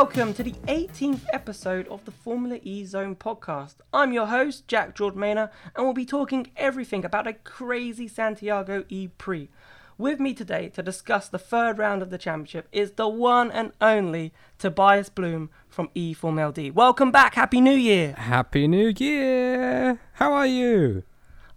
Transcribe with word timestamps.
welcome 0.00 0.32
to 0.32 0.42
the 0.42 0.54
18th 0.66 1.26
episode 1.30 1.86
of 1.88 2.02
the 2.06 2.10
Formula 2.10 2.58
E 2.62 2.86
Zone 2.86 3.14
podcast. 3.14 3.74
I'm 3.92 4.14
your 4.14 4.28
host, 4.28 4.66
Jack 4.66 4.94
George 4.94 5.12
Maynor, 5.12 5.50
and 5.76 5.84
we'll 5.84 5.92
be 5.92 6.06
talking 6.06 6.50
everything 6.56 7.04
about 7.04 7.26
a 7.26 7.34
crazy 7.34 8.08
Santiago 8.08 8.86
E 8.88 9.08
Prix. 9.08 9.50
With 9.98 10.18
me 10.18 10.32
today 10.32 10.70
to 10.70 10.82
discuss 10.82 11.28
the 11.28 11.38
third 11.38 11.76
round 11.76 12.00
of 12.00 12.08
the 12.08 12.16
championship 12.16 12.66
is 12.72 12.92
the 12.92 13.08
one 13.08 13.50
and 13.50 13.72
only 13.78 14.32
Tobias 14.56 15.10
Bloom 15.10 15.50
from 15.68 15.90
E 15.94 16.14
Formel 16.14 16.50
D. 16.50 16.70
Welcome 16.70 17.10
back, 17.10 17.34
Happy 17.34 17.60
New 17.60 17.76
Year! 17.76 18.14
Happy 18.14 18.66
New 18.66 18.94
Year! 18.96 20.00
How 20.14 20.32
are 20.32 20.46
you? 20.46 21.02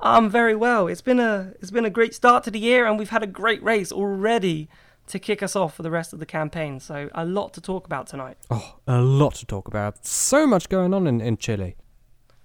I'm 0.02 0.30
very 0.30 0.54
well. 0.54 0.90
It's 0.90 1.00
been 1.00 1.22
a 1.22 1.54
it's 1.62 1.72
been 1.72 1.86
a 1.86 1.90
great 1.90 2.14
start 2.14 2.44
to 2.44 2.52
the 2.52 2.60
year, 2.60 2.86
and 2.86 3.00
we've 3.00 3.10
had 3.10 3.24
a 3.24 3.28
great 3.28 3.64
race 3.64 3.90
already 3.90 4.68
to 5.08 5.20
kick 5.20 5.44
us 5.44 5.56
off 5.56 5.76
for 5.76 5.84
the 5.84 5.92
rest 5.92 6.14
of 6.14 6.20
the 6.20 6.26
campaign. 6.26 6.80
So 6.80 7.10
a 7.14 7.26
lot 7.26 7.54
to 7.54 7.62
talk 7.62 7.86
about 7.86 8.08
tonight. 8.08 8.38
Oh, 8.50 8.76
a 8.88 9.02
lot 9.02 9.36
to 9.36 9.46
talk 9.46 9.68
about. 9.68 10.06
So 10.06 10.48
much 10.48 10.70
going 10.70 10.94
on 10.94 11.08
in, 11.08 11.22
in 11.22 11.38
Chile. 11.38 11.76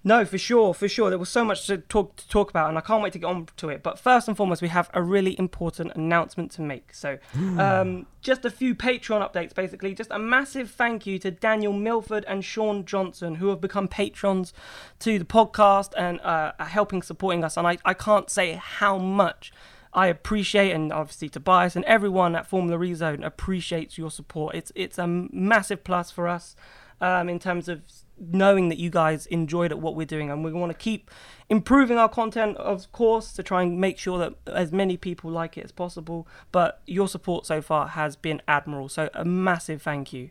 No, 0.01 0.23
for 0.23 0.37
sure, 0.37 0.73
for 0.73 0.87
sure. 0.87 1.09
There 1.09 1.19
was 1.19 1.29
so 1.29 1.43
much 1.43 1.67
to 1.67 1.77
talk 1.77 2.15
to 2.15 2.29
talk 2.29 2.49
about, 2.49 2.69
and 2.69 2.77
I 2.77 2.81
can't 2.81 3.03
wait 3.03 3.11
to 3.13 3.19
get 3.19 3.27
on 3.27 3.47
to 3.57 3.67
it. 3.67 3.83
But 3.83 3.99
first 3.99 4.29
and 4.29 4.37
foremost, 4.37 4.61
we 4.61 4.69
have 4.69 4.89
a 4.93 5.03
really 5.03 5.37
important 5.37 5.91
announcement 5.93 6.51
to 6.51 6.61
make. 6.61 6.93
So, 6.93 7.17
um, 7.57 8.05
just 8.21 8.45
a 8.45 8.49
few 8.49 8.75
Patreon 8.75 9.29
updates, 9.29 9.53
basically. 9.53 9.93
Just 9.93 10.09
a 10.11 10.17
massive 10.17 10.71
thank 10.71 11.05
you 11.05 11.19
to 11.19 11.31
Daniel 11.31 11.73
Milford 11.73 12.23
and 12.29 12.45
Sean 12.45 12.85
Johnson, 12.85 13.35
who 13.35 13.49
have 13.49 13.59
become 13.59 13.89
patrons 13.89 14.53
to 14.99 15.19
the 15.19 15.25
podcast 15.25 15.91
and 15.97 16.21
uh, 16.21 16.53
are 16.57 16.65
helping 16.65 17.01
supporting 17.01 17.43
us. 17.43 17.57
And 17.57 17.67
I, 17.67 17.77
I 17.83 17.93
can't 17.93 18.29
say 18.29 18.53
how 18.53 18.97
much 18.97 19.51
I 19.93 20.07
appreciate, 20.07 20.71
and 20.71 20.93
obviously 20.93 21.29
Tobias 21.29 21.75
and 21.75 21.85
everyone 21.85 22.35
at 22.35 22.47
Formula 22.47 22.77
Rezone 22.77 23.25
appreciates 23.25 23.97
your 23.97 24.11
support. 24.11 24.55
It's 24.55 24.71
it's 24.75 24.97
a 24.97 25.07
massive 25.07 25.83
plus 25.83 26.11
for 26.11 26.27
us 26.27 26.55
um, 27.01 27.27
in 27.27 27.39
terms 27.39 27.67
of 27.67 27.81
knowing 28.19 28.69
that 28.69 28.77
you 28.77 28.89
guys 28.89 29.25
enjoyed 29.27 29.71
at 29.71 29.79
what 29.79 29.95
we're 29.95 30.05
doing, 30.05 30.29
and 30.29 30.43
we 30.43 30.53
want 30.53 30.71
to 30.71 30.77
keep 30.77 31.09
improving 31.49 31.97
our 31.97 32.09
content, 32.09 32.57
of 32.57 32.91
course, 32.91 33.33
to 33.33 33.41
try 33.41 33.63
and 33.63 33.79
make 33.79 33.97
sure 33.97 34.19
that 34.19 34.33
as 34.47 34.71
many 34.71 34.97
people 34.97 35.31
like 35.31 35.57
it 35.57 35.63
as 35.63 35.71
possible. 35.71 36.27
But 36.51 36.81
your 36.85 37.07
support 37.07 37.45
so 37.45 37.61
far 37.61 37.87
has 37.89 38.15
been 38.15 38.41
admirable, 38.47 38.89
so 38.89 39.09
a 39.13 39.25
massive 39.25 39.81
thank 39.81 40.13
you. 40.13 40.29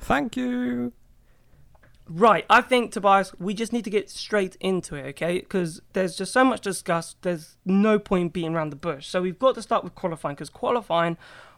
Thank 0.00 0.36
you. 0.36 0.92
Right, 2.06 2.44
I 2.50 2.60
think 2.60 2.92
Tobias, 2.92 3.32
we 3.38 3.54
just 3.54 3.72
need 3.72 3.84
to 3.84 3.90
get 3.90 4.10
straight 4.10 4.56
into 4.60 4.94
it, 4.94 5.06
okay? 5.06 5.40
Because 5.40 5.80
there's 5.94 6.16
just 6.16 6.32
so 6.32 6.44
much 6.44 6.60
to 6.62 6.70
discuss. 6.70 7.16
There's 7.22 7.56
no 7.64 7.98
point 7.98 8.34
beating 8.34 8.54
around 8.54 8.70
the 8.70 8.76
bush. 8.76 9.06
So 9.06 9.22
we've 9.22 9.38
got 9.38 9.54
to 9.54 9.62
start 9.62 9.84
with 9.84 9.94
qualifying 9.94 10.34
because 10.34 10.50
qualifying 10.50 11.16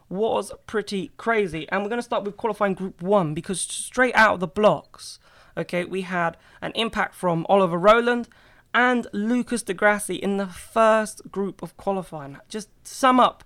was 0.08 0.52
pretty 0.66 1.10
crazy. 1.16 1.68
And 1.70 1.82
we're 1.82 1.88
going 1.88 1.98
to 1.98 2.04
start 2.04 2.22
with 2.22 2.36
qualifying 2.36 2.74
Group 2.74 3.02
One 3.02 3.34
because 3.34 3.60
straight 3.60 4.14
out 4.14 4.34
of 4.34 4.40
the 4.40 4.46
blocks, 4.46 5.18
okay, 5.56 5.84
we 5.84 6.02
had 6.02 6.36
an 6.62 6.70
impact 6.76 7.16
from 7.16 7.44
Oliver 7.48 7.78
Rowland 7.78 8.28
and 8.72 9.08
Lucas 9.12 9.62
Di 9.62 9.72
Grassi 9.72 10.14
in 10.14 10.36
the 10.36 10.46
first 10.46 11.28
group 11.32 11.60
of 11.60 11.76
qualifying. 11.76 12.38
Just 12.48 12.68
sum 12.86 13.18
up, 13.18 13.42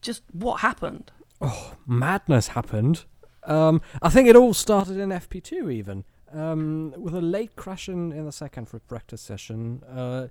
just 0.00 0.22
what 0.32 0.60
happened. 0.60 1.12
Oh, 1.42 1.74
madness 1.86 2.48
happened. 2.48 3.04
Um, 3.44 3.82
I 4.00 4.08
think 4.08 4.28
it 4.28 4.36
all 4.36 4.54
started 4.54 4.96
in 4.96 5.10
FP2 5.10 5.72
even. 5.72 6.04
Um, 6.32 6.92
with 6.96 7.14
a 7.14 7.20
late 7.20 7.56
crash 7.56 7.88
in, 7.88 8.12
in 8.12 8.26
the 8.26 8.32
second 8.32 8.68
practice 8.86 9.20
session, 9.20 9.82
uh, 9.84 10.28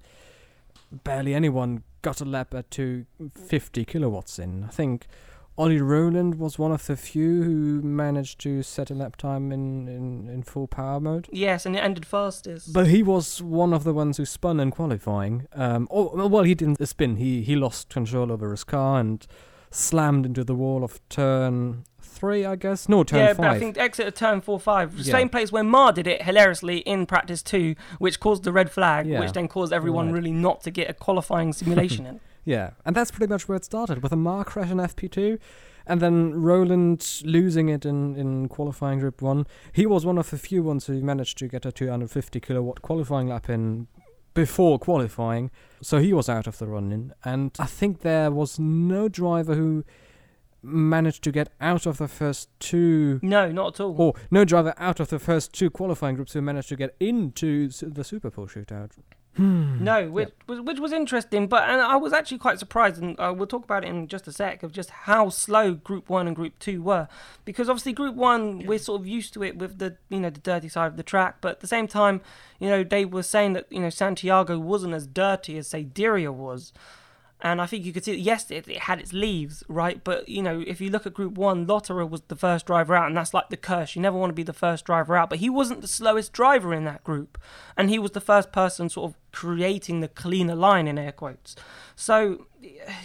barely 0.92 1.34
anyone 1.34 1.84
got 2.02 2.22
a 2.22 2.26
lap 2.26 2.54
at 2.54 2.70
250 2.72 3.86
kilowatts 3.86 4.40
in. 4.40 4.64
I 4.64 4.68
think 4.68 5.08
Ollie 5.58 5.82
Rowland 5.82 6.36
was 6.36 6.60
one 6.60 6.72
of 6.72 6.86
the 6.86 6.96
few 6.96 7.42
who 7.42 7.82
managed 7.82 8.40
to 8.42 8.62
set 8.62 8.92
a 8.92 8.94
lap 8.94 9.16
time 9.16 9.52
in, 9.52 9.88
in, 9.88 10.30
in 10.30 10.44
full 10.44 10.68
power 10.68 11.00
mode. 11.00 11.28
Yes, 11.32 11.66
and 11.66 11.76
it 11.76 11.80
ended 11.80 12.06
fastest. 12.06 12.74
But 12.74 12.88
he 12.88 13.02
was 13.02 13.42
one 13.42 13.74
of 13.74 13.84
the 13.84 13.94
ones 13.94 14.18
who 14.18 14.26
spun 14.26 14.60
in 14.60 14.70
qualifying. 14.70 15.48
Um, 15.54 15.88
or, 15.90 16.28
well, 16.28 16.44
he 16.44 16.54
didn't 16.54 16.86
spin. 16.88 17.16
He 17.16 17.42
he 17.42 17.56
lost 17.56 17.90
control 17.90 18.32
over 18.32 18.52
his 18.52 18.64
car 18.64 19.00
and 19.00 19.26
slammed 19.72 20.28
into 20.28 20.44
the 20.44 20.56
wall 20.56 20.84
of 20.84 21.02
turn 21.10 21.86
three, 22.18 22.46
I 22.46 22.56
guess. 22.56 22.90
No, 22.90 23.04
turn 23.04 23.20
yeah, 23.20 23.28
five. 23.30 23.38
but 23.38 23.48
I 23.48 23.60
think 23.60 23.78
exit 23.78 24.08
of 24.08 24.14
turn 24.16 24.42
four 24.42 24.60
five. 24.60 24.94
Yeah. 24.98 25.12
Same 25.12 25.30
place 25.30 25.52
where 25.52 25.64
Mar 25.64 25.92
did 25.94 26.08
it 26.08 26.24
hilariously 26.24 26.80
in 26.80 27.06
practice 27.06 27.42
two, 27.44 27.76
which 28.00 28.20
caused 28.20 28.44
the 28.44 28.52
red 28.52 28.72
flag, 28.72 29.06
Yeah. 29.06 29.20
which 29.20 29.34
then 29.34 29.48
caused 29.48 29.72
everyone 29.72 30.08
Right. 30.08 30.16
really 30.16 30.32
not 30.32 30.62
to 30.62 30.72
get 30.72 30.90
a 30.90 30.94
qualifying 30.94 31.54
simulation 31.54 32.06
in. 32.06 32.20
Yeah, 32.46 32.70
and 32.86 32.96
that's 32.96 33.12
pretty 33.12 33.30
much 33.30 33.50
where 33.50 33.58
it 33.58 33.66
started 33.66 34.02
with 34.02 34.14
a 34.14 34.16
Mar 34.16 34.46
crash 34.46 34.72
in 34.72 34.78
FP2, 34.78 35.38
and 35.86 36.00
then 36.00 36.34
Rowland 36.42 37.20
losing 37.26 37.68
it 37.68 37.86
in, 37.86 38.16
in 38.16 38.48
qualifying 38.48 39.00
Group 39.00 39.22
1. 39.22 39.46
He 39.74 39.86
was 39.86 40.06
one 40.06 40.18
of 40.18 40.30
the 40.30 40.38
few 40.38 40.64
ones 40.64 40.88
who 40.88 41.02
managed 41.02 41.38
to 41.40 41.50
get 41.50 41.66
a 41.66 41.74
250 41.74 42.40
kilowatt 42.40 42.82
qualifying 42.82 43.28
lap 43.28 43.50
in 43.50 43.88
before 44.34 44.80
qualifying, 44.80 45.52
so 45.82 45.98
he 46.00 46.14
was 46.14 46.30
out 46.30 46.48
of 46.48 46.58
the 46.58 46.68
running. 46.68 47.12
And 47.26 47.52
I 47.60 47.66
think 47.66 48.00
there 48.00 48.32
was 48.32 48.58
no 48.58 49.10
driver 49.10 49.56
who 49.56 49.84
managed 50.62 51.24
to 51.24 51.32
get 51.32 51.50
out 51.62 51.86
of 51.86 51.98
the 51.98 52.08
first 52.08 52.50
two. 52.60 53.20
No, 53.22 53.52
not 53.52 53.76
at 53.76 53.80
all. 53.80 53.96
Or 54.02 54.14
no 54.32 54.46
driver 54.46 54.74
out 54.78 55.00
of 55.00 55.10
the 55.10 55.20
first 55.20 55.54
two 55.54 55.70
qualifying 55.70 56.16
groups 56.16 56.34
who 56.34 56.42
managed 56.42 56.70
to 56.70 56.76
get 56.76 56.96
into 57.00 57.70
the 57.70 58.04
Super 58.04 58.32
Pole 58.32 58.48
shootout. 58.48 58.92
Hmm. 59.38 59.84
No, 59.84 60.10
which, 60.10 60.30
was 60.48 60.62
which 60.62 60.80
was 60.80 60.92
interesting, 60.92 61.46
but 61.46 61.70
and 61.70 61.80
I 61.80 61.96
was 61.96 62.12
actually 62.12 62.40
quite 62.40 62.58
surprised, 62.58 63.00
and 63.00 63.20
uh, 63.20 63.32
we'll 63.38 63.46
talk 63.46 63.64
about 63.64 63.86
it 63.86 63.88
in 63.90 64.08
just 64.08 64.28
a 64.28 64.32
sec 64.32 64.64
of 64.64 64.72
just 64.72 64.90
how 64.90 65.30
slow 65.30 65.76
Group 65.76 66.10
One 66.10 66.26
and 66.26 66.36
Group 66.36 66.58
Two 66.58 66.82
were, 66.82 67.08
because 67.46 67.70
obviously 67.70 67.94
Group 67.94 68.16
One 68.16 68.66
we're 68.66 68.80
sort 68.80 69.00
of 69.00 69.08
used 69.08 69.36
to 69.36 69.44
it 69.44 69.60
with 69.60 69.78
the 69.78 69.98
you 70.10 70.20
know 70.20 70.32
the 70.32 70.40
dirty 70.40 70.70
side 70.70 70.88
of 70.88 70.98
the 70.98 71.04
track, 71.04 71.38
but 71.40 71.52
at 71.52 71.60
the 71.60 71.68
same 71.68 71.88
time, 71.88 72.22
you 72.60 72.68
know 72.68 72.84
they 72.84 73.06
were 73.06 73.22
saying 73.22 73.54
that 73.54 73.68
you 73.70 73.80
know 73.80 73.92
Santiago 73.92 74.58
wasn't 74.58 74.96
as 74.96 75.06
dirty 75.06 75.56
as 75.60 75.68
say 75.68 75.84
Diriyah 75.84 76.34
was. 76.34 76.74
And 77.40 77.62
I 77.62 77.68
think 77.68 77.86
you 77.86 77.94
could 77.94 78.04
see, 78.04 78.16
yes, 78.16 78.50
it, 78.50 78.68
it 78.68 78.80
had 78.80 79.00
its 79.00 79.14
leaves, 79.14 79.64
right? 79.68 80.04
But, 80.04 80.28
you 80.28 80.42
know, 80.42 80.64
if 80.66 80.82
you 80.82 80.90
look 80.90 81.06
at 81.06 81.14
Group 81.14 81.38
1, 81.38 81.68
Lotterer 81.68 82.10
was 82.10 82.22
the 82.30 82.36
first 82.36 82.66
driver 82.66 82.96
out, 82.96 83.08
and 83.08 83.16
that's 83.16 83.34
like 83.34 83.50
the 83.50 83.58
curse. 83.58 83.96
You 83.96 84.02
never 84.02 84.18
want 84.18 84.32
to 84.32 84.36
be 84.36 84.44
the 84.44 84.54
first 84.54 84.86
driver 84.86 85.16
out. 85.16 85.30
But 85.30 85.38
he 85.38 85.50
wasn't 85.50 85.82
the 85.82 85.88
slowest 85.88 86.34
driver 86.34 86.74
in 86.74 86.84
that 86.86 87.04
group. 87.04 87.38
And 87.76 87.92
he 87.92 88.00
was 88.00 88.12
the 88.12 88.22
first 88.22 88.52
person 88.52 88.90
sort 88.90 89.12
of 89.12 89.18
creating 89.32 90.00
the 90.00 90.08
cleaner 90.08 90.56
line, 90.56 90.88
in 90.88 90.98
air 90.98 91.12
quotes. 91.12 91.56
So, 91.96 92.48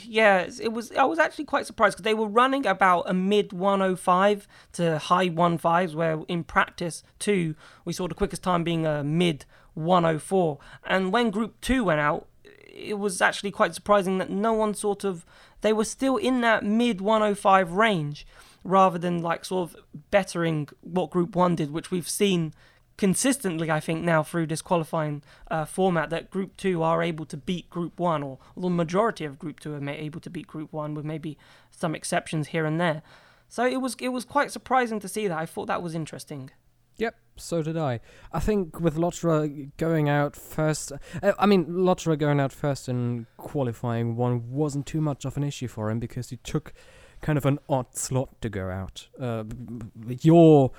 yeah, 0.03 0.49
it 0.61 0.73
was. 0.73 0.93
I 0.93 1.05
was 1.05 1.19
actually 1.19 1.45
quite 1.45 1.67
surprised 1.67 1.97
because 1.97 2.05
they 2.05 2.15
were 2.15 2.27
running 2.27 2.65
about 2.65 3.03
a 3.03 3.13
mid 3.13 3.53
105 3.53 4.49
to 4.73 4.99
high 4.99 5.29
15s, 5.29 5.95
where 5.95 6.23
in 6.27 6.43
practice, 6.43 7.03
too, 7.19 7.55
we 7.85 7.93
saw 7.93 8.09
the 8.09 8.15
quickest 8.15 8.43
time 8.43 8.65
being 8.65 8.87
a 8.87 9.05
mid 9.05 9.45
104. 9.75 10.59
And 10.87 11.13
when 11.13 11.31
Group 11.31 11.61
2 11.61 11.85
went 11.85 12.01
out, 12.01 12.29
it 12.73 12.99
was 12.99 13.21
actually 13.21 13.51
quite 13.51 13.75
surprising 13.75 14.19
that 14.19 14.31
no 14.31 14.53
one 14.53 14.75
sort 14.75 15.05
of 15.05 15.25
they 15.61 15.73
were 15.73 15.85
still 15.85 16.17
in 16.17 16.41
that 16.41 16.65
mid 16.65 17.01
105 17.01 17.73
range 17.73 18.27
rather 18.65 18.99
than 18.99 19.23
like 19.23 19.45
sort 19.45 19.71
of 19.71 19.77
bettering 20.11 20.69
what 20.81 21.11
group 21.11 21.37
1 21.37 21.57
did 21.57 21.71
which 21.71 21.91
we've 21.91 22.09
seen 22.09 22.55
consistently 22.97 23.71
I 23.71 23.81
think 23.81 24.03
now 24.03 24.23
through 24.23 24.47
this 24.47 24.63
qualifying 24.63 25.23
uh, 25.51 25.65
format 25.65 26.11
that 26.11 26.31
group 26.31 26.57
2 26.57 26.83
are 26.83 27.03
able 27.03 27.27
to 27.27 27.37
beat 27.37 27.69
group 27.69 27.99
1 27.99 28.23
or 28.23 28.39
the 28.57 28.71
majority 28.71 29.25
of 29.25 29.39
group 29.39 29.61
2 29.61 29.75
are 29.75 29.89
able 29.91 30.21
to 30.21 30.31
beat 30.31 30.47
group 30.47 30.73
1 30.73 30.95
with 30.95 31.05
maybe 31.05 31.37
some 31.71 31.95
exceptions 31.95 32.49
here 32.49 32.65
and 32.65 32.81
there. 32.81 33.03
So 33.49 33.67
it 33.67 33.81
was 33.81 33.97
it 34.01 34.09
was 34.09 34.25
quite 34.25 34.51
surprising 34.51 35.01
to 35.01 35.09
see 35.09 35.29
that. 35.29 35.37
I 35.37 35.47
thought 35.47 35.67
that 35.67 35.83
was 35.83 35.95
interesting 35.95 36.51
Yep, 36.97 37.15
so 37.37 37.63
did 37.63 37.77
I. 37.77 38.01
I 38.33 38.41
think 38.41 38.81
with 38.81 38.97
Lotterer 38.97 39.71
going 39.77 40.09
out 40.09 40.37
first, 40.37 40.93
uh, 41.23 41.33
I 41.39 41.47
mean, 41.47 41.67
Lotterer 41.67 42.19
going 42.19 42.39
out 42.41 42.53
first 42.53 42.89
in 42.89 43.27
qualifying 43.37 44.17
one 44.17 44.51
wasn't 44.51 44.87
too 44.87 45.01
much 45.01 45.25
of 45.25 45.37
an 45.37 45.43
issue 45.45 45.69
for 45.69 45.91
him 45.91 45.99
because 45.99 46.31
he 46.31 46.37
took 46.39 46.73
kind 47.21 47.39
of 47.39 47.47
an 47.47 47.59
odd 47.69 47.97
slot 47.97 48.41
to 48.43 48.49
go 48.49 48.69
out. 48.71 49.09
Uh, 49.21 49.45
your. 50.21 50.73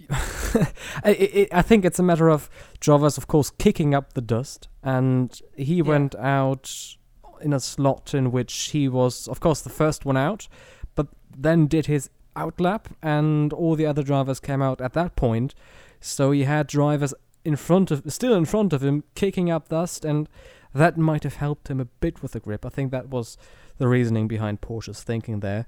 I, 0.10 0.68
I 1.04 1.48
I 1.52 1.62
think 1.62 1.84
it's 1.84 1.98
a 1.98 2.02
matter 2.02 2.28
of 2.28 2.50
drivers, 2.80 3.16
of 3.18 3.26
course, 3.28 3.50
kicking 3.50 3.94
up 3.94 4.14
the 4.14 4.20
dust, 4.20 4.68
and 4.82 5.38
he 5.56 5.76
Yeah. 5.76 5.82
went 5.84 6.14
out 6.16 6.96
in 7.40 7.52
a 7.52 7.60
slot 7.60 8.14
in 8.14 8.32
which 8.32 8.70
he 8.70 8.88
was, 8.88 9.28
of 9.28 9.40
course, 9.40 9.60
the 9.62 9.70
first 9.70 10.04
one 10.04 10.16
out, 10.16 10.48
but 10.94 11.06
then 11.36 11.66
did 11.66 11.86
his 11.86 12.10
outlap, 12.36 12.86
and 13.02 13.52
all 13.52 13.74
the 13.76 13.86
other 13.86 14.02
drivers 14.02 14.40
came 14.40 14.62
out 14.62 14.80
at 14.80 14.92
that 14.94 15.16
point. 15.16 15.54
So 16.00 16.30
he 16.32 16.44
had 16.44 16.66
drivers 16.66 17.14
in 17.44 17.56
front 17.56 17.90
of, 17.90 18.02
still 18.12 18.34
in 18.34 18.44
front 18.44 18.72
of 18.72 18.82
him, 18.82 19.04
kicking 19.14 19.50
up 19.50 19.68
dust, 19.68 20.04
and 20.04 20.28
that 20.74 20.96
might 20.96 21.22
have 21.24 21.36
helped 21.36 21.68
him 21.68 21.80
a 21.80 21.84
bit 21.84 22.22
with 22.22 22.32
the 22.32 22.40
grip. 22.40 22.64
I 22.64 22.68
think 22.70 22.90
that 22.92 23.08
was 23.08 23.36
the 23.78 23.88
reasoning 23.88 24.28
behind 24.28 24.60
Porsche's 24.60 25.02
thinking 25.02 25.40
there. 25.40 25.66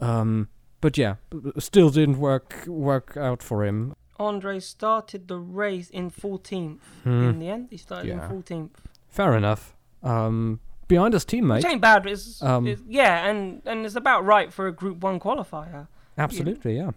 Um, 0.00 0.48
but 0.80 0.98
yeah, 0.98 1.16
still 1.58 1.90
didn't 1.90 2.18
work 2.18 2.64
work 2.66 3.16
out 3.16 3.42
for 3.42 3.64
him. 3.64 3.94
Andre 4.18 4.58
started 4.60 5.28
the 5.28 5.38
race 5.38 5.88
in 5.90 6.10
14th 6.10 6.78
Hmm, 7.04 7.10
in 7.30 7.38
the 7.38 7.48
end 7.48 7.68
he 7.70 7.76
started 7.76 8.08
Yeah. 8.08 8.24
in 8.24 8.30
14th 8.42 8.70
fair 9.08 9.36
enough. 9.36 9.74
Um, 10.02 10.60
behind 10.88 11.14
his 11.14 11.24
teammate, 11.24 11.56
Which 11.56 11.64
ain't 11.66 11.80
bad. 11.80 12.06
It's, 12.06 12.42
Um, 12.42 12.66
it's- 12.66 12.84
yeah, 12.88 13.28
and 13.28 13.62
and 13.64 13.86
it's 13.86 13.94
about 13.96 14.24
right 14.24 14.52
for 14.52 14.66
a 14.66 14.72
Group 14.72 15.02
One 15.02 15.18
qualifier. 15.20 15.86
Absolutely, 16.18 16.76
yeah. 16.76 16.90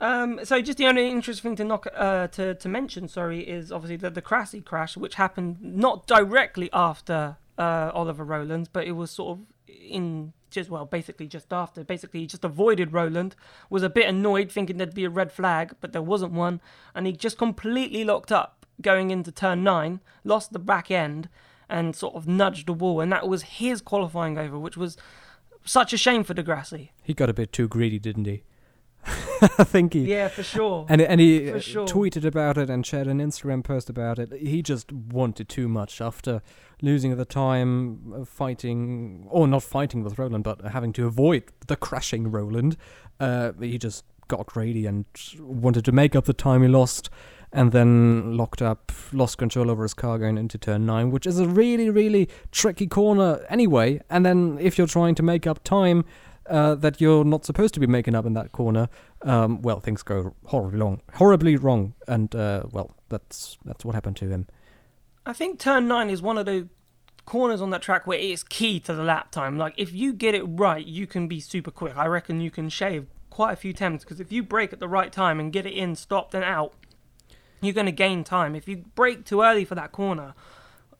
Um, 0.00 0.40
so 0.44 0.60
just 0.62 0.78
the 0.78 0.86
only 0.86 1.08
interesting 1.08 1.50
thing 1.50 1.56
to 1.56 1.64
knock 1.64 1.88
uh, 1.94 2.28
to 2.28 2.54
to 2.54 2.68
mention, 2.68 3.08
sorry, 3.08 3.40
is 3.40 3.72
obviously 3.72 3.96
the 3.96 4.10
Di 4.10 4.20
Grassi 4.20 4.60
crash, 4.60 4.96
which 4.96 5.16
happened 5.16 5.56
not 5.60 6.06
directly 6.06 6.70
after 6.72 7.36
uh, 7.58 7.90
Oliver 7.92 8.24
Rowland, 8.24 8.68
but 8.72 8.86
it 8.86 8.92
was 8.92 9.10
sort 9.10 9.38
of 9.38 9.46
in 9.66 10.32
just 10.50 10.70
well, 10.70 10.86
basically 10.86 11.26
just 11.26 11.52
after. 11.52 11.82
Basically, 11.82 12.20
he 12.20 12.26
just 12.26 12.44
avoided 12.44 12.92
Rowland, 12.92 13.34
was 13.70 13.82
a 13.82 13.90
bit 13.90 14.08
annoyed, 14.08 14.52
thinking 14.52 14.76
there'd 14.76 14.94
be 14.94 15.04
a 15.04 15.10
red 15.10 15.32
flag, 15.32 15.74
but 15.80 15.92
there 15.92 16.02
wasn't 16.02 16.32
one, 16.32 16.60
and 16.94 17.06
he 17.06 17.12
just 17.12 17.36
completely 17.36 18.04
locked 18.04 18.30
up 18.30 18.66
going 18.80 19.10
into 19.10 19.32
turn 19.32 19.64
nine, 19.64 20.00
lost 20.22 20.52
the 20.52 20.58
back 20.60 20.90
end, 20.90 21.28
and 21.68 21.94
sort 21.94 22.14
of 22.14 22.26
nudged 22.26 22.66
the 22.66 22.72
wall, 22.72 23.00
and 23.00 23.12
that 23.12 23.28
was 23.28 23.42
his 23.42 23.80
qualifying 23.80 24.38
over, 24.38 24.58
which 24.58 24.76
was 24.76 24.96
such 25.68 25.92
a 25.92 25.98
shame 25.98 26.24
for 26.24 26.34
Di 26.34 26.42
Grassi. 26.42 26.92
He 27.02 27.14
got 27.14 27.28
a 27.28 27.34
bit 27.34 27.52
too 27.52 27.68
greedy, 27.68 27.98
didn't 27.98 28.24
he? 28.24 28.42
I 29.40 29.64
think 29.64 29.92
he. 29.92 30.00
Yeah, 30.00 30.28
for 30.28 30.42
sure. 30.42 30.86
And 30.88 31.00
and 31.00 31.20
he 31.20 31.50
uh, 31.50 31.60
sure. 31.60 31.86
tweeted 31.86 32.24
about 32.24 32.58
it 32.58 32.68
and 32.68 32.84
shared 32.84 33.06
an 33.06 33.18
Instagram 33.18 33.62
post 33.62 33.88
about 33.88 34.18
it. 34.18 34.32
He 34.32 34.62
just 34.62 34.92
wanted 34.92 35.48
too 35.48 35.68
much 35.68 36.00
after 36.00 36.42
losing 36.82 37.16
the 37.16 37.24
time 37.24 38.24
fighting, 38.26 39.26
or 39.30 39.46
not 39.46 39.62
fighting 39.62 40.02
with 40.02 40.18
Rowland, 40.18 40.44
but 40.44 40.60
having 40.62 40.92
to 40.94 41.06
avoid 41.06 41.44
the 41.66 41.76
crashing 41.76 42.30
Rowland. 42.30 42.76
Uh, 43.20 43.52
he 43.60 43.78
just 43.78 44.04
got 44.28 44.46
greedy 44.46 44.86
and 44.86 45.04
wanted 45.40 45.84
to 45.84 45.92
make 45.92 46.14
up 46.14 46.26
the 46.26 46.32
time 46.32 46.62
he 46.62 46.68
lost, 46.68 47.08
and 47.52 47.72
then 47.72 48.36
locked 48.36 48.62
up, 48.62 48.92
lost 49.12 49.38
control 49.38 49.70
over 49.70 49.82
his 49.82 49.94
car 49.94 50.18
going 50.18 50.38
into 50.38 50.58
turn 50.58 50.86
nine, 50.86 51.10
which 51.10 51.26
is 51.26 51.38
a 51.38 51.46
really 51.46 51.90
really 51.90 52.28
tricky 52.52 52.86
corner 52.86 53.44
anyway. 53.48 54.00
And 54.10 54.24
then 54.24 54.58
if 54.60 54.78
you're 54.78 54.86
trying 54.86 55.14
to 55.16 55.22
make 55.22 55.46
up 55.46 55.62
time. 55.64 56.04
Uh, 56.50 56.74
that 56.74 56.98
you're 56.98 57.26
not 57.26 57.44
supposed 57.44 57.74
to 57.74 57.80
be 57.80 57.86
making 57.86 58.14
up 58.14 58.24
in 58.24 58.32
that 58.32 58.52
corner, 58.52 58.88
um, 59.20 59.60
well, 59.60 59.80
things 59.80 60.02
go 60.02 60.34
horribly 60.46 60.80
wrong, 60.80 61.02
horribly 61.12 61.56
wrong, 61.56 61.92
and 62.06 62.34
uh, 62.34 62.62
well, 62.72 62.96
that's 63.10 63.58
that's 63.66 63.84
what 63.84 63.94
happened 63.94 64.16
to 64.16 64.30
him. 64.30 64.46
I 65.26 65.34
think 65.34 65.58
turn 65.58 65.88
nine 65.88 66.08
is 66.08 66.22
one 66.22 66.38
of 66.38 66.46
the 66.46 66.68
corners 67.26 67.60
on 67.60 67.68
that 67.68 67.82
track 67.82 68.06
where 68.06 68.18
it's 68.18 68.42
key 68.42 68.80
to 68.80 68.94
the 68.94 69.02
lap 69.02 69.30
time. 69.30 69.58
Like 69.58 69.74
if 69.76 69.92
you 69.92 70.14
get 70.14 70.34
it 70.34 70.42
right, 70.44 70.84
you 70.84 71.06
can 71.06 71.28
be 71.28 71.40
super 71.40 71.70
quick. 71.70 71.94
I 71.94 72.06
reckon 72.06 72.40
you 72.40 72.50
can 72.50 72.70
shave 72.70 73.06
quite 73.28 73.52
a 73.52 73.56
few 73.56 73.74
temps 73.74 74.02
because 74.02 74.18
if 74.18 74.32
you 74.32 74.42
brake 74.42 74.72
at 74.72 74.80
the 74.80 74.88
right 74.88 75.12
time 75.12 75.38
and 75.38 75.52
get 75.52 75.66
it 75.66 75.74
in, 75.74 75.94
stopped 75.94 76.34
and 76.34 76.42
out, 76.42 76.72
you're 77.60 77.74
going 77.74 77.86
to 77.86 77.92
gain 77.92 78.24
time. 78.24 78.54
If 78.54 78.68
you 78.68 78.84
brake 78.94 79.24
too 79.24 79.42
early 79.42 79.64
for 79.64 79.74
that 79.74 79.92
corner, 79.92 80.34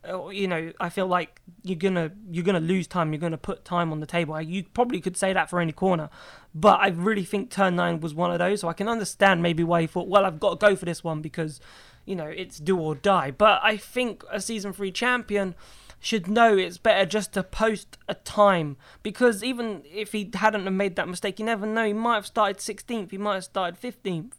uh, 0.09 0.29
you 0.29 0.47
know, 0.47 0.73
I 0.81 0.89
feel 0.89 1.07
like 1.07 1.41
you're 1.63 1.77
gonna 1.77 2.13
you're 2.31 2.45
gonna 2.45 2.61
lose 2.61 2.87
time. 2.87 3.13
You're 3.13 3.21
gonna 3.21 3.37
put 3.37 3.65
time 3.65 3.91
on 3.91 4.01
the 4.01 4.07
table. 4.07 4.41
You 4.41 4.65
probably 4.73 5.01
could 5.01 5.17
say 5.17 5.33
that 5.33 5.51
for 5.51 5.61
any 5.61 5.73
corner, 5.73 6.09
but 6.55 6.81
I 6.81 6.89
really 6.89 7.25
think 7.25 7.51
turn 7.51 7.77
nine 7.77 8.01
was 8.01 8.15
one 8.15 8.31
of 8.31 8.39
those. 8.39 8.61
So 8.61 8.69
I 8.69 8.75
can 8.75 8.89
understand 8.89 9.43
maybe 9.43 9.65
why 9.65 9.83
he 9.83 9.87
thought, 9.87 10.09
well, 10.09 10.25
I've 10.25 10.39
got 10.39 10.61
to 10.61 10.67
go 10.67 10.77
for 10.77 10.85
this 10.85 11.03
one 11.03 11.21
because 11.21 11.61
you 12.07 12.15
know 12.15 12.27
it's 12.27 12.59
do 12.59 12.79
or 12.79 12.95
die. 12.95 13.33
But 13.33 13.61
I 13.63 13.77
think 13.77 14.23
a 14.31 14.41
season 14.41 14.73
three 14.73 14.93
champion 14.93 15.57
should 16.01 16.29
know 16.29 16.57
it's 16.57 16.79
better 16.79 17.05
just 17.05 17.33
to 17.33 17.43
post 17.43 17.99
a 18.09 18.15
time 18.15 18.77
because 19.03 19.43
even 19.43 19.83
if 19.85 20.13
he 20.13 20.31
hadn't 20.33 20.65
have 20.65 20.73
made 20.73 20.95
that 20.95 21.09
mistake, 21.09 21.41
you 21.41 21.45
never 21.45 21.67
know. 21.67 21.85
He 21.85 21.93
might 21.93 22.15
have 22.15 22.27
started 22.27 22.59
16th. 22.59 23.11
He 23.11 23.19
might 23.19 23.35
have 23.35 23.45
started 23.45 23.81
15th 23.81 24.35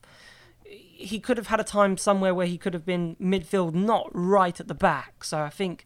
he 1.00 1.20
could 1.20 1.38
have 1.38 1.48
had 1.48 1.60
a 1.62 1.64
time 1.64 1.96
somewhere 1.98 2.36
where 2.36 2.46
he 2.46 2.58
could 2.58 2.74
have 2.74 2.86
been 2.86 3.16
midfield, 3.22 3.74
not 3.74 4.10
right 4.14 4.60
at 4.60 4.68
the 4.68 4.74
back. 4.74 5.24
So 5.24 5.40
I 5.40 5.50
think 5.50 5.86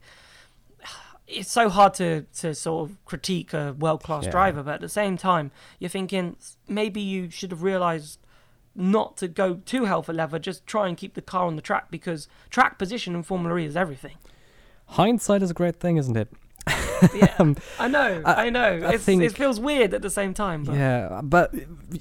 it's 1.28 1.50
so 1.50 1.68
hard 1.68 1.94
to, 1.94 2.22
to 2.38 2.52
sort 2.54 2.90
of 2.90 3.04
critique 3.04 3.54
a 3.54 3.72
world 3.78 4.02
class 4.02 4.24
Yeah. 4.24 4.32
driver, 4.32 4.62
but 4.64 4.74
at 4.74 4.80
the 4.80 4.88
same 4.88 5.16
time, 5.16 5.52
you're 5.78 5.88
thinking 5.88 6.36
maybe 6.68 7.00
you 7.00 7.30
should 7.30 7.52
have 7.52 7.62
realised 7.62 8.18
not 8.74 9.16
to 9.18 9.28
go 9.28 9.54
too 9.64 9.84
hell 9.84 10.02
for 10.02 10.12
leather, 10.12 10.38
just 10.40 10.66
try 10.66 10.88
and 10.88 10.96
keep 10.96 11.14
the 11.14 11.22
car 11.22 11.46
on 11.46 11.54
the 11.54 11.62
track 11.62 11.90
because 11.92 12.26
track 12.50 12.76
position 12.76 13.14
in 13.14 13.22
Formula 13.22 13.56
E 13.58 13.64
is 13.64 13.76
everything. 13.76 14.16
Hindsight 14.86 15.42
is 15.42 15.50
a 15.50 15.54
great 15.54 15.76
thing, 15.76 15.96
isn't 15.96 16.16
it? 16.16 16.28
Yeah, 17.14 17.34
Um, 17.38 17.56
I 17.78 17.88
know, 17.88 18.22
I- 18.24 18.46
I, 18.46 18.50
know. 18.50 18.80
I 18.84 18.94
It's, 18.94 19.04
think- 19.04 19.22
it 19.22 19.32
feels 19.36 19.60
weird 19.60 19.92
at 19.92 20.00
the 20.02 20.10
same 20.10 20.32
time. 20.32 20.64
But 20.64 20.74
Yeah, 20.76 21.20
but 21.22 21.52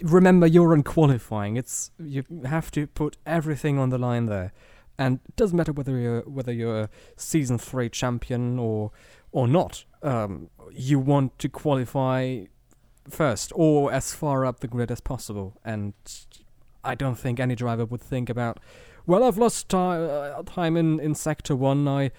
remember, 0.02 0.48
you're 0.48 0.74
in 0.74 0.84
qualifying. 0.84 1.58
It's 1.58 1.92
you 2.00 2.24
have 2.46 2.72
to 2.72 2.88
put 2.88 3.18
everything 3.26 3.78
on 3.80 3.90
the 3.90 3.98
line 3.98 4.28
there, 4.28 4.54
and 4.98 5.20
it 5.28 5.36
doesn't 5.36 5.58
matter 5.58 5.74
whether 5.74 5.98
you're 5.98 6.22
whether 6.22 6.54
you're 6.54 6.82
a 6.82 6.90
season 7.18 7.58
three 7.58 7.90
champion 7.90 8.58
or 8.60 8.92
or 9.32 9.48
not. 9.48 9.84
Um, 10.02 10.50
you 10.72 11.00
want 11.00 11.38
to 11.40 11.50
qualify 11.50 12.46
first 13.10 13.52
or 13.56 13.92
as 13.92 14.14
far 14.16 14.46
up 14.46 14.62
the 14.62 14.68
grid 14.68 14.90
as 14.92 15.02
possible, 15.02 15.60
and 15.66 15.94
I 16.84 16.96
don't 16.96 17.16
think 17.16 17.40
any 17.40 17.56
driver 17.56 17.84
would 17.86 18.02
think 18.02 18.30
about. 18.30 18.60
Well, 19.06 19.26
I've 19.26 19.38
lost 19.38 19.68
ti- 19.68 19.76
uh, 19.78 20.42
time 20.44 20.78
in, 20.78 21.00
in 21.02 21.14
sector 21.14 21.58
one. 21.58 21.88
I, 21.90 22.12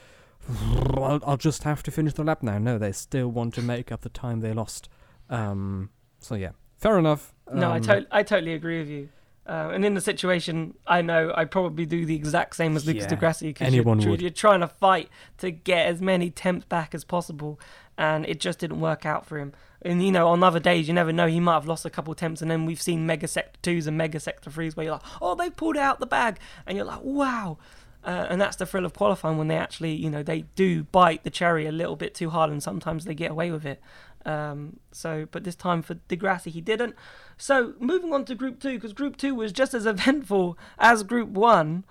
I'll, 0.94 1.20
I'll 1.26 1.36
just 1.36 1.62
have 1.64 1.82
to 1.84 1.90
finish 1.90 2.14
the 2.14 2.24
lap 2.24 2.42
now. 2.42 2.58
No, 2.58 2.78
they 2.78 2.92
still 2.92 3.28
want 3.28 3.54
to 3.54 3.62
make 3.62 3.90
up 3.92 4.02
the 4.02 4.08
time 4.08 4.40
they 4.40 4.52
lost. 4.52 4.88
Um, 5.30 5.90
so 6.20 6.34
yeah, 6.34 6.50
fair 6.78 6.98
enough. 6.98 7.34
No, 7.52 7.70
I, 7.70 7.76
Um, 7.76 7.82
to- 7.82 8.06
I 8.10 8.22
totally 8.22 8.54
agree 8.54 8.78
with 8.78 8.88
you. 8.88 9.08
Uh, 9.46 9.70
and 9.74 9.84
in 9.84 9.92
the 9.92 10.00
situation, 10.00 10.72
I 10.86 11.02
know 11.02 11.30
I'd 11.36 11.50
probably 11.50 11.84
do 11.84 12.06
the 12.06 12.14
exact 12.16 12.56
same 12.56 12.76
as 12.76 12.86
Lucas 12.86 13.02
Yeah, 13.04 13.10
Di 13.10 13.16
Grassi 13.16 13.46
because 13.48 13.66
you're, 13.74 13.84
you're 14.22 14.30
trying 14.30 14.60
to 14.60 14.68
fight 14.68 15.10
to 15.38 15.50
get 15.50 15.86
as 15.86 16.00
many 16.00 16.30
temps 16.30 16.64
back 16.64 16.94
as 16.94 17.04
possible, 17.04 17.60
and 17.98 18.24
it 18.24 18.40
just 18.40 18.58
didn't 18.58 18.80
work 18.80 19.04
out 19.04 19.26
for 19.26 19.38
him. 19.38 19.52
And 19.82 20.02
you 20.02 20.10
know, 20.12 20.28
on 20.28 20.42
other 20.42 20.60
days, 20.60 20.88
you 20.88 20.94
never 20.94 21.12
know. 21.12 21.26
He 21.26 21.40
might 21.40 21.52
have 21.54 21.66
lost 21.66 21.84
a 21.84 21.90
couple 21.90 22.14
temps, 22.14 22.40
and 22.40 22.50
then 22.50 22.64
we've 22.64 22.80
seen 22.80 23.04
mega 23.04 23.28
sector 23.28 23.58
twos 23.62 23.86
and 23.86 23.98
mega 23.98 24.18
sector 24.18 24.50
threes 24.50 24.76
where 24.78 24.84
you're 24.84 24.94
like, 24.94 25.02
oh, 25.20 25.34
they 25.34 25.50
pulled 25.50 25.76
out 25.76 26.00
the 26.00 26.06
bag, 26.06 26.38
and 26.66 26.76
you're 26.78 26.86
like, 26.86 27.02
wow. 27.02 27.58
Uh, 28.04 28.26
and 28.28 28.38
that's 28.40 28.56
the 28.56 28.66
thrill 28.66 28.84
of 28.84 28.92
qualifying 28.92 29.38
when 29.38 29.48
they 29.48 29.56
actually, 29.56 29.94
you 29.94 30.10
know, 30.10 30.22
they 30.22 30.42
do 30.54 30.84
bite 30.84 31.24
the 31.24 31.30
cherry 31.30 31.66
a 31.66 31.72
little 31.72 31.96
bit 31.96 32.14
too 32.14 32.30
hard, 32.30 32.50
and 32.50 32.62
sometimes 32.62 33.06
they 33.06 33.14
get 33.14 33.30
away 33.30 33.50
with 33.50 33.64
it. 33.64 33.80
Um, 34.26 34.78
so, 34.92 35.26
but 35.30 35.44
this 35.44 35.54
time 35.56 35.82
for 35.82 35.94
Di 35.94 36.16
Grassi, 36.16 36.50
he 36.50 36.60
didn't. 36.60 36.94
So, 37.36 37.74
moving 37.78 38.12
on 38.12 38.24
to 38.26 38.34
Group 38.34 38.60
Two, 38.60 38.74
because 38.74 38.92
Group 38.92 39.16
Two 39.16 39.34
was 39.34 39.52
just 39.52 39.74
as 39.74 39.86
eventful 39.94 40.58
as 40.78 41.02
Group 41.02 41.30
One, 41.30 41.84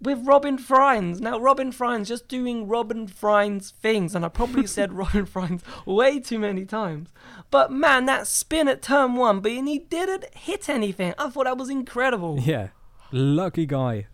with 0.00 0.26
Robin 0.26 0.58
Frijns. 0.58 1.20
Now, 1.20 1.38
Robin 1.38 1.70
Frijns 1.70 2.08
just 2.08 2.28
doing 2.28 2.68
Robin 2.68 3.06
Frijns 3.06 3.72
things, 3.72 4.14
and 4.14 4.24
I 4.24 4.28
probably 4.28 4.66
said 4.68 4.92
Robin 4.92 5.26
Frijns 5.26 5.62
way 5.86 6.20
too 6.20 6.38
many 6.38 6.64
times. 6.64 7.12
But 7.50 7.72
man, 7.72 8.06
that 8.06 8.26
spin 8.26 8.68
at 8.68 8.82
turn 8.82 9.14
one, 9.14 9.40
but 9.40 9.52
he 9.52 9.78
didn't 9.78 10.34
hit 10.34 10.68
anything. 10.68 11.14
I 11.18 11.30
thought 11.30 11.44
that 11.44 11.58
was 11.58 11.70
incredible. 11.70 12.38
Yeah, 12.40 12.68
lucky 13.12 13.66
guy. 13.66 14.06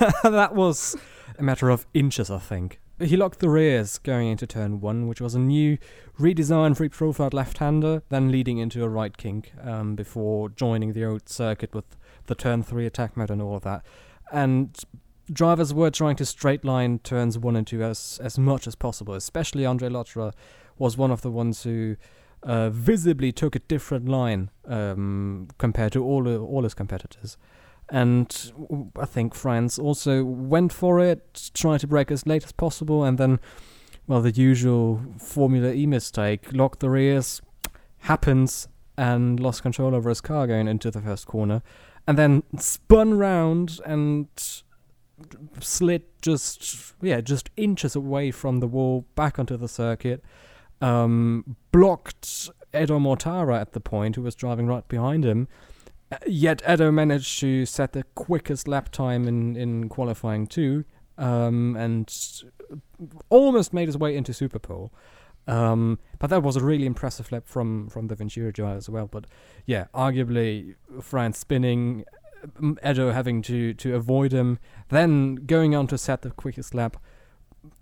that 0.22 0.54
was 0.54 0.96
a 1.38 1.42
matter 1.42 1.70
of 1.70 1.86
inches, 1.94 2.30
I 2.30 2.38
think. 2.38 2.80
He 2.98 3.16
locked 3.16 3.40
the 3.40 3.50
rears 3.50 3.98
going 3.98 4.28
into 4.28 4.46
turn 4.46 4.80
one, 4.80 5.06
which 5.06 5.20
was 5.20 5.34
a 5.34 5.38
new 5.38 5.76
redesigned 6.18 6.78
reprofiled 6.78 7.34
left-hander, 7.34 8.02
then 8.08 8.32
leading 8.32 8.56
into 8.56 8.82
a 8.82 8.88
right 8.88 9.14
kink 9.16 9.52
um, 9.62 9.94
before 9.94 10.48
joining 10.48 10.94
the 10.94 11.04
old 11.04 11.28
circuit 11.28 11.74
with 11.74 11.84
the 12.26 12.34
turn 12.34 12.62
three 12.62 12.86
attack 12.86 13.16
mode 13.16 13.30
and 13.30 13.42
all 13.42 13.56
of 13.56 13.62
that. 13.64 13.84
And 14.32 14.76
drivers 15.30 15.74
were 15.74 15.90
trying 15.90 16.16
to 16.16 16.24
straight 16.24 16.64
line 16.64 16.98
turns 17.00 17.36
one 17.38 17.56
and 17.56 17.66
two 17.66 17.82
as 17.82 18.18
as 18.22 18.38
much 18.38 18.66
as 18.66 18.74
possible. 18.74 19.14
Especially 19.14 19.66
Andre 19.66 19.88
Lotterer 19.88 20.32
was 20.78 20.96
one 20.96 21.10
of 21.10 21.22
the 21.22 21.30
ones 21.30 21.64
who 21.64 21.96
uh, 22.42 22.70
visibly 22.70 23.32
took 23.32 23.54
a 23.54 23.60
different 23.60 24.08
line 24.08 24.50
um, 24.66 25.48
compared 25.58 25.92
to 25.92 26.04
all 26.04 26.26
all 26.28 26.62
his 26.62 26.74
competitors. 26.74 27.36
And 27.88 28.52
I 28.98 29.04
think 29.04 29.34
Frijns 29.34 29.78
also 29.78 30.24
went 30.24 30.72
for 30.72 31.00
it, 31.00 31.50
tried 31.54 31.80
to 31.80 31.86
brake 31.86 32.10
as 32.10 32.26
late 32.26 32.44
as 32.44 32.52
possible, 32.52 33.04
and 33.04 33.16
then, 33.16 33.38
well, 34.06 34.20
the 34.20 34.32
usual 34.32 35.00
Formula 35.18 35.72
E 35.72 35.86
mistake, 35.86 36.52
locked 36.52 36.80
the 36.80 36.90
rears, 36.90 37.40
happens, 37.98 38.66
and 38.98 39.38
lost 39.38 39.62
control 39.62 39.94
over 39.94 40.08
his 40.08 40.20
car 40.20 40.46
going 40.46 40.66
into 40.66 40.90
the 40.90 41.00
first 41.00 41.26
corner, 41.26 41.62
and 42.08 42.18
then 42.18 42.42
spun 42.58 43.16
round 43.16 43.78
and 43.84 44.26
slid 45.60 46.02
just, 46.22 46.94
yeah, 47.00 47.20
just 47.20 47.50
inches 47.56 47.94
away 47.94 48.30
from 48.30 48.60
the 48.60 48.66
wall 48.66 49.06
back 49.14 49.38
onto 49.38 49.56
the 49.56 49.68
circuit, 49.68 50.24
um, 50.80 51.56
blocked 51.70 52.50
Edo 52.74 52.98
Mortara 52.98 53.60
at 53.60 53.72
the 53.72 53.80
point, 53.80 54.16
who 54.16 54.22
was 54.22 54.34
driving 54.34 54.66
right 54.66 54.86
behind 54.88 55.24
him. 55.24 55.46
Yet 56.26 56.62
Edo 56.68 56.92
managed 56.92 57.40
to 57.40 57.66
set 57.66 57.92
the 57.92 58.04
quickest 58.14 58.68
lap 58.68 58.90
time 58.90 59.26
in, 59.26 59.56
in 59.56 59.88
qualifying 59.88 60.46
too, 60.46 60.84
um, 61.18 61.76
and 61.76 62.12
almost 63.28 63.72
made 63.72 63.88
his 63.88 63.98
way 63.98 64.16
into 64.16 64.32
Superpole. 64.32 64.90
Um, 65.48 65.98
but 66.18 66.30
that 66.30 66.42
was 66.42 66.56
a 66.56 66.64
really 66.64 66.86
impressive 66.86 67.30
lap 67.30 67.44
from, 67.46 67.88
from 67.88 68.08
the 68.08 68.14
Venturi 68.14 68.52
driver 68.52 68.76
as 68.76 68.88
well. 68.88 69.06
But 69.06 69.26
yeah, 69.64 69.86
arguably 69.94 70.76
Frijns 70.98 71.36
spinning, 71.36 72.04
Edo 72.88 73.10
having 73.10 73.42
to, 73.42 73.74
to 73.74 73.94
avoid 73.94 74.32
him, 74.32 74.58
then 74.90 75.36
going 75.36 75.74
on 75.74 75.86
to 75.88 75.98
set 75.98 76.22
the 76.22 76.30
quickest 76.30 76.74
lap. 76.74 76.96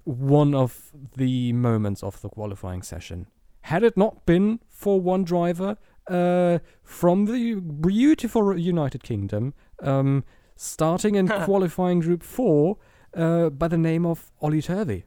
One 0.04 0.54
of 0.54 0.90
the 1.16 1.52
moments 1.52 2.02
of 2.02 2.20
the 2.22 2.28
qualifying 2.28 2.82
session. 2.82 3.26
Had 3.62 3.82
it 3.82 3.96
not 3.96 4.26
been 4.26 4.60
for 4.68 5.00
one 5.00 5.24
driver, 5.24 5.78
uh, 6.08 6.58
from 6.82 7.26
the 7.26 7.54
beautiful 7.54 8.56
United 8.58 9.02
Kingdom, 9.02 9.54
um, 9.80 10.24
starting 10.56 11.14
in 11.14 11.28
qualifying 11.44 12.00
Group 12.00 12.22
4 12.22 12.76
uh, 13.16 13.50
by 13.50 13.68
the 13.68 13.78
name 13.78 14.04
of 14.06 14.30
Ollie 14.40 14.62
Turvey. 14.62 15.04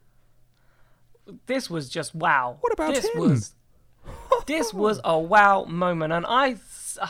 This 1.46 1.70
was 1.70 1.90
just 1.90 2.16
wow. 2.16 2.58
What 2.62 2.74
about 2.74 2.94
this 2.94 3.06
him? 3.06 3.20
Was, 3.20 3.54
this 4.46 4.74
was 4.74 5.00
a 5.04 5.20
wow 5.20 5.66
moment, 5.66 6.14
and 6.14 6.26
I. 6.28 6.56
Uh, 7.00 7.08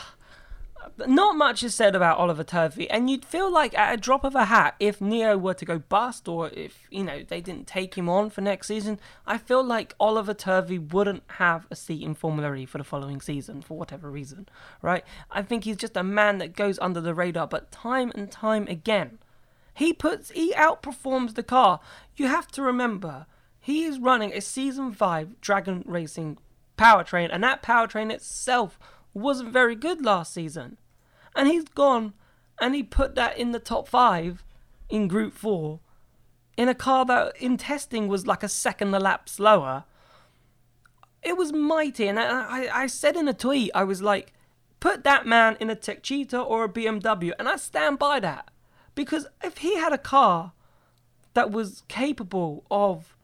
not 1.06 1.36
much 1.36 1.62
is 1.62 1.74
said 1.74 1.94
about 1.94 2.18
Oliver 2.18 2.42
Turvey, 2.42 2.90
and 2.90 3.08
you'd 3.08 3.24
feel 3.24 3.52
like 3.52 3.76
at 3.78 3.94
a 3.94 3.96
drop 3.96 4.24
of 4.24 4.34
a 4.34 4.46
hat, 4.46 4.74
if 4.80 4.98
NIO 4.98 5.40
were 5.40 5.54
to 5.54 5.64
go 5.64 5.78
bust, 5.78 6.26
or 6.26 6.48
if 6.48 6.88
you 6.90 7.04
know 7.04 7.22
they 7.22 7.40
didn't 7.40 7.66
take 7.66 7.94
him 7.94 8.08
on 8.08 8.30
for 8.30 8.40
next 8.40 8.66
season, 8.66 8.98
I 9.26 9.38
feel 9.38 9.62
like 9.62 9.94
Oliver 10.00 10.34
Turvey 10.34 10.78
wouldn't 10.78 11.22
have 11.36 11.66
a 11.70 11.76
seat 11.76 12.02
in 12.02 12.14
Formula 12.14 12.52
E 12.54 12.66
for 12.66 12.78
the 12.78 12.84
following 12.84 13.20
season 13.20 13.62
for 13.62 13.78
whatever 13.78 14.10
reason, 14.10 14.48
right? 14.82 15.04
I 15.30 15.42
think 15.42 15.64
he's 15.64 15.76
just 15.76 15.96
a 15.96 16.02
man 16.02 16.38
that 16.38 16.56
goes 16.56 16.78
under 16.80 17.00
the 17.00 17.14
radar, 17.14 17.46
but 17.46 17.70
time 17.70 18.10
and 18.14 18.30
time 18.30 18.66
again, 18.66 19.18
he 19.74 19.92
puts 19.92 20.30
he 20.30 20.52
outperforms 20.54 21.34
the 21.34 21.44
car. 21.44 21.78
You 22.16 22.26
have 22.26 22.48
to 22.52 22.62
remember, 22.62 23.26
he 23.60 23.84
is 23.84 24.00
running 24.00 24.32
a 24.32 24.40
season 24.40 24.92
five 24.92 25.40
Dragon 25.40 25.84
Racing 25.86 26.38
powertrain, 26.76 27.28
and 27.30 27.44
that 27.44 27.62
powertrain 27.62 28.10
itself 28.10 28.78
wasn't 29.14 29.52
very 29.52 29.76
good 29.76 30.04
last 30.04 30.34
season. 30.34 30.76
And 31.38 31.46
he's 31.46 31.64
gone 31.64 32.14
and 32.60 32.74
he 32.74 32.82
put 32.82 33.14
that 33.14 33.38
in 33.38 33.52
the 33.52 33.60
top 33.60 33.88
five 33.88 34.44
in 34.88 35.06
Group 35.06 35.32
4 35.34 35.78
in 36.56 36.68
a 36.68 36.74
car 36.74 37.04
that 37.06 37.36
in 37.40 37.56
testing 37.56 38.08
was 38.08 38.26
like 38.26 38.42
a 38.42 38.48
second 38.48 38.92
a 38.92 38.98
lap 38.98 39.28
slower. 39.28 39.84
It 41.22 41.36
was 41.36 41.52
mighty. 41.52 42.08
And 42.08 42.18
I, 42.18 42.64
I, 42.66 42.82
I 42.82 42.86
said 42.88 43.14
in 43.14 43.28
a 43.28 43.32
tweet, 43.32 43.70
I 43.72 43.84
was 43.84 44.02
like, 44.02 44.32
put 44.80 45.04
that 45.04 45.26
man 45.26 45.56
in 45.60 45.70
a 45.70 45.76
Techeetah 45.76 46.44
or 46.44 46.64
a 46.64 46.68
BMW. 46.68 47.30
And 47.38 47.48
I 47.48 47.54
stand 47.54 48.00
by 48.00 48.18
that. 48.18 48.50
Because 48.96 49.28
if 49.42 49.58
he 49.58 49.76
had 49.76 49.92
a 49.92 49.98
car 49.98 50.52
that 51.34 51.52
was 51.52 51.84
capable 51.86 52.64
of 52.68 53.16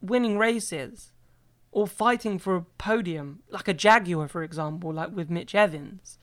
winning 0.00 0.38
races 0.38 1.10
or 1.72 1.88
fighting 1.88 2.38
for 2.38 2.54
a 2.54 2.62
podium, 2.78 3.42
like 3.50 3.66
a 3.66 3.74
Jaguar, 3.74 4.28
for 4.28 4.44
example, 4.44 4.92
like 4.92 5.10
with 5.10 5.28
Mitch 5.28 5.52
Evans, 5.52 6.18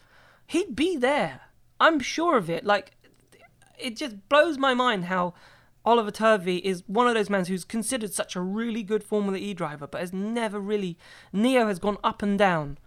he'd 0.47 0.75
be 0.75 0.95
there. 0.97 1.41
I'm 1.79 1.99
sure 1.99 2.37
of 2.37 2.49
it. 2.49 2.63
Like, 2.65 2.91
it 3.77 3.95
just 3.97 4.27
blows 4.29 4.57
my 4.57 4.73
mind 4.73 5.05
how 5.05 5.33
Oliver 5.85 6.11
Turvey 6.11 6.57
is 6.57 6.83
one 6.87 7.07
of 7.07 7.13
those 7.15 7.29
men 7.29 7.45
who's 7.45 7.65
considered 7.65 8.13
such 8.13 8.35
a 8.35 8.41
really 8.41 8.83
good 8.83 9.03
Formula 9.03 9.37
E 9.37 9.53
driver, 9.53 9.87
but 9.87 9.99
has 10.01 10.13
never 10.13 10.59
really. 10.59 10.97
NIO 11.33 11.67
has 11.67 11.79
gone 11.79 11.97
up 12.03 12.21
and 12.21 12.39
down, 12.39 12.77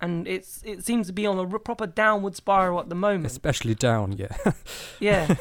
and 0.00 0.26
it's 0.26 0.62
it 0.64 0.84
seems 0.84 1.06
to 1.06 1.12
be 1.12 1.26
on 1.26 1.38
a 1.38 1.58
proper 1.58 1.86
downward 1.86 2.34
spiral 2.34 2.80
at 2.80 2.88
the 2.88 2.94
moment. 2.96 3.26
Especially 3.26 3.74
down, 3.74 4.12
yeah. 4.12 4.34
Yeah, 4.98 5.36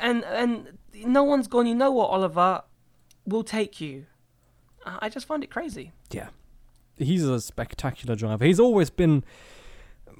and 0.00 0.24
and 0.24 0.78
no 1.04 1.22
one's 1.22 1.46
gone. 1.46 1.66
You 1.66 1.74
know 1.76 1.92
what, 1.92 2.10
Oliver, 2.10 2.62
will 3.24 3.44
take 3.44 3.80
you. 3.80 4.06
I 4.84 5.08
just 5.10 5.26
find 5.26 5.44
it 5.44 5.50
crazy. 5.50 5.92
yeah. 6.10 6.28
He's 6.96 7.22
a 7.24 7.40
spectacular 7.40 8.16
driver. 8.16 8.44
He's 8.44 8.58
always 8.58 8.90
been, 8.90 9.22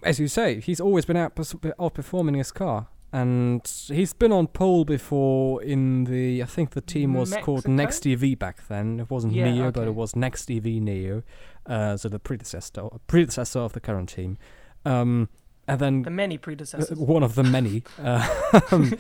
as 0.03 0.19
you 0.21 0.29
say, 0.29 0.61
he's 0.61 0.81
always 0.81 1.05
been 1.05 1.17
outpers- 1.17 1.55
outperforming 1.79 2.37
his 2.37 2.51
car. 2.53 2.89
And 3.11 3.63
he's 3.87 4.13
been 4.13 4.33
on 4.33 4.49
pole 4.49 4.85
before 4.85 5.63
in 5.63 6.05
the, 6.05 6.43
I 6.43 6.47
think 6.47 6.73
the 6.73 6.83
team 6.83 7.15
was 7.15 7.35
called 7.37 7.67
Mexico? 7.67 7.73
Next 7.73 8.07
EV 8.07 8.39
back 8.39 8.69
then. 8.69 9.01
It 9.01 9.09
wasn't 9.11 9.33
Yeah, 9.33 9.47
NIO, 9.47 9.73
but 9.73 9.89
it 9.89 9.95
was 9.95 10.15
Next 10.15 10.51
EV 10.51 10.65
NIO, 10.65 11.23
uh, 11.65 11.97
so 11.97 12.11
the 12.11 12.19
predecessor 12.19 12.83
predecessor 13.07 13.61
of 13.61 13.73
the 13.73 13.81
current 13.81 14.11
team. 14.11 14.37
Um, 14.85 15.31
and 15.67 15.81
then 15.81 16.03
The 16.03 16.11
many 16.11 16.37
uh, 16.37 16.41
predecessors. 16.41 16.99
one 16.99 17.23
of 17.23 17.35
the 17.35 17.43
many. 17.45 17.83
Uh, 17.99 18.61
um, 18.71 18.93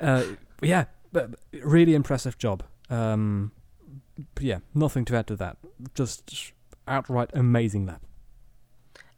uh, 0.00 0.24
yeah, 0.62 0.84
but 1.12 1.34
really 1.62 1.94
impressive 1.94 2.38
job. 2.38 2.62
Um, 2.88 3.52
yeah, 4.40 4.60
nothing 4.74 5.04
to 5.06 5.16
add 5.16 5.26
to 5.26 5.36
that. 5.36 5.58
Just 5.94 6.52
outright 6.88 7.30
amazing 7.34 7.84
lap. 7.84 8.00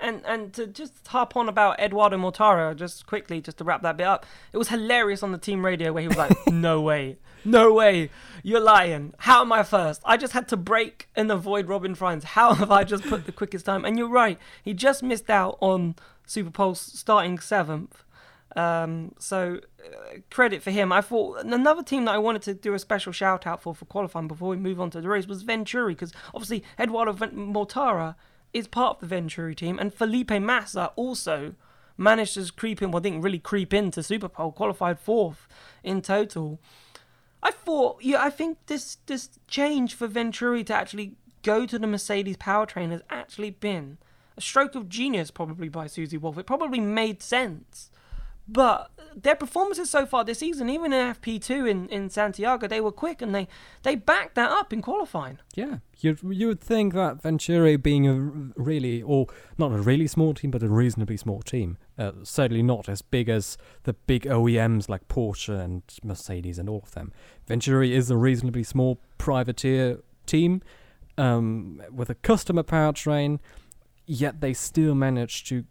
And 0.01 0.23
and 0.25 0.53
to 0.55 0.67
just 0.69 1.07
harp 1.09 1.37
on 1.37 1.49
about 1.49 1.81
Edoardo 1.81 2.17
Mortara, 2.17 2.77
just 2.77 3.07
quickly, 3.07 3.41
just 3.41 3.59
to 3.59 3.65
wrap 3.65 3.83
that 3.83 3.97
bit 3.97 4.07
up, 4.07 4.27
it 4.53 4.57
was 4.57 4.69
hilarious 4.69 5.25
on 5.25 5.33
the 5.33 5.39
team 5.39 5.65
radio 5.65 5.93
where 5.93 6.03
he 6.03 6.09
was 6.09 6.17
like, 6.17 6.37
"No 6.47 6.81
way, 6.81 7.17
no 7.45 7.73
way, 7.73 8.11
you're 8.45 8.61
lying. 8.61 9.15
How 9.19 9.41
am 9.41 9.53
I 9.53 9.65
first? 9.65 10.01
I 10.05 10.17
just 10.17 10.35
had 10.35 10.47
to 10.49 10.57
brake 10.57 11.09
and 11.17 11.33
avoid 11.33 11.67
Robin 11.69 11.97
Frijns. 11.97 12.23
How 12.23 12.55
have 12.55 12.71
I 12.71 12.85
just 12.85 13.05
put 13.05 13.27
the 13.27 13.33
quickest 13.33 13.67
time?" 13.67 13.85
And 13.85 13.99
you're 13.99 14.09
right, 14.09 14.39
he 14.63 14.73
just 14.73 15.03
missed 15.03 15.31
out 15.31 15.59
on 15.61 15.97
Super 16.27 16.51
Poles 16.51 16.81
starting 16.81 17.41
seventh. 17.41 18.05
Um, 18.57 19.15
so 19.19 19.61
uh, 19.85 20.19
credit 20.31 20.63
for 20.63 20.71
him. 20.71 20.93
I 20.93 21.01
thought 21.01 21.45
another 21.45 21.83
team 21.83 22.07
that 22.07 22.15
I 22.15 22.19
wanted 22.19 22.43
to 22.43 22.55
do 22.55 22.73
a 22.73 22.79
special 22.79 23.13
shout 23.13 23.47
out 23.47 23.63
for 23.63 23.75
for 23.75 23.85
qualifying 23.85 24.29
before 24.29 24.49
we 24.49 24.57
move 24.57 24.81
on 24.81 24.91
to 24.91 25.01
the 25.01 25.09
race 25.09 25.27
was 25.27 25.43
Venturi 25.43 25.95
because 25.95 26.13
obviously 26.33 26.65
Edoardo 26.79 27.13
Ven- 27.13 27.53
Mortara 27.53 28.15
is 28.53 28.67
part 28.67 28.97
of 28.97 29.01
the 29.01 29.07
Venturi 29.07 29.55
team 29.55 29.79
and 29.79 29.93
Felipe 29.93 30.31
Massa 30.31 30.93
also 30.97 31.55
managed 31.97 32.35
to 32.35 32.53
creep 32.53 32.81
in. 32.81 32.91
Well, 32.91 33.01
didn't 33.01 33.23
really 33.23 33.39
creep 33.39 33.75
into 33.75 34.03
Super 34.03 34.29
Pole, 34.29 34.53
qualified 34.53 34.99
fourth 34.99 35.47
in 35.83 36.01
total. 36.01 36.61
I 37.43 37.51
thought, 37.51 38.03
yeah, 38.03 38.23
I 38.23 38.31
think 38.31 38.59
this 38.67 38.99
this 39.07 39.31
change 39.47 39.95
for 39.95 40.07
Venturi 40.07 40.65
to 40.65 40.75
actually 40.75 41.17
go 41.43 41.67
to 41.67 41.79
the 41.79 41.87
Mercedes 41.87 42.37
powertrain 42.37 42.91
has 42.91 43.03
actually 43.11 43.51
been 43.51 43.99
a 44.37 44.41
stroke 44.41 44.75
of 44.75 44.89
genius, 44.89 45.31
probably 45.31 45.69
by 45.69 45.87
Susie 45.87 46.17
Wolff. 46.17 46.39
It 46.39 46.47
probably 46.47 46.81
made 46.81 47.23
sense. 47.23 47.91
But 48.49 48.91
their 49.15 49.35
performances 49.35 49.91
so 49.91 50.07
far 50.07 50.25
this 50.25 50.39
season, 50.39 50.71
even 50.71 50.93
in 50.93 51.15
FP2 51.15 51.69
in, 51.69 51.89
in 51.89 52.09
Santiago, 52.09 52.67
they 52.67 52.81
were 52.81 52.93
quick 52.93 53.21
and 53.21 53.35
they, 53.35 53.47
they 53.83 53.95
backed 53.95 54.37
that 54.37 54.51
up 54.51 54.73
in 54.73 54.81
qualifying. 54.81 55.39
Yeah, 55.55 55.79
you 55.99 56.17
you 56.23 56.47
would 56.47 56.61
think 56.61 56.95
that 56.95 57.23
Venturi 57.23 57.77
being 57.77 58.07
a 58.09 58.15
really, 58.61 59.03
or 59.03 59.27
not 59.59 59.73
a 59.73 59.79
really 59.79 60.07
small 60.07 60.33
team, 60.33 60.51
but 60.51 60.63
a 60.63 60.69
reasonably 60.69 61.19
small 61.19 61.43
team, 61.43 61.77
uh, 61.99 62.13
certainly 62.23 62.63
not 62.63 62.89
as 62.89 63.03
big 63.03 63.29
as 63.29 63.59
the 63.83 63.93
big 63.93 64.23
OEMs 64.23 64.89
like 64.89 65.09
Porsche 65.09 65.61
and 65.61 65.83
Mercedes 66.03 66.59
and 66.59 66.69
all 66.69 66.81
of 66.83 66.93
them. 66.93 67.13
Venturi 67.47 67.95
is 67.95 68.11
a 68.11 68.17
reasonably 68.17 68.63
small 68.63 68.99
privateer 69.19 70.01
team 70.25 70.63
um, 71.19 71.83
with 71.93 72.09
a 72.09 72.15
customer 72.15 72.63
powertrain, 72.63 73.41
yet 74.07 74.41
they 74.41 74.55
still 74.55 74.95
managed 74.95 75.49
to 75.49 75.65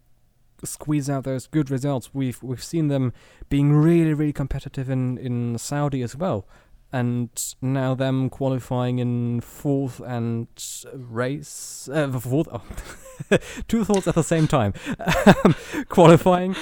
squeeze 0.64 1.08
out 1.10 1.24
those 1.24 1.46
good 1.46 1.70
results. 1.70 2.14
We've 2.14 2.42
we've 2.42 2.62
seen 2.62 2.88
them 2.88 3.12
being 3.48 3.72
really 3.72 4.14
really 4.14 4.32
competitive 4.32 4.88
in 4.90 5.18
in 5.18 5.58
Saudi 5.58 6.02
as 6.02 6.16
well 6.16 6.46
and 6.90 7.28
now 7.60 7.94
them 7.94 8.30
qualifying 8.30 8.98
in 8.98 9.40
fourth 9.42 10.00
and 10.00 10.48
race 10.94 11.88
uh, 11.92 12.10
fourth 12.18 12.48
oh, 12.50 12.62
two 13.68 13.84
thoughts 13.84 14.08
at 14.08 14.14
the 14.14 14.22
same 14.22 14.46
time 14.48 14.72
um, 15.44 15.54
qualifying 15.90 16.56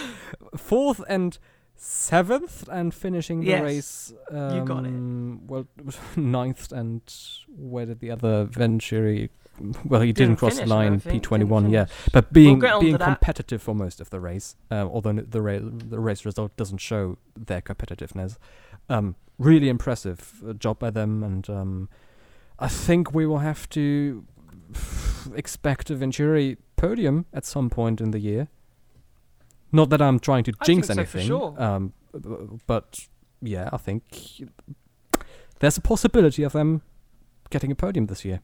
fourth 0.56 1.00
and 1.08 1.38
seventh 1.76 2.68
and 2.68 2.92
finishing 2.92 3.40
the 3.40 3.46
Yes, 3.48 3.62
race 3.62 4.12
um, 4.32 4.56
you 4.56 4.64
got 4.64 4.84
it. 4.84 4.92
well 5.46 5.66
ninth 6.16 6.72
and 6.72 7.02
where 7.56 7.86
did 7.86 8.00
the 8.00 8.10
other 8.10 8.44
Venturi 8.46 9.30
well 9.84 10.00
he 10.00 10.12
didn't, 10.12 10.36
cross 10.36 10.58
the 10.58 10.66
line 10.66 10.98
think, 11.00 11.22
didn't 11.22 11.48
P21 11.48 11.70
yeah 11.70 11.86
but 12.12 12.32
being 12.32 12.62
onto 12.64 12.80
being 12.80 12.98
that. 12.98 13.04
competitive 13.04 13.62
for 13.62 13.74
most 13.74 14.00
of 14.00 14.10
the 14.10 14.20
race 14.20 14.56
um, 14.70 14.88
although 14.88 15.12
the 15.12 15.40
ra- 15.40 15.58
the 15.60 15.98
race 15.98 16.24
result 16.24 16.56
doesn't 16.56 16.78
show 16.78 17.16
their 17.36 17.60
competitiveness 17.60 18.36
um, 18.88 19.16
really 19.38 19.68
impressive 19.68 20.42
uh, 20.46 20.52
job 20.52 20.78
by 20.78 20.90
them, 20.90 21.22
and 21.22 21.48
um, 21.50 21.88
I 22.58 22.68
think 22.68 23.14
we 23.14 23.26
will 23.26 23.38
have 23.38 23.68
to 23.70 24.24
expect 25.34 25.90
a 25.90 25.94
Venturi 25.94 26.58
podium 26.76 27.26
at 27.32 27.44
some 27.44 27.70
point 27.70 28.00
in 28.00 28.10
the 28.10 28.18
year. 28.18 28.48
Not 29.72 29.90
that 29.90 30.00
I'm 30.00 30.20
trying 30.20 30.44
to 30.44 30.52
I 30.60 30.64
jinx 30.64 30.86
think 30.86 30.96
so 30.96 31.00
anything, 31.00 31.26
sure. 31.26 31.62
um, 31.62 31.92
but 32.66 33.00
yeah, 33.42 33.68
I 33.72 33.76
think 33.76 34.04
there's 35.58 35.76
a 35.76 35.82
possibility 35.82 36.42
of 36.42 36.52
them 36.52 36.82
getting 37.50 37.70
a 37.70 37.74
podium 37.74 38.06
this 38.06 38.24
year. 38.24 38.40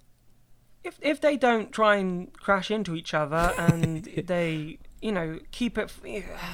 If 0.84 0.98
if 1.00 1.20
they 1.20 1.36
don't 1.36 1.72
try 1.72 1.96
and 1.96 2.32
crash 2.32 2.70
into 2.70 2.94
each 2.94 3.14
other 3.14 3.54
and 3.58 4.04
they 4.26 4.78
you 5.00 5.12
know 5.12 5.38
keep 5.50 5.78
it 5.78 5.90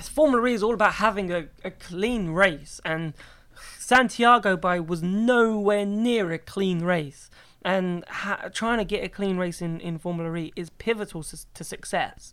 formula 0.06 0.46
e 0.46 0.54
is 0.54 0.62
all 0.62 0.74
about 0.74 0.94
having 0.94 1.30
a, 1.32 1.46
a 1.64 1.70
clean 1.70 2.30
race 2.30 2.80
and 2.84 3.14
santiago 3.78 4.56
by 4.56 4.78
was 4.78 5.02
nowhere 5.02 5.84
near 5.84 6.32
a 6.32 6.38
clean 6.38 6.80
race 6.80 7.30
and 7.64 8.04
ha- 8.08 8.48
trying 8.52 8.78
to 8.78 8.84
get 8.84 9.02
a 9.02 9.08
clean 9.08 9.36
race 9.36 9.60
in, 9.60 9.80
in 9.80 9.98
formula 9.98 10.34
e 10.36 10.52
is 10.56 10.70
pivotal 10.70 11.22
to, 11.22 11.36
to 11.54 11.64
success 11.64 12.32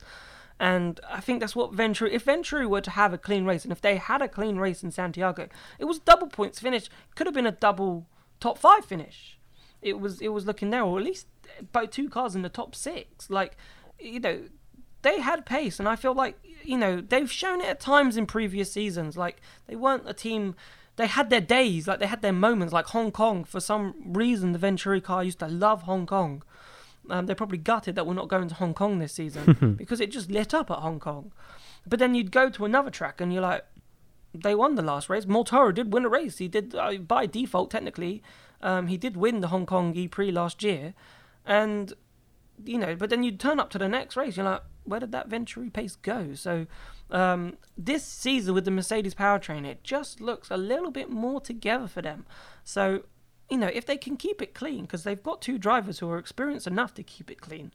and 0.60 1.00
I 1.10 1.20
think 1.20 1.42
that's 1.42 1.56
what 1.56 1.74
Venturi. 1.74 2.14
If 2.14 2.24
Venturi 2.24 2.66
were 2.66 2.82
to 2.82 2.92
have 2.92 3.14
a 3.14 3.18
clean 3.18 3.46
race, 3.46 3.64
and 3.64 3.74
if 3.74 3.82
they 3.82 3.98
had 3.98 4.22
a 4.22 4.28
clean 4.30 4.56
race 4.56 4.84
in 4.84 4.92
Santiago, 4.92 5.50
it 5.80 5.86
was 5.86 6.00
double 6.00 6.28
points 6.28 6.60
finish. 6.60 6.90
Could 7.16 7.28
have 7.28 7.34
been 7.34 7.46
a 7.46 7.52
double 7.52 8.08
top 8.40 8.58
five 8.58 8.86
finish. 8.86 9.38
It 9.82 10.00
was 10.00 10.22
it 10.22 10.30
was 10.30 10.46
looking 10.46 10.70
there, 10.70 10.84
or 10.84 10.98
at 10.98 11.06
least 11.06 11.28
both 11.72 11.92
two 11.92 12.10
cars 12.10 12.36
in 12.36 12.42
the 12.42 12.50
top 12.50 12.76
six. 12.76 13.30
Like, 13.30 13.58
you 14.00 14.20
know, 14.20 14.44
they 15.02 15.20
had 15.22 15.46
pace, 15.46 15.80
and 15.80 15.88
I 15.88 15.96
feel 15.96 16.14
like 16.14 16.38
you 16.64 16.78
know 16.78 17.00
they've 17.00 17.32
shown 17.32 17.62
it 17.62 17.68
at 17.68 17.80
times 17.80 18.18
in 18.18 18.26
previous 18.26 18.72
seasons. 18.72 19.16
Like 19.16 19.42
they 19.68 19.76
weren't 19.76 20.10
a 20.10 20.14
team. 20.14 20.56
They 20.96 21.08
had 21.08 21.30
their 21.30 21.42
days, 21.42 21.88
like 21.88 22.00
they 22.00 22.08
had 22.08 22.22
their 22.22 22.34
moments, 22.34 22.74
like 22.74 22.88
Hong 22.88 23.12
Kong. 23.12 23.44
For 23.44 23.60
some 23.60 23.96
reason, 24.06 24.54
the 24.54 24.60
Venturi 24.60 25.02
car 25.02 25.24
used 25.24 25.40
to 25.40 25.48
love 25.48 25.84
Hong 25.84 26.06
Kong. 26.06 26.42
Um, 27.10 27.26
they're 27.26 27.36
probably 27.36 27.60
gutted 27.60 27.96
that 27.96 28.08
we're 28.08 28.14
not 28.14 28.30
going 28.30 28.48
to 28.48 28.56
Hong 28.56 28.74
Kong 28.74 28.98
this 28.98 29.14
season 29.14 29.76
because 29.78 30.02
it 30.02 30.10
just 30.10 30.32
lit 30.32 30.54
up 30.54 30.72
at 30.72 30.80
Hong 30.80 31.00
Kong. 31.00 31.32
But 31.86 32.00
then 32.00 32.16
you'd 32.16 32.32
go 32.32 32.50
to 32.50 32.66
another 32.66 32.90
track 32.90 33.22
and 33.22 33.32
you're 33.32 33.44
like, 33.44 33.64
they 34.34 34.56
won 34.56 34.76
the 34.76 34.82
last 34.82 35.10
race. 35.10 35.26
Mortara 35.26 35.74
did 35.74 35.94
win 35.94 36.06
a 36.06 36.10
race. 36.10 36.38
He 36.40 36.48
did 36.48 36.76
uh, 36.76 36.94
by 36.98 37.26
default, 37.26 37.72
technically. 37.72 38.22
Um, 38.62 38.88
he 38.88 38.98
did 38.98 39.16
win 39.16 39.42
the 39.42 39.50
Hong 39.50 39.66
Kong 39.66 39.96
E 39.96 40.08
Prix 40.08 40.32
last 40.32 40.64
year, 40.64 40.94
and 41.46 41.94
you 42.64 42.78
know. 42.78 42.96
But 42.96 43.10
then 43.10 43.24
you 43.24 43.32
turn 43.32 43.60
up 43.60 43.70
to 43.72 43.78
the 43.78 43.90
next 43.90 44.16
race, 44.16 44.38
you're 44.38 44.46
like, 44.46 44.64
where 44.84 45.00
did 45.00 45.12
that 45.12 45.28
Venturi 45.28 45.70
pace 45.70 45.96
go? 45.96 46.34
So 46.34 46.68
um, 47.12 47.58
this 47.78 48.04
season 48.04 48.54
with 48.54 48.66
the 48.66 48.72
Mercedes 48.72 49.16
powertrain, 49.16 49.66
it 49.66 49.84
just 49.84 50.22
looks 50.22 50.50
a 50.50 50.58
little 50.58 50.92
bit 50.92 51.10
more 51.10 51.42
together 51.42 51.88
for 51.88 52.02
them. 52.02 52.26
So 52.64 53.04
you 53.50 53.58
know, 53.58 53.70
if 53.72 53.86
they 53.86 53.98
can 53.98 54.18
keep 54.18 54.42
it 54.42 54.54
clean, 54.54 54.82
because 54.82 55.04
they've 55.04 55.22
got 55.22 55.42
two 55.42 55.58
drivers 55.58 56.00
who 56.00 56.10
are 56.10 56.18
experienced 56.18 56.68
enough 56.68 56.94
to 56.96 57.04
keep 57.04 57.30
it 57.30 57.42
clean, 57.42 57.72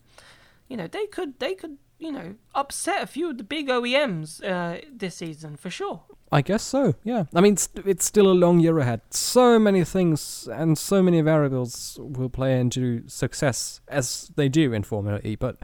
you 0.68 0.76
know, 0.76 0.86
they 0.86 1.06
could 1.06 1.38
they 1.38 1.54
could 1.54 1.78
you 1.98 2.10
know 2.10 2.34
upset 2.54 3.02
a 3.02 3.06
few 3.06 3.30
of 3.30 3.38
the 3.38 3.44
big 3.44 3.68
OEMs 3.68 4.42
uh, 4.44 4.80
this 4.90 5.16
season 5.16 5.56
for 5.56 5.70
sure. 5.70 6.02
I 6.32 6.42
guess 6.42 6.62
so. 6.62 6.94
Yeah. 7.02 7.24
I 7.34 7.40
mean, 7.40 7.56
st- 7.56 7.86
it's 7.86 8.04
still 8.04 8.30
a 8.30 8.34
long 8.34 8.60
year 8.60 8.78
ahead. 8.78 9.00
So 9.10 9.58
many 9.58 9.84
things 9.84 10.48
and 10.52 10.78
so 10.78 11.02
many 11.02 11.20
variables 11.22 11.98
will 12.00 12.30
play 12.30 12.60
into 12.60 13.08
success 13.08 13.80
as 13.88 14.30
they 14.36 14.48
do 14.48 14.72
in 14.72 14.84
Formula 14.84 15.20
E. 15.24 15.34
But 15.34 15.56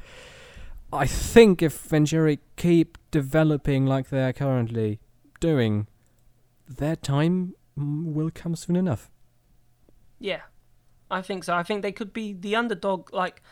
I 0.92 1.06
think 1.06 1.62
if 1.62 1.78
Venturi 1.82 2.40
keep 2.56 2.98
developing 3.10 3.86
like 3.86 4.08
they 4.08 4.24
are 4.24 4.32
currently 4.32 4.98
doing, 5.40 5.86
their 6.68 6.96
time 6.96 7.54
will 7.76 8.30
come 8.34 8.56
soon 8.56 8.74
enough. 8.74 9.10
Yeah, 10.18 10.42
I 11.10 11.22
think 11.22 11.44
so. 11.44 11.54
I 11.54 11.62
think 11.62 11.82
they 11.82 11.92
could 11.92 12.12
be 12.12 12.32
the 12.32 12.56
underdog. 12.56 13.12
Like, 13.12 13.42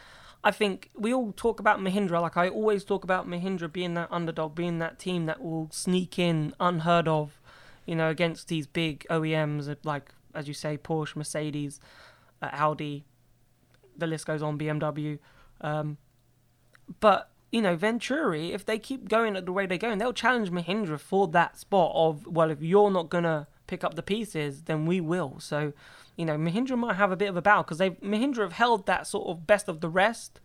I 0.44 0.50
think 0.50 0.90
we 0.94 1.12
all 1.14 1.32
talk 1.32 1.58
about 1.58 1.80
Mahindra. 1.80 2.20
Like, 2.20 2.36
I 2.36 2.50
always 2.50 2.84
talk 2.84 3.02
about 3.02 3.26
Mahindra 3.26 3.72
being 3.72 3.94
that 3.94 4.08
underdog, 4.10 4.54
being 4.54 4.78
that 4.78 4.98
team 4.98 5.24
that 5.24 5.42
will 5.42 5.68
sneak 5.72 6.18
in 6.18 6.54
unheard 6.60 7.08
of, 7.08 7.40
you 7.86 7.96
know, 7.96 8.10
against 8.10 8.48
these 8.48 8.66
big 8.66 9.06
OEMs, 9.08 9.74
like, 9.84 10.12
as 10.34 10.46
you 10.46 10.52
say, 10.52 10.76
Porsche, 10.76 11.16
Mercedes, 11.16 11.80
uh, 12.42 12.50
Audi, 12.52 13.06
the 13.96 14.06
list 14.06 14.26
goes 14.26 14.42
on, 14.42 14.58
BMW. 14.58 15.18
Um, 15.62 15.96
but, 17.00 17.30
you 17.50 17.62
know, 17.62 17.74
Venturi, 17.74 18.52
if 18.52 18.66
they 18.66 18.78
keep 18.78 19.08
going 19.08 19.32
the 19.32 19.52
way 19.52 19.64
they're 19.64 19.78
going, 19.78 19.96
they'll 19.96 20.12
challenge 20.12 20.50
Mahindra 20.50 21.00
for 21.00 21.26
that 21.28 21.58
spot 21.58 21.92
of, 21.94 22.26
well, 22.26 22.50
if 22.50 22.60
you're 22.60 22.90
not 22.90 23.08
going 23.08 23.24
to 23.24 23.46
pick 23.66 23.82
up 23.82 23.94
the 23.94 24.02
pieces, 24.02 24.64
then 24.64 24.84
we 24.84 25.00
will. 25.00 25.36
So, 25.40 25.72
you 26.16 26.24
know, 26.24 26.36
Mahindra 26.36 26.78
might 26.78 26.96
have 26.96 27.10
a 27.10 27.16
bit 27.16 27.28
of 27.28 27.36
a 27.36 27.42
battle 27.42 27.62
because 27.62 27.78
they 27.78 27.90
Mahindra 27.90 28.42
have 28.42 28.52
held 28.52 28.86
that 28.86 29.06
sort 29.06 29.28
of 29.28 29.46
best 29.46 29.68
of 29.68 29.80
the 29.80 29.88
rest 29.88 30.40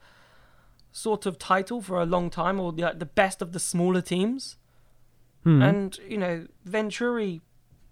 sort 0.91 1.25
of 1.25 1.37
title 1.37 1.81
for 1.81 2.01
a 2.01 2.05
long 2.05 2.29
time, 2.29 2.59
or 2.59 2.71
the, 2.71 2.83
like, 2.83 2.99
the 2.99 3.05
best 3.05 3.41
of 3.41 3.51
the 3.51 3.59
smaller 3.59 4.01
teams. 4.01 4.57
Hmm. 5.43 5.61
And 5.61 5.99
you 6.07 6.17
know, 6.17 6.47
Venturi, 6.65 7.41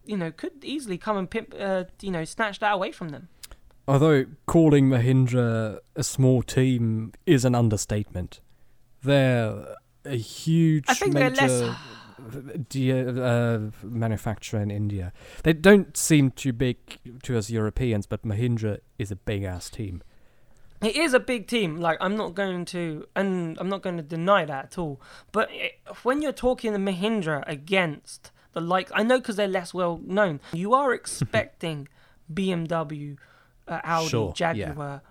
you 0.06 0.18
know, 0.18 0.32
could 0.32 0.64
easily 0.64 0.98
come 0.98 1.18
and 1.18 1.30
pimp, 1.30 1.54
uh, 1.58 1.86
you 2.02 2.12
know, 2.12 2.26
snatch 2.26 2.60
that 2.60 2.74
away 2.74 2.92
from 2.92 3.10
them. 3.10 3.30
Although 3.88 4.26
calling 4.48 4.90
Mahindra 4.90 5.80
a 5.96 6.04
small 6.04 6.42
team 6.42 7.14
is 7.26 7.46
an 7.46 7.56
understatement. 7.56 8.42
They're 9.02 9.76
a 10.04 10.18
huge 10.18 10.86
I 10.90 10.94
think 10.94 11.14
major 11.14 11.36
they're 11.36 11.48
less. 11.48 11.78
D- 12.70 12.92
uh, 12.92 13.60
manufacturer 13.84 14.62
in 14.62 14.72
India. 14.72 15.14
They 15.44 15.54
don't 15.54 15.96
seem 15.96 16.32
too 16.32 16.54
big 16.54 16.78
to 17.24 17.38
us 17.38 17.50
Europeans, 17.50 18.06
but 18.06 18.24
Mahindra 18.24 18.80
is 18.98 19.12
a 19.12 19.16
big 19.16 19.44
ass 19.44 19.70
team. 19.70 20.02
It 20.82 20.96
is 20.96 21.14
a 21.14 21.20
big 21.20 21.48
team. 21.48 21.78
Like 21.78 21.98
I'm 22.02 22.16
not 22.16 22.36
going 22.36 22.66
to, 22.66 23.08
and 23.16 23.58
I'm 23.60 23.70
not 23.70 23.82
going 23.82 23.98
to 23.98 24.04
deny 24.04 24.46
that 24.46 24.66
at 24.66 24.78
all. 24.78 25.02
But 25.32 25.50
it, 25.52 25.80
when 26.04 26.22
you're 26.22 26.32
talking 26.32 26.74
the 26.74 26.80
Mahindra 26.80 27.44
against 27.48 28.32
the 28.54 28.62
like, 28.62 28.90
I 28.94 29.04
know 29.04 29.18
because 29.18 29.36
they're 29.38 29.48
less 29.48 29.74
well 29.74 30.00
known. 30.06 30.40
You 30.54 30.74
are 30.74 30.94
expecting 31.02 31.88
BMW, 32.32 33.18
uh, 33.68 33.82
Audi, 33.84 34.10
Sure, 34.10 34.34
yeah. 34.38 34.54
Jaguar. 34.54 35.02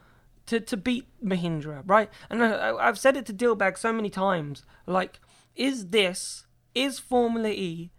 To, 0.46 0.60
to 0.60 0.76
beat 0.76 1.06
Mahindra, 1.24 1.82
right? 1.86 2.08
And 2.30 2.44
I, 2.44 2.72
I've 2.76 3.00
said 3.00 3.16
it 3.16 3.26
to 3.26 3.32
Dilbagh 3.34 3.76
so 3.76 3.92
many 3.92 4.10
times. 4.10 4.64
Like, 4.86 5.18
is 5.56 5.88
this, 5.88 6.45
is 6.76 6.98
Formula 6.98 7.48
E 7.48 7.90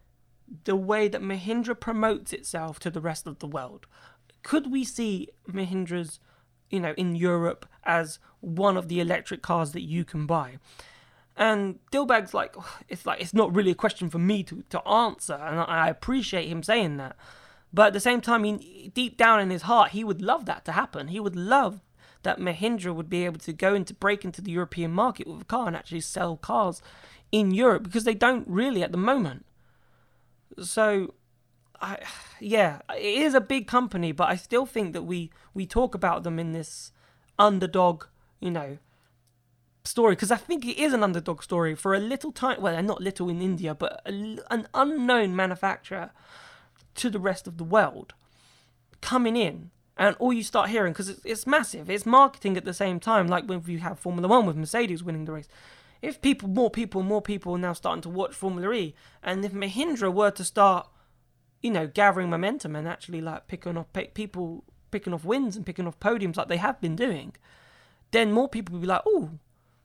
the 0.64 0.76
way 0.76 1.10
that 1.10 1.22
Mahindra 1.22 1.78
promotes 1.78 2.32
itself 2.32 2.80
to 2.80 2.90
the 2.90 3.02
rest 3.02 3.28
of 3.28 3.40
the 3.40 3.48
world? 3.48 3.88
Could 4.44 4.72
we 4.72 4.86
see 4.86 5.30
Mahindra's 5.50 6.20
you 6.70 6.80
know, 6.80 6.94
in 6.98 7.16
Europe 7.16 7.66
as 7.84 8.20
one 8.40 8.78
of 8.78 8.88
the 8.88 9.00
electric 9.00 9.42
cars 9.42 9.72
that 9.72 9.82
you 9.82 10.04
can 10.04 10.26
buy. 10.26 10.58
And 11.36 11.80
Dilbagh's 11.92 12.34
like, 12.34 12.56
it's 12.90 13.06
like 13.06 13.22
it's 13.22 13.34
not 13.34 13.56
really 13.56 13.72
a 13.72 13.76
question 13.76 14.10
for 14.10 14.20
me 14.20 14.44
to, 14.44 14.64
to 14.70 14.86
answer, 14.88 15.36
and 15.36 15.60
I 15.60 15.88
appreciate 15.88 16.50
him 16.50 16.64
saying 16.64 16.98
that. 16.98 17.16
But 17.72 17.88
at 17.88 17.94
the 17.94 18.00
same 18.00 18.22
time, 18.22 18.44
he, 18.44 18.92
deep 18.94 19.18
down 19.18 19.40
in 19.40 19.50
his 19.50 19.64
heart, 19.64 19.92
he 19.92 20.04
would 20.04 20.22
love 20.22 20.46
that 20.46 20.66
to 20.66 20.72
happen. 20.72 21.10
He 21.10 21.20
would 21.20 21.36
love 21.36 21.82
that 22.24 22.40
Mahindra 22.40 22.96
would 22.96 23.10
be 23.10 23.26
able 23.26 23.40
to 23.40 23.54
go 23.54 23.76
into 23.76 23.94
break 23.94 24.26
into 24.26 24.42
the 24.42 24.52
European 24.52 24.92
market 24.92 25.28
with 25.28 25.42
a 25.42 25.46
car 25.46 25.68
and 25.68 25.76
actually 25.76 26.02
sell 26.02 26.38
cars 26.38 26.82
in 27.32 27.52
Europe 27.52 27.84
because 27.84 28.04
they 28.04 28.14
don't 28.14 28.48
really 28.48 28.84
at 28.84 28.92
the 28.92 28.98
moment. 28.98 29.46
So 30.62 31.14
I, 31.82 32.00
yeah, 32.40 32.80
it 32.96 33.22
is 33.22 33.34
a 33.34 33.42
big 33.42 33.68
company, 33.68 34.12
but 34.12 34.30
I 34.30 34.36
still 34.36 34.66
think 34.66 34.94
that 34.94 35.04
we 35.04 35.32
we 35.54 35.66
talk 35.66 35.94
about 35.96 36.24
them 36.24 36.40
in 36.40 36.52
this 36.52 36.92
underdog, 37.38 38.06
you 38.40 38.52
know, 38.52 38.78
story 39.84 40.14
because 40.14 40.32
I 40.32 40.38
think 40.38 40.66
it 40.66 40.78
is 40.78 40.94
an 40.94 41.04
underdog 41.04 41.44
story 41.44 41.76
for 41.76 41.94
a 41.94 42.00
little 42.00 42.32
time. 42.32 42.62
Well, 42.62 42.82
not 42.82 43.02
little 43.02 43.30
in 43.30 43.42
India, 43.42 43.76
but 43.76 44.02
a, 44.06 44.38
an 44.50 44.68
unknown 44.74 45.36
manufacturer 45.36 46.12
to 46.96 47.10
the 47.10 47.20
rest 47.20 47.48
of 47.48 47.58
the 47.58 47.64
world 47.64 48.14
coming 49.02 49.36
in. 49.36 49.72
And 50.00 50.16
all 50.20 50.32
you 50.32 50.44
start 50.44 50.70
hearing, 50.70 50.94
because 50.94 51.10
it's, 51.10 51.26
it's 51.26 51.48
massive, 51.48 51.90
it's 51.90 52.06
marketing 52.06 52.56
at 52.56 52.66
the 52.66 52.74
same 52.74 53.00
time. 53.00 53.28
Like 53.28 53.46
when 53.46 53.64
you 53.66 53.80
have 53.80 53.98
Formula 53.98 54.28
One 54.28 54.46
with 54.46 54.56
Mercedes 54.56 55.04
winning 55.04 55.26
the 55.26 55.32
race, 55.32 55.48
if 56.02 56.22
people, 56.22 56.50
more 56.50 56.70
people, 56.70 57.04
more 57.04 57.22
people 57.22 57.56
are 57.56 57.60
now 57.60 57.74
starting 57.74 58.02
to 58.04 58.10
watch 58.10 58.34
Formula 58.34 58.72
E, 58.74 58.96
and 59.24 59.44
if 59.44 59.52
Mahindra 59.52 60.14
were 60.14 60.32
to 60.32 60.44
start 60.44 60.88
you 61.62 61.72
know, 61.72 61.88
gathering 61.88 62.30
momentum 62.30 62.76
and 62.76 62.88
actually 62.88 63.22
like 63.22 63.48
picking 63.48 63.78
off 63.78 63.92
pick, 63.94 64.14
people 64.14 64.64
picking 64.92 65.14
off 65.14 65.26
wins 65.26 65.56
and 65.56 65.66
picking 65.66 65.88
off 65.88 66.00
podiums 66.00 66.38
like 66.38 66.48
they 66.48 66.58
have 66.58 66.80
been 66.80 66.96
doing, 66.96 67.36
then 68.12 68.32
more 68.32 68.48
people 68.48 68.74
will 68.74 68.82
be 68.82 68.88
like, 68.88 69.02
oh, 69.06 69.32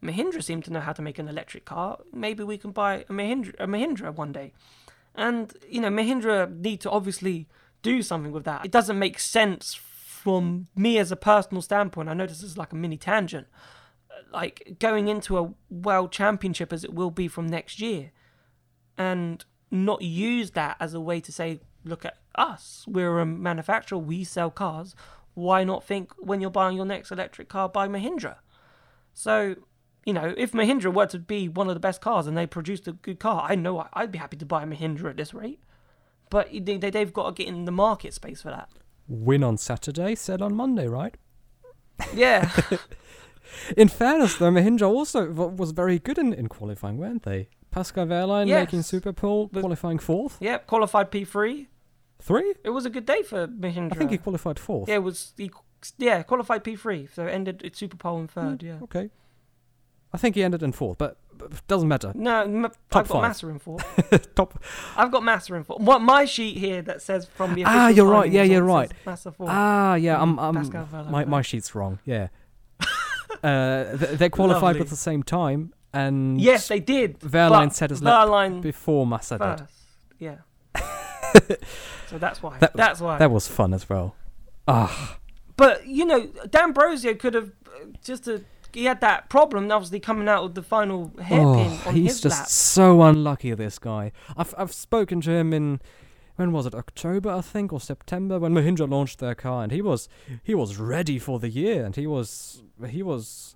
Mahindra 0.02 0.42
seem 0.42 0.62
to 0.62 0.72
know 0.72 0.80
how 0.80 0.92
to 0.92 1.02
make 1.02 1.18
an 1.18 1.28
electric 1.28 1.64
car. 1.64 1.98
Maybe 2.12 2.44
we 2.44 2.58
can 2.58 2.72
buy 2.72 3.04
a 3.08 3.12
Mahindra, 3.12 3.54
a 3.58 3.66
Mahindra 3.66 4.14
one 4.14 4.32
day. 4.32 4.52
And 5.14 5.52
you 5.68 5.80
know, 5.80 5.88
Mahindra 5.88 6.54
need 6.54 6.80
to 6.82 6.90
obviously 6.90 7.48
do 7.82 8.02
something 8.02 8.32
with 8.32 8.44
that. 8.44 8.64
It 8.64 8.70
doesn't 8.70 8.98
make 8.98 9.18
sense 9.18 9.74
from 9.74 10.68
me 10.76 10.98
as 10.98 11.10
a 11.10 11.16
personal 11.16 11.62
standpoint. 11.62 12.08
I 12.08 12.14
know 12.14 12.26
this 12.26 12.42
is 12.42 12.58
like 12.58 12.72
a 12.72 12.76
mini 12.76 12.96
tangent. 12.96 13.46
Like 14.32 14.76
going 14.78 15.08
into 15.08 15.38
a 15.38 15.54
world 15.70 16.12
championship 16.12 16.72
as 16.72 16.84
it 16.84 16.94
will 16.94 17.10
be 17.10 17.28
from 17.28 17.46
next 17.46 17.80
year, 17.80 18.12
and 18.98 19.44
not 19.70 20.02
use 20.02 20.52
that 20.52 20.76
as 20.78 20.94
a 20.94 21.00
way 21.00 21.20
to 21.20 21.32
say, 21.32 21.60
look 21.84 22.04
at 22.04 22.18
us, 22.34 22.84
we're 22.86 23.18
a 23.18 23.26
manufacturer, 23.26 23.98
we 23.98 24.24
sell 24.24 24.50
cars. 24.50 24.94
Why 25.34 25.64
not 25.64 25.82
think 25.82 26.12
when 26.18 26.40
you're 26.40 26.50
buying 26.50 26.76
your 26.76 26.84
next 26.84 27.10
electric 27.10 27.48
car, 27.48 27.68
buy 27.68 27.88
Mahindra? 27.88 28.36
So, 29.14 29.56
you 30.04 30.12
know, 30.12 30.34
if 30.36 30.52
Mahindra 30.52 30.92
were 30.92 31.06
to 31.06 31.18
be 31.18 31.48
one 31.48 31.68
of 31.68 31.74
the 31.74 31.80
best 31.80 32.00
cars 32.00 32.26
and 32.26 32.36
they 32.36 32.46
produced 32.46 32.86
a 32.86 32.92
good 32.92 33.18
car, 33.18 33.46
I 33.48 33.54
know 33.54 33.88
I'd 33.94 34.12
be 34.12 34.18
happy 34.18 34.36
to 34.36 34.46
buy 34.46 34.62
a 34.62 34.66
Mahindra 34.66 35.10
at 35.10 35.16
this 35.16 35.32
rate. 35.32 35.60
But 36.28 36.48
they, 36.52 36.78
they've 36.78 37.12
got 37.12 37.34
to 37.34 37.42
get 37.42 37.48
in 37.48 37.64
the 37.64 37.72
market 37.72 38.14
space 38.14 38.42
for 38.42 38.48
that. 38.48 38.68
Win 39.08 39.42
on 39.42 39.58
Saturday, 39.58 40.14
sell 40.14 40.42
on 40.42 40.54
Monday, 40.54 40.86
right? 40.86 41.14
Yeah. 42.14 42.50
In 43.76 43.88
fairness, 43.88 44.36
though, 44.36 44.50
Mahindra 44.50 44.88
also 44.88 45.26
w- 45.28 45.50
was 45.50 45.72
very 45.72 45.98
good 45.98 46.18
in, 46.18 46.32
in 46.32 46.48
qualifying, 46.48 46.96
weren't 46.98 47.22
they? 47.22 47.48
Pascal 47.70 48.06
Wehrlein 48.06 48.48
Yes. 48.48 48.66
making 48.66 48.82
super 48.82 49.12
pole, 49.12 49.48
qualifying 49.48 49.98
fourth. 49.98 50.36
yep, 50.40 50.66
qualified 50.66 51.10
P3. 51.10 51.66
Three? 52.20 52.54
It 52.64 52.70
was 52.70 52.84
a 52.86 52.90
good 52.90 53.06
day 53.06 53.22
for 53.22 53.46
Mahindra. 53.48 53.92
I 53.92 53.96
think 53.96 54.10
he 54.10 54.18
qualified 54.18 54.58
fourth. 54.58 54.88
Yeah, 54.88 54.96
it 54.96 55.02
was. 55.02 55.32
He, 55.36 55.50
yeah, 55.98 56.22
qualified 56.22 56.62
P3. 56.64 57.12
So 57.12 57.26
ended 57.26 57.62
at 57.64 57.74
Super 57.76 57.96
Pole 57.96 58.20
in 58.20 58.28
third, 58.28 58.62
yeah. 58.62 58.78
Okay. 58.82 59.10
I 60.12 60.18
think 60.18 60.34
he 60.36 60.42
ended 60.44 60.62
in 60.62 60.72
fourth, 60.72 60.98
but, 60.98 61.16
but 61.36 61.66
doesn't 61.66 61.88
matter. 61.88 62.12
No, 62.14 62.42
m- 62.42 62.66
I've 62.92 63.08
got. 63.08 63.22
Massa 63.22 63.48
in 63.48 63.58
fourth. 63.58 63.82
Top. 64.34 64.62
I've 64.96 65.10
got 65.10 65.24
Massa 65.24 65.54
in 65.54 65.64
fourth. 65.64 65.80
What 65.80 66.00
my 66.02 66.26
sheet 66.26 66.58
here 66.58 66.82
that 66.82 67.00
says 67.02 67.26
from 67.34 67.54
the 67.54 67.64
Ah, 67.64 67.88
you're 67.88 68.06
right. 68.06 68.30
Yeah, 68.30 68.42
you're 68.42 68.62
right. 68.62 68.92
Massa 69.06 69.32
fourth. 69.32 69.48
Ah, 69.50 69.94
yeah. 69.94 70.20
I'm. 70.20 70.36
Mm, 70.36 70.42
I'm 70.42 70.54
Pascal 70.54 70.86
Wehrlein 70.92 71.10
my 71.10 71.24
my 71.24 71.40
sheet's 71.42 71.74
wrong. 71.74 71.98
Yeah. 72.04 72.28
uh, 73.42 73.96
th- 73.96 74.18
they 74.18 74.28
qualified 74.28 74.62
Lovely. 74.62 74.80
at 74.82 74.88
the 74.88 74.96
same 74.96 75.22
time, 75.22 75.72
and 75.92 76.40
Yes, 76.40 76.68
they 76.68 76.80
did. 76.80 77.18
Wehrlein 77.20 77.72
set 77.72 77.90
lap 78.00 78.28
Wehrlein 78.28 78.60
before 78.60 79.06
Massa 79.06 79.38
did. 79.38 79.66
Yeah. 80.18 80.36
so 82.08 82.18
that's 82.18 82.42
why. 82.42 82.58
That- 82.58 82.74
that's 82.74 83.00
why. 83.00 83.18
That 83.18 83.30
was 83.30 83.48
fun 83.48 83.74
as 83.74 83.88
well. 83.88 84.14
Ah, 84.68 85.18
But 85.56 85.86
you 85.86 86.04
know, 86.04 86.26
D'Ambrosio 86.50 87.14
could 87.14 87.34
have 87.34 87.50
uh, 87.66 87.86
just 88.04 88.28
a, 88.28 88.44
he 88.72 88.84
had 88.84 89.00
that 89.00 89.28
problem, 89.28 89.70
obviously 89.70 90.00
coming 90.00 90.28
out 90.28 90.44
of 90.44 90.54
the 90.54 90.62
final 90.62 91.12
hairpin 91.20 91.44
oh, 91.44 91.82
on 91.86 91.94
he's 91.94 92.20
just 92.20 92.38
lap. 92.38 92.48
so 92.48 93.02
unlucky. 93.02 93.52
This 93.54 93.78
guy. 93.78 94.12
I've 94.36 94.54
I've 94.56 94.72
spoken 94.72 95.20
to 95.22 95.30
him 95.32 95.52
in 95.52 95.80
when 96.36 96.52
was 96.52 96.66
it 96.66 96.74
October 96.74 97.30
I 97.30 97.40
think 97.40 97.72
or 97.72 97.80
September 97.80 98.38
when 98.38 98.54
Mahindra 98.54 98.88
launched 98.88 99.18
their 99.18 99.34
car 99.34 99.62
and 99.62 99.72
he 99.72 99.82
was 99.82 100.08
he 100.42 100.54
was 100.54 100.78
ready 100.78 101.18
for 101.18 101.38
the 101.38 101.48
year 101.48 101.84
and 101.84 101.94
he 101.96 102.06
was 102.06 102.62
he 102.88 103.02
was 103.02 103.54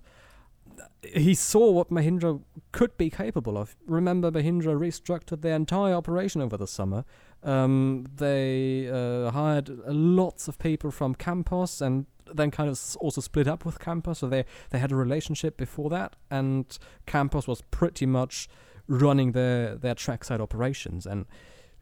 he 1.03 1.33
saw 1.33 1.71
what 1.71 1.89
Mahindra 1.89 2.41
could 2.71 2.97
be 2.97 3.09
capable 3.09 3.57
of. 3.57 3.75
Remember, 3.85 4.31
Mahindra 4.31 4.77
restructured 4.77 5.41
their 5.41 5.55
entire 5.55 5.93
operation 5.93 6.41
over 6.41 6.57
the 6.57 6.67
summer. 6.67 7.05
Um, 7.43 8.05
they 8.13 8.89
uh, 8.89 9.31
hired 9.31 9.69
lots 9.87 10.47
of 10.47 10.59
people 10.59 10.91
from 10.91 11.15
Campos 11.15 11.81
and 11.81 12.05
then 12.33 12.51
kind 12.51 12.69
of 12.69 12.97
also 12.99 13.21
split 13.21 13.47
up 13.47 13.65
with 13.65 13.79
Campos. 13.79 14.19
So 14.19 14.27
they, 14.27 14.45
they 14.69 14.79
had 14.79 14.91
a 14.91 14.95
relationship 14.95 15.57
before 15.57 15.89
that, 15.91 16.15
and 16.29 16.77
Campos 17.05 17.47
was 17.47 17.61
pretty 17.71 18.05
much 18.05 18.49
running 18.87 19.31
their, 19.31 19.75
their 19.75 19.95
trackside 19.95 20.41
operations. 20.41 21.05
And 21.05 21.25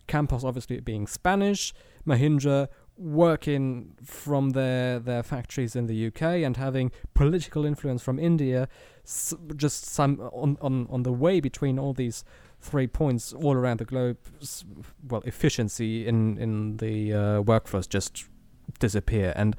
Campos, 0.08 0.44
obviously 0.44 0.80
being 0.80 1.08
Spanish, 1.08 1.74
Mahindra 2.06 2.68
working 2.98 3.94
from 4.04 4.52
their 4.52 5.00
their 5.00 5.22
factories 5.22 5.76
in 5.76 5.88
the 5.88 6.08
UK 6.08 6.22
and 6.22 6.58
having 6.58 6.92
political 7.14 7.66
influence 7.66 8.02
from 8.02 8.20
India, 8.20 8.68
just 9.56 9.86
some 9.86 10.20
on, 10.32 10.58
on 10.62 10.88
on 10.90 11.04
the 11.04 11.12
way 11.12 11.40
between 11.40 11.78
all 11.78 11.94
these 11.94 12.24
three 12.62 12.88
points 12.88 13.34
all 13.34 13.54
around 13.54 13.80
the 13.80 13.86
globe. 13.86 14.18
Well, 15.08 15.22
efficiency 15.26 16.08
in 16.08 16.38
in 16.38 16.78
the 16.78 17.14
uh, 17.14 17.42
workforce 17.42 17.88
just 17.88 18.26
disappear, 18.80 19.34
and 19.36 19.56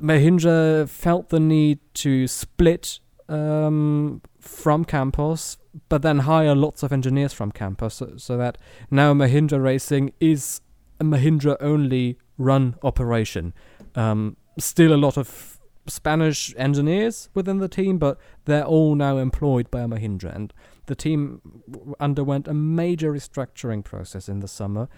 Mahindra 0.00 0.88
felt 0.88 1.28
the 1.28 1.40
need 1.40 1.78
to 1.94 2.26
split 2.26 3.00
um, 3.28 4.22
from 4.42 4.84
Campos, 4.84 5.56
but 5.88 6.02
then 6.02 6.20
hire 6.20 6.54
lots 6.54 6.82
of 6.82 6.92
engineers 6.92 7.32
from 7.32 7.52
Campos, 7.52 7.94
so, 7.94 8.14
so 8.16 8.36
that 8.36 8.58
now 8.90 9.14
Mahindra 9.14 9.62
Racing 9.62 10.12
is 10.20 10.60
a 11.00 11.04
Mahindra 11.04 11.56
only 11.60 12.18
run 12.38 12.76
operation. 12.82 13.54
Um, 13.94 14.36
still 14.58 14.92
a 14.92 14.96
lot 14.96 15.16
of 15.16 15.58
Spanish 15.86 16.54
engineers 16.56 17.28
within 17.34 17.58
the 17.58 17.68
team, 17.68 17.98
but 17.98 18.18
they're 18.44 18.64
all 18.64 18.94
now 18.94 19.16
employed 19.16 19.70
by 19.70 19.80
Mahindra. 19.80 20.34
And 20.34 20.52
the 20.86 20.94
team 20.94 21.40
underwent 21.98 22.46
a 22.48 22.54
major 22.54 23.12
restructuring 23.12 23.84
process 23.84 24.28
in 24.28 24.40
the 24.40 24.48
summer. 24.48 24.88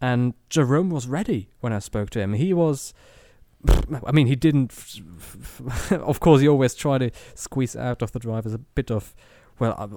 And 0.00 0.34
Jerome 0.50 0.90
was 0.90 1.06
ready 1.06 1.50
when 1.60 1.72
I 1.72 1.78
spoke 1.78 2.10
to 2.10 2.20
him. 2.20 2.34
He 2.34 2.52
was. 2.52 2.92
I 4.04 4.12
mean, 4.12 4.26
he 4.26 4.36
didn't. 4.36 4.72
of 5.90 6.20
course, 6.20 6.40
he 6.40 6.48
always 6.48 6.74
tried 6.74 6.98
to 6.98 7.10
squeeze 7.34 7.76
out 7.76 8.02
of 8.02 8.12
the 8.12 8.18
drivers 8.18 8.52
a 8.52 8.58
bit 8.58 8.90
of, 8.90 9.14
well, 9.58 9.74
uh, 9.78 9.88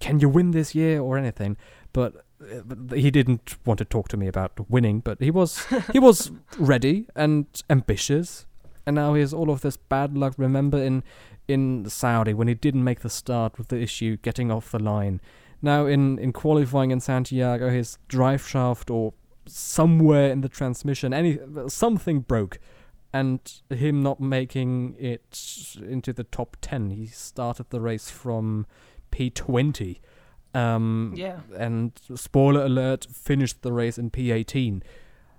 can 0.00 0.20
you 0.20 0.28
win 0.28 0.50
this 0.50 0.74
year 0.74 1.00
or 1.00 1.16
anything? 1.16 1.56
But 1.92 2.24
uh, 2.40 2.60
but 2.64 2.98
he 2.98 3.10
didn't 3.10 3.56
want 3.64 3.78
to 3.78 3.84
talk 3.84 4.08
to 4.08 4.16
me 4.16 4.26
about 4.26 4.68
winning. 4.68 5.00
But 5.00 5.20
he 5.20 5.30
was 5.30 5.66
he 5.92 5.98
was 5.98 6.30
ready 6.58 7.06
and 7.14 7.46
ambitious, 7.70 8.46
and 8.86 8.96
now 8.96 9.14
he 9.14 9.20
has 9.20 9.32
all 9.32 9.50
of 9.50 9.60
this 9.60 9.76
bad 9.76 10.16
luck. 10.16 10.34
Remember 10.36 10.78
in 10.78 11.04
in 11.46 11.88
Saudi 11.88 12.34
when 12.34 12.48
he 12.48 12.54
didn't 12.54 12.84
make 12.84 13.00
the 13.00 13.10
start 13.10 13.58
with 13.58 13.68
the 13.68 13.80
issue 13.80 14.16
getting 14.18 14.50
off 14.50 14.70
the 14.70 14.78
line. 14.78 15.20
Now 15.62 15.86
in 15.86 16.18
in 16.18 16.32
qualifying 16.32 16.90
in 16.90 17.00
Santiago, 17.00 17.70
his 17.70 17.98
drive 18.08 18.46
shaft 18.46 18.90
or 18.90 19.14
somewhere 19.46 20.30
in 20.30 20.40
the 20.40 20.48
transmission, 20.48 21.12
any 21.12 21.38
something 21.68 22.20
broke, 22.20 22.58
and 23.14 23.62
him 23.70 24.02
not 24.02 24.18
making 24.20 24.96
it 24.98 25.76
into 25.80 26.12
the 26.12 26.24
top 26.24 26.56
ten. 26.60 26.90
He 26.90 27.06
started 27.06 27.70
the 27.70 27.80
race 27.80 28.10
from 28.10 28.66
P 29.10 29.30
twenty. 29.30 30.00
Um, 30.52 31.12
Yeah. 31.16 31.40
and 31.56 31.92
spoiler 32.14 32.64
alert, 32.64 33.06
finished 33.10 33.62
the 33.62 33.72
race 33.72 33.98
in 33.98 34.10
P18. 34.10 34.82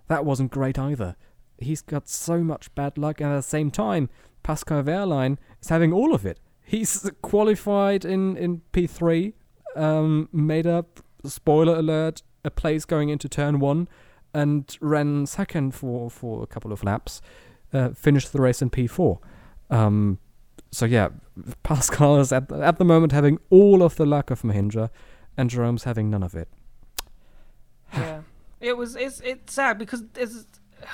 That 0.07 0.25
wasn't 0.25 0.51
great 0.51 0.77
either. 0.79 1.15
He's 1.57 1.81
got 1.81 2.09
so 2.09 2.43
much 2.43 2.73
bad 2.75 2.97
luck, 2.97 3.21
and 3.21 3.31
at 3.31 3.35
the 3.38 3.41
same 3.41 3.71
time, 3.71 4.09
Pascal 4.43 4.83
Wehrlein 4.83 5.38
is 5.61 5.69
having 5.69 5.93
all 5.93 6.13
of 6.13 6.25
it. 6.25 6.39
He's 6.63 7.09
qualified 7.21 8.03
in, 8.03 8.35
in 8.38 8.61
P3, 8.73 9.33
um, 9.75 10.27
made 10.33 10.67
up, 10.67 10.99
spoiler 11.23 11.75
alert, 11.77 12.21
a 12.43 12.51
place 12.51 12.83
going 12.85 13.07
into 13.09 13.29
turn 13.29 13.59
one, 13.59 13.88
and 14.33 14.77
ran 14.81 15.25
second 15.27 15.73
for, 15.75 16.09
for 16.09 16.43
a 16.43 16.47
couple 16.47 16.73
of 16.73 16.83
laps, 16.83 17.21
uh, 17.75 17.89
finished 17.93 18.33
the 18.33 18.41
race 18.41 18.61
in 18.61 18.69
P4. 18.69 19.19
Um, 19.69 20.19
so 20.71 20.85
yeah, 20.85 21.09
Pascal 21.63 22.19
is 22.19 22.31
at 22.31 22.49
the, 22.49 22.57
at 22.57 22.77
the 22.77 22.85
moment 22.85 23.11
having 23.11 23.39
all 23.49 23.83
of 23.83 23.95
the 23.95 24.05
luck 24.05 24.31
of 24.31 24.41
Mahindra, 24.41 24.89
and 25.38 25.49
Jerome's 25.49 25.83
having 25.83 26.09
none 26.09 26.23
of 26.23 26.35
it. 26.35 26.49
yeah. 27.93 28.21
It 28.59 28.77
was 28.77 28.95
it's 28.95 29.19
it's 29.21 29.53
sad 29.53 29.77
because 29.77 30.03
it's, 30.15 30.45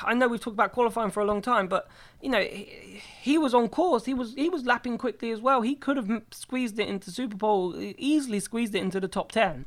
I 0.04 0.14
know 0.14 0.28
we've 0.28 0.42
talked 0.42 0.56
about 0.56 0.72
qualifying 0.72 1.12
for 1.12 1.22
a 1.22 1.26
long 1.26 1.42
time, 1.42 1.68
but 1.68 1.88
you 2.22 2.30
know 2.30 2.42
he, 2.42 3.02
he 3.22 3.38
was 3.38 3.54
on 3.54 3.70
course. 3.70 4.06
He 4.06 4.14
was 4.14 4.34
he 4.34 4.50
was 4.50 4.66
lapping 4.66 4.98
quickly 4.98 5.32
as 5.32 5.42
well. 5.42 5.62
He 5.62 5.76
could 5.76 5.98
have 5.98 6.10
squeezed 6.32 6.80
it 6.80 6.88
into 6.88 7.12
Super 7.12 7.38
Pole, 7.38 7.76
easily 7.98 8.40
squeezed 8.40 8.76
it 8.76 8.82
into 8.82 9.00
the 9.00 9.08
top 9.08 9.32
ten, 9.32 9.66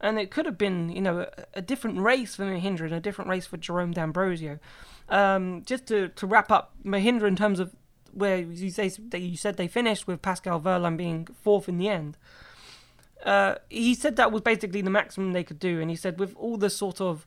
and 0.00 0.18
it 0.18 0.30
could 0.30 0.46
have 0.46 0.58
been 0.58 0.90
you 0.90 1.00
know 1.00 1.20
a, 1.20 1.30
a 1.54 1.62
different 1.62 2.00
race 2.00 2.36
for 2.36 2.44
Mahindra 2.44 2.86
and 2.86 2.94
a 2.94 3.00
different 3.00 3.30
race 3.30 3.46
for 3.46 3.56
Jerome 3.56 3.92
D'Ambrosio. 3.92 4.58
Um, 5.08 5.62
just 5.64 5.86
to 5.86 6.08
to 6.08 6.26
wrap 6.26 6.50
up 6.50 6.74
Mahindra 6.84 7.28
in 7.28 7.36
terms 7.36 7.60
of 7.60 7.74
where 8.12 8.38
you 8.38 8.70
say 8.70 8.90
you 9.14 9.36
said 9.36 9.56
they 9.56 9.68
finished 9.68 10.06
with 10.06 10.20
Pascal 10.22 10.60
Wehrlein 10.60 10.96
being 10.96 11.26
fourth 11.42 11.68
in 11.68 11.78
the 11.78 11.88
end. 11.88 12.16
Uh, 13.24 13.56
he 13.68 13.94
said 13.94 14.16
that 14.16 14.30
was 14.30 14.42
basically 14.42 14.80
the 14.80 14.90
maximum 14.90 15.32
they 15.32 15.44
could 15.44 15.58
do, 15.58 15.80
and 15.80 15.90
he 15.90 15.96
said 15.96 16.18
with 16.18 16.34
all 16.36 16.56
the 16.56 16.70
sort 16.70 17.00
of 17.00 17.26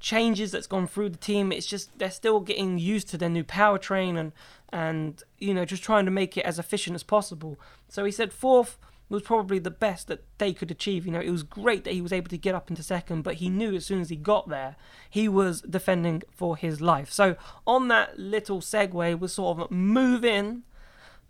changes 0.00 0.52
that's 0.52 0.66
gone 0.66 0.86
through 0.86 1.10
the 1.10 1.18
team, 1.18 1.52
it's 1.52 1.66
just 1.66 1.96
they're 1.98 2.10
still 2.10 2.40
getting 2.40 2.78
used 2.78 3.08
to 3.08 3.18
their 3.18 3.28
new 3.28 3.44
powertrain 3.44 4.18
and 4.18 4.32
and 4.70 5.22
you 5.38 5.54
know 5.54 5.64
just 5.64 5.82
trying 5.82 6.04
to 6.04 6.10
make 6.10 6.36
it 6.36 6.44
as 6.44 6.58
efficient 6.58 6.94
as 6.94 7.02
possible. 7.02 7.58
So 7.88 8.04
he 8.04 8.12
said 8.12 8.32
fourth 8.32 8.78
was 9.08 9.22
probably 9.22 9.58
the 9.58 9.70
best 9.70 10.08
that 10.08 10.22
they 10.38 10.52
could 10.52 10.70
achieve. 10.70 11.06
You 11.06 11.12
know, 11.12 11.20
it 11.20 11.30
was 11.30 11.42
great 11.42 11.84
that 11.84 11.94
he 11.94 12.02
was 12.02 12.12
able 12.12 12.28
to 12.28 12.38
get 12.38 12.54
up 12.54 12.70
into 12.70 12.82
second, 12.82 13.22
but 13.22 13.34
he 13.34 13.48
knew 13.48 13.74
as 13.74 13.86
soon 13.86 14.00
as 14.00 14.10
he 14.10 14.16
got 14.16 14.48
there, 14.48 14.76
he 15.08 15.28
was 15.28 15.62
defending 15.62 16.22
for 16.30 16.56
his 16.56 16.80
life. 16.80 17.10
So 17.10 17.36
on 17.66 17.88
that 17.88 18.18
little 18.18 18.60
segue, 18.60 19.18
we'll 19.18 19.28
sort 19.28 19.58
of 19.58 19.70
move 19.70 20.24
in 20.24 20.64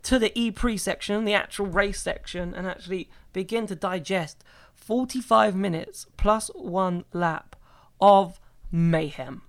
to 0.03 0.19
the 0.19 0.37
E 0.37 0.51
pre 0.51 0.77
section, 0.77 1.25
the 1.25 1.33
actual 1.33 1.67
race 1.67 2.01
section, 2.01 2.53
and 2.53 2.67
actually 2.67 3.09
begin 3.33 3.67
to 3.67 3.75
digest 3.75 4.43
45 4.73 5.55
minutes 5.55 6.07
plus 6.17 6.49
one 6.55 7.05
lap 7.13 7.55
of 8.01 8.39
mayhem. 8.71 9.43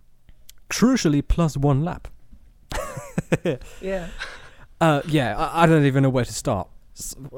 Crucially, 0.68 1.26
plus 1.26 1.56
one 1.56 1.84
lap. 1.84 2.08
Yeah. 3.80 4.08
Uh, 4.80 5.02
yeah, 5.06 5.36
I, 5.36 5.62
I 5.62 5.66
don't 5.66 5.84
even 5.84 6.02
know 6.02 6.10
where 6.10 6.24
to 6.24 6.32
start. 6.32 6.68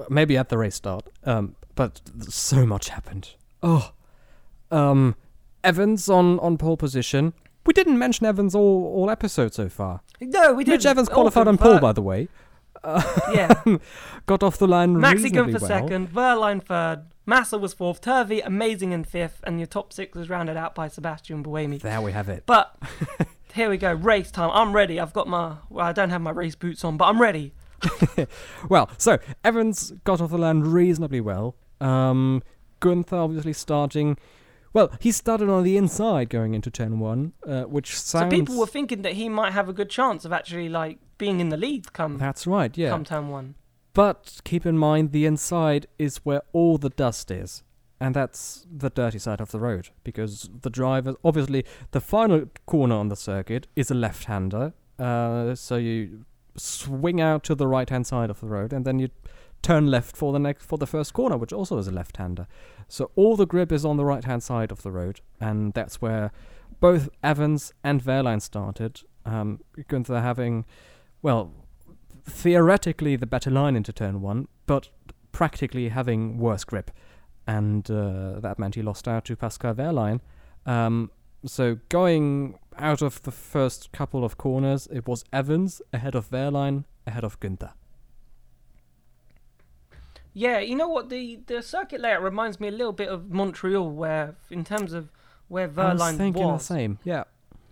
Maybe 0.08 0.36
at 0.36 0.48
the 0.48 0.58
race 0.58 0.74
start. 0.74 1.08
Um, 1.24 1.56
but 1.74 2.00
so 2.28 2.66
much 2.66 2.88
happened. 2.88 3.34
Oh, 3.62 3.92
um, 4.70 5.16
Evans 5.64 6.08
on 6.08 6.38
on 6.40 6.58
pole 6.58 6.76
position. 6.76 7.32
We 7.64 7.72
didn't 7.72 7.98
mention 7.98 8.26
Evans 8.26 8.54
all 8.54 8.84
all 8.94 9.10
episode 9.10 9.54
so 9.54 9.68
far. 9.68 10.00
No, 10.20 10.52
we 10.52 10.64
didn't. 10.64 10.78
Mitch 10.78 10.86
Evans 10.86 11.08
qualified 11.08 11.48
on 11.48 11.58
pole, 11.58 11.78
by 11.78 11.92
the 11.92 12.02
way. 12.02 12.28
Yeah. 13.32 13.62
Got 14.26 14.42
off 14.42 14.58
the 14.58 14.66
line 14.66 14.96
Maxigan 14.96 15.52
for 15.52 15.60
well. 15.60 15.68
second, 15.68 16.12
Wehrlein 16.12 16.60
third, 16.60 17.04
Massa 17.26 17.56
was 17.56 17.72
fourth, 17.72 18.00
Turvey 18.00 18.40
amazing 18.40 18.90
in 18.90 19.04
fifth, 19.04 19.40
and 19.44 19.60
your 19.60 19.68
top 19.68 19.92
six 19.92 20.16
was 20.16 20.28
rounded 20.28 20.56
out 20.56 20.74
by 20.74 20.88
Sebastian 20.88 21.44
Buemi. 21.44 21.80
There 21.80 22.00
we 22.00 22.10
have 22.10 22.28
it. 22.28 22.42
But 22.44 22.76
here 23.54 23.70
we 23.70 23.76
go, 23.76 23.92
race 23.92 24.32
time. 24.32 24.50
I'm 24.52 24.72
ready. 24.72 24.98
I've 24.98 25.12
got 25.12 25.28
my. 25.28 25.58
Well, 25.70 25.86
I 25.86 25.92
don't 25.92 26.10
have 26.10 26.20
my 26.20 26.32
race 26.32 26.56
boots 26.56 26.84
on, 26.84 26.96
but 26.96 27.04
I'm 27.04 27.20
ready. 27.22 27.54
Well, 28.68 28.90
so 28.98 29.18
Evans 29.44 29.92
got 30.04 30.20
off 30.20 30.30
the 30.30 30.38
land 30.38 30.66
reasonably 30.66 31.20
well. 31.20 31.56
Um, 31.80 32.42
Gunther 32.80 33.16
obviously 33.16 33.52
starting. 33.52 34.18
Well, 34.72 34.90
he 35.00 35.12
started 35.12 35.48
on 35.48 35.64
the 35.64 35.76
inside 35.76 36.30
going 36.30 36.54
into 36.54 36.70
turn 36.70 36.98
one, 36.98 37.32
uh, 37.46 37.64
which 37.64 37.98
sounds. 37.98 38.32
So 38.32 38.38
people 38.38 38.58
were 38.58 38.66
thinking 38.66 39.02
that 39.02 39.14
he 39.14 39.28
might 39.28 39.52
have 39.52 39.68
a 39.68 39.72
good 39.72 39.90
chance 39.90 40.24
of 40.24 40.32
actually 40.32 40.68
like 40.68 40.98
being 41.18 41.40
in 41.40 41.50
the 41.50 41.56
lead 41.56 41.92
come 41.92 42.18
That's 42.18 42.46
right, 42.46 42.76
yeah. 42.76 42.90
come 42.90 43.04
turn 43.04 43.28
one. 43.28 43.54
But 43.94 44.40
keep 44.44 44.64
in 44.64 44.78
mind, 44.78 45.12
the 45.12 45.26
inside 45.26 45.86
is 45.98 46.18
where 46.18 46.42
all 46.52 46.78
the 46.78 46.88
dust 46.90 47.30
is. 47.30 47.62
And 48.00 48.16
that's 48.16 48.66
the 48.68 48.90
dirty 48.90 49.18
side 49.18 49.40
of 49.40 49.52
the 49.52 49.60
road. 49.60 49.90
Because 50.02 50.50
the 50.62 50.70
driver, 50.70 51.14
obviously, 51.24 51.64
the 51.92 52.00
final 52.00 52.46
corner 52.66 52.96
on 52.96 53.08
the 53.08 53.16
circuit 53.16 53.68
is 53.76 53.90
a 53.90 53.94
left 53.94 54.24
hander. 54.24 54.72
Uh, 54.98 55.54
so 55.54 55.76
you 55.76 56.24
swing 56.56 57.20
out 57.20 57.42
to 57.44 57.54
the 57.54 57.66
right 57.66 57.88
hand 57.88 58.06
side 58.06 58.30
of 58.30 58.40
the 58.40 58.46
road 58.46 58.72
and 58.72 58.84
then 58.84 58.98
you 58.98 59.08
turn 59.62 59.86
left 59.86 60.16
for 60.16 60.32
the 60.32 60.38
next 60.38 60.64
for 60.64 60.76
the 60.76 60.86
first 60.86 61.14
corner, 61.14 61.36
which 61.36 61.52
also 61.52 61.78
is 61.78 61.86
a 61.86 61.92
left-hander. 61.92 62.46
So 62.88 63.10
all 63.14 63.36
the 63.36 63.46
grip 63.46 63.72
is 63.72 63.84
on 63.84 63.96
the 63.96 64.04
right-hand 64.04 64.42
side 64.42 64.72
of 64.72 64.82
the 64.82 64.90
road, 64.90 65.20
and 65.40 65.72
that's 65.72 66.02
where 66.02 66.32
both 66.80 67.08
Evans 67.22 67.72
and 67.82 68.02
Wehrlein 68.02 68.42
started. 68.42 69.02
Um, 69.24 69.60
Gunther 69.88 70.20
having, 70.20 70.64
well, 71.22 71.52
theoretically 72.24 73.16
the 73.16 73.26
better 73.26 73.50
line 73.50 73.76
into 73.76 73.92
turn 73.92 74.20
one, 74.20 74.48
but 74.66 74.88
practically 75.30 75.88
having 75.88 76.38
worse 76.38 76.64
grip, 76.64 76.90
and 77.46 77.88
uh, 77.90 78.40
that 78.40 78.58
meant 78.58 78.74
he 78.74 78.82
lost 78.82 79.06
out 79.06 79.24
to 79.26 79.36
Pascal 79.36 79.74
Wehrlein. 79.74 80.20
Um, 80.66 81.10
so 81.44 81.78
going 81.88 82.58
out 82.78 83.02
of 83.02 83.22
the 83.22 83.30
first 83.30 83.92
couple 83.92 84.24
of 84.24 84.36
corners, 84.38 84.88
it 84.92 85.06
was 85.06 85.24
Evans 85.32 85.82
ahead 85.92 86.14
of 86.14 86.30
Wehrlein, 86.30 86.84
ahead 87.06 87.24
of 87.24 87.38
Günther. 87.40 87.72
Yeah, 90.34 90.60
you 90.60 90.74
know 90.76 90.88
what? 90.88 91.10
The 91.10 91.40
the 91.46 91.62
circuit 91.62 92.00
layout 92.00 92.22
reminds 92.22 92.58
me 92.58 92.68
a 92.68 92.72
little 92.72 92.92
bit 92.92 93.08
of 93.08 93.30
Montreal, 93.30 93.90
where 93.90 94.36
in 94.50 94.64
terms 94.64 94.92
of 94.92 95.10
where 95.48 95.64
I 95.76 95.92
was 95.92 96.00
Wehrlein 96.00 96.16
thinking 96.16 96.44
was. 96.44 96.66
the 96.66 96.74
same. 96.74 96.98
Yeah. 97.04 97.24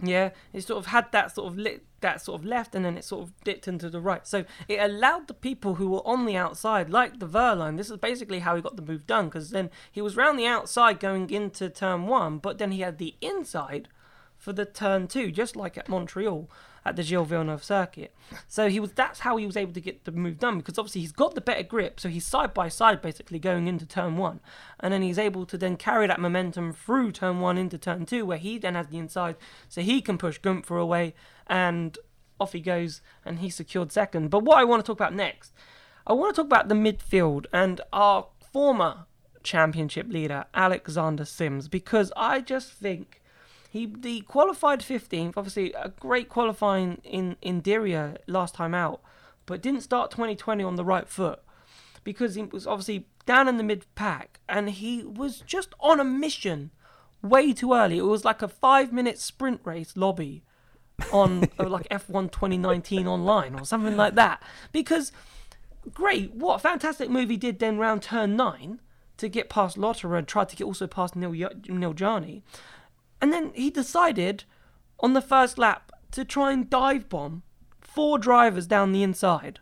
Yeah, 0.03 0.31
it 0.55 0.63
sort 0.63 0.79
of 0.79 0.87
had 0.87 1.13
that 1.13 1.35
sort 1.35 1.53
of 1.53 1.59
lit, 1.59 1.85
that 2.01 2.23
sort 2.23 2.41
of 2.41 2.47
left, 2.47 2.75
and 2.75 2.85
then 2.85 2.97
it 2.97 3.05
sort 3.05 3.23
of 3.23 3.33
dipped 3.45 3.69
into 3.69 3.91
the 3.91 4.01
right. 4.01 4.27
So 4.27 4.47
it 4.67 4.79
allowed 4.79 5.29
the 5.29 5.35
people 5.35 5.75
who 5.75 5.91
were 5.91 6.07
on 6.07 6.25
the 6.25 6.37
outside, 6.37 6.89
like 6.89 7.19
the 7.19 7.29
Wehrlein. 7.29 7.77
This 7.77 7.91
is 7.91 7.99
basically 7.99 8.39
how 8.39 8.57
he 8.57 8.63
got 8.63 8.77
the 8.77 8.83
move 8.83 9.07
done, 9.07 9.27
because 9.27 9.51
then 9.51 9.69
he 9.93 10.01
was 10.01 10.17
round 10.17 10.39
the 10.39 10.47
outside 10.47 11.01
going 11.01 11.29
into 11.29 11.69
turn 11.69 12.07
one, 12.07 12.39
but 12.39 12.57
then 12.57 12.73
he 12.73 12.81
had 12.81 12.97
the 12.97 13.15
inside 13.21 13.89
for 14.41 14.53
the 14.53 14.65
turn 14.65 15.07
two, 15.07 15.31
just 15.31 15.55
like 15.55 15.77
at 15.79 15.89
Montreal 15.89 16.51
at 16.83 16.97
the 16.97 17.03
Gilles 17.03 17.27
Villeneuve 17.27 17.63
circuit. 17.63 18.15
So 18.49 18.71
he 18.71 18.81
was 18.81 18.93
that's 18.93 19.21
how 19.21 19.37
he 19.37 19.45
was 19.45 19.57
able 19.57 19.75
to 19.75 19.81
get 19.81 20.05
the 20.05 20.13
move 20.13 20.39
done 20.39 20.57
because 20.57 20.79
obviously 20.79 21.03
he's 21.03 21.13
got 21.13 21.35
the 21.35 21.41
better 21.43 21.63
grip, 21.63 22.01
so 22.01 22.09
he's 22.09 22.27
side 22.27 22.55
by 22.55 22.69
side 22.69 23.03
basically 23.03 23.39
going 23.39 23.69
into 23.69 23.85
turn 23.87 24.17
one, 24.17 24.41
and 24.81 24.93
then 24.93 25.03
he's 25.03 25.19
able 25.19 25.45
to 25.47 25.59
then 25.59 25.77
carry 25.77 26.07
that 26.07 26.19
momentum 26.19 26.73
through 26.73 27.13
turn 27.13 27.41
one 27.41 27.59
into 27.59 27.77
turn 27.77 28.07
two, 28.07 28.25
where 28.25 28.39
he 28.39 28.57
then 28.57 28.75
has 28.75 28.89
the 28.89 28.99
inside, 28.99 29.37
so 29.69 29.83
he 29.83 30.01
can 30.01 30.17
push 30.17 30.39
Gunther 30.39 30.77
away, 30.77 31.15
and 31.47 31.99
off 32.41 32.55
he 32.55 32.61
goes, 32.61 33.03
and 33.25 33.41
he 33.41 33.51
secured 33.51 33.93
second. 33.93 34.31
But 34.31 34.43
what 34.45 34.59
I 34.59 34.65
want 34.65 34.83
to 34.83 34.87
talk 34.87 34.99
about 34.99 35.15
next, 35.15 35.53
I 36.07 36.15
want 36.15 36.35
to 36.35 36.41
talk 36.41 36.47
about 36.47 36.69
the 36.69 36.75
midfield 36.75 37.45
and 37.53 37.83
our 37.93 38.29
former 38.41 39.05
championship 39.43 40.07
leader 40.09 40.45
Alexander 40.55 41.25
Sims 41.25 41.69
because 41.69 42.13
I 42.17 42.41
just 42.41 42.73
think 42.73 43.20
he 43.71 43.87
the 43.87 44.23
qualified 44.23 44.81
15th, 44.81 45.35
obviously 45.37 45.73
a 45.75 45.91
great 45.91 46.29
qualifying 46.29 47.01
in 47.05 47.37
in 47.41 47.63
Diriyah 47.63 48.19
last 48.27 48.57
time 48.57 48.75
out, 48.75 49.01
but 49.47 49.63
didn't 49.63 49.83
start 49.83 50.11
2020 50.11 50.65
on 50.65 50.75
the 50.75 50.85
right 50.85 51.09
foot 51.09 51.41
because 52.03 52.35
he 52.35 52.43
was 52.43 52.67
obviously 52.67 53.07
down 53.27 53.47
in 53.47 53.59
the 53.59 53.63
mid 53.63 53.87
pack 53.95 54.41
and 54.49 54.71
he 54.71 55.05
was 55.05 55.41
just 55.43 55.73
on 55.79 56.01
a 56.01 56.05
mission 56.05 56.73
way 57.23 57.53
too 57.53 57.73
early. 57.73 57.99
It 57.99 58.03
was 58.03 58.25
like 58.25 58.43
a 58.43 58.49
five 58.49 58.93
minute 58.93 59.21
sprint 59.21 59.61
race 59.63 59.97
lobby 59.97 60.43
on 61.13 61.41
like 61.59 61.89
F1 61.91 62.33
2019 62.33 63.07
online 63.07 63.55
or 63.55 63.65
something 63.65 63.97
like 63.97 64.17
that. 64.17 64.43
Because 64.73 65.13
great, 65.95 66.35
what 66.35 66.57
a 66.57 66.59
fantastic 66.59 67.09
movie 67.09 67.37
did 67.37 67.61
then 67.61 67.79
round 67.79 68.03
turn 68.03 68.35
nine 68.35 68.81
to 69.19 69.29
get 69.29 69.49
past 69.49 69.77
Lotterer 69.77 70.19
and 70.19 70.27
tried 70.27 70.49
to 70.49 70.57
get 70.57 70.65
also 70.65 70.89
past 70.89 71.15
Neel, 71.15 71.51
Neel 71.69 71.95
Jani. 71.97 72.43
And 73.21 73.33
then 73.33 73.53
he 73.55 73.71
decided 73.71 74.45
on 75.01 75.13
the 75.13 75.21
first 75.23 75.59
lap 75.59 75.93
to 76.13 76.25
try 76.25 76.53
and 76.53 76.69
dive 76.69 77.09
bomb 77.09 77.43
four 77.81 78.19
drivers 78.19 78.67
down 78.67 78.93
the 78.93 79.03
inside 79.03 79.61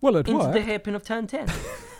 Well, 0.00 0.16
it 0.16 0.28
into 0.28 0.38
worked. 0.44 0.52
the 0.54 0.60
hairpin 0.62 0.94
of 0.94 1.04
turn 1.04 1.26
10. 1.26 1.48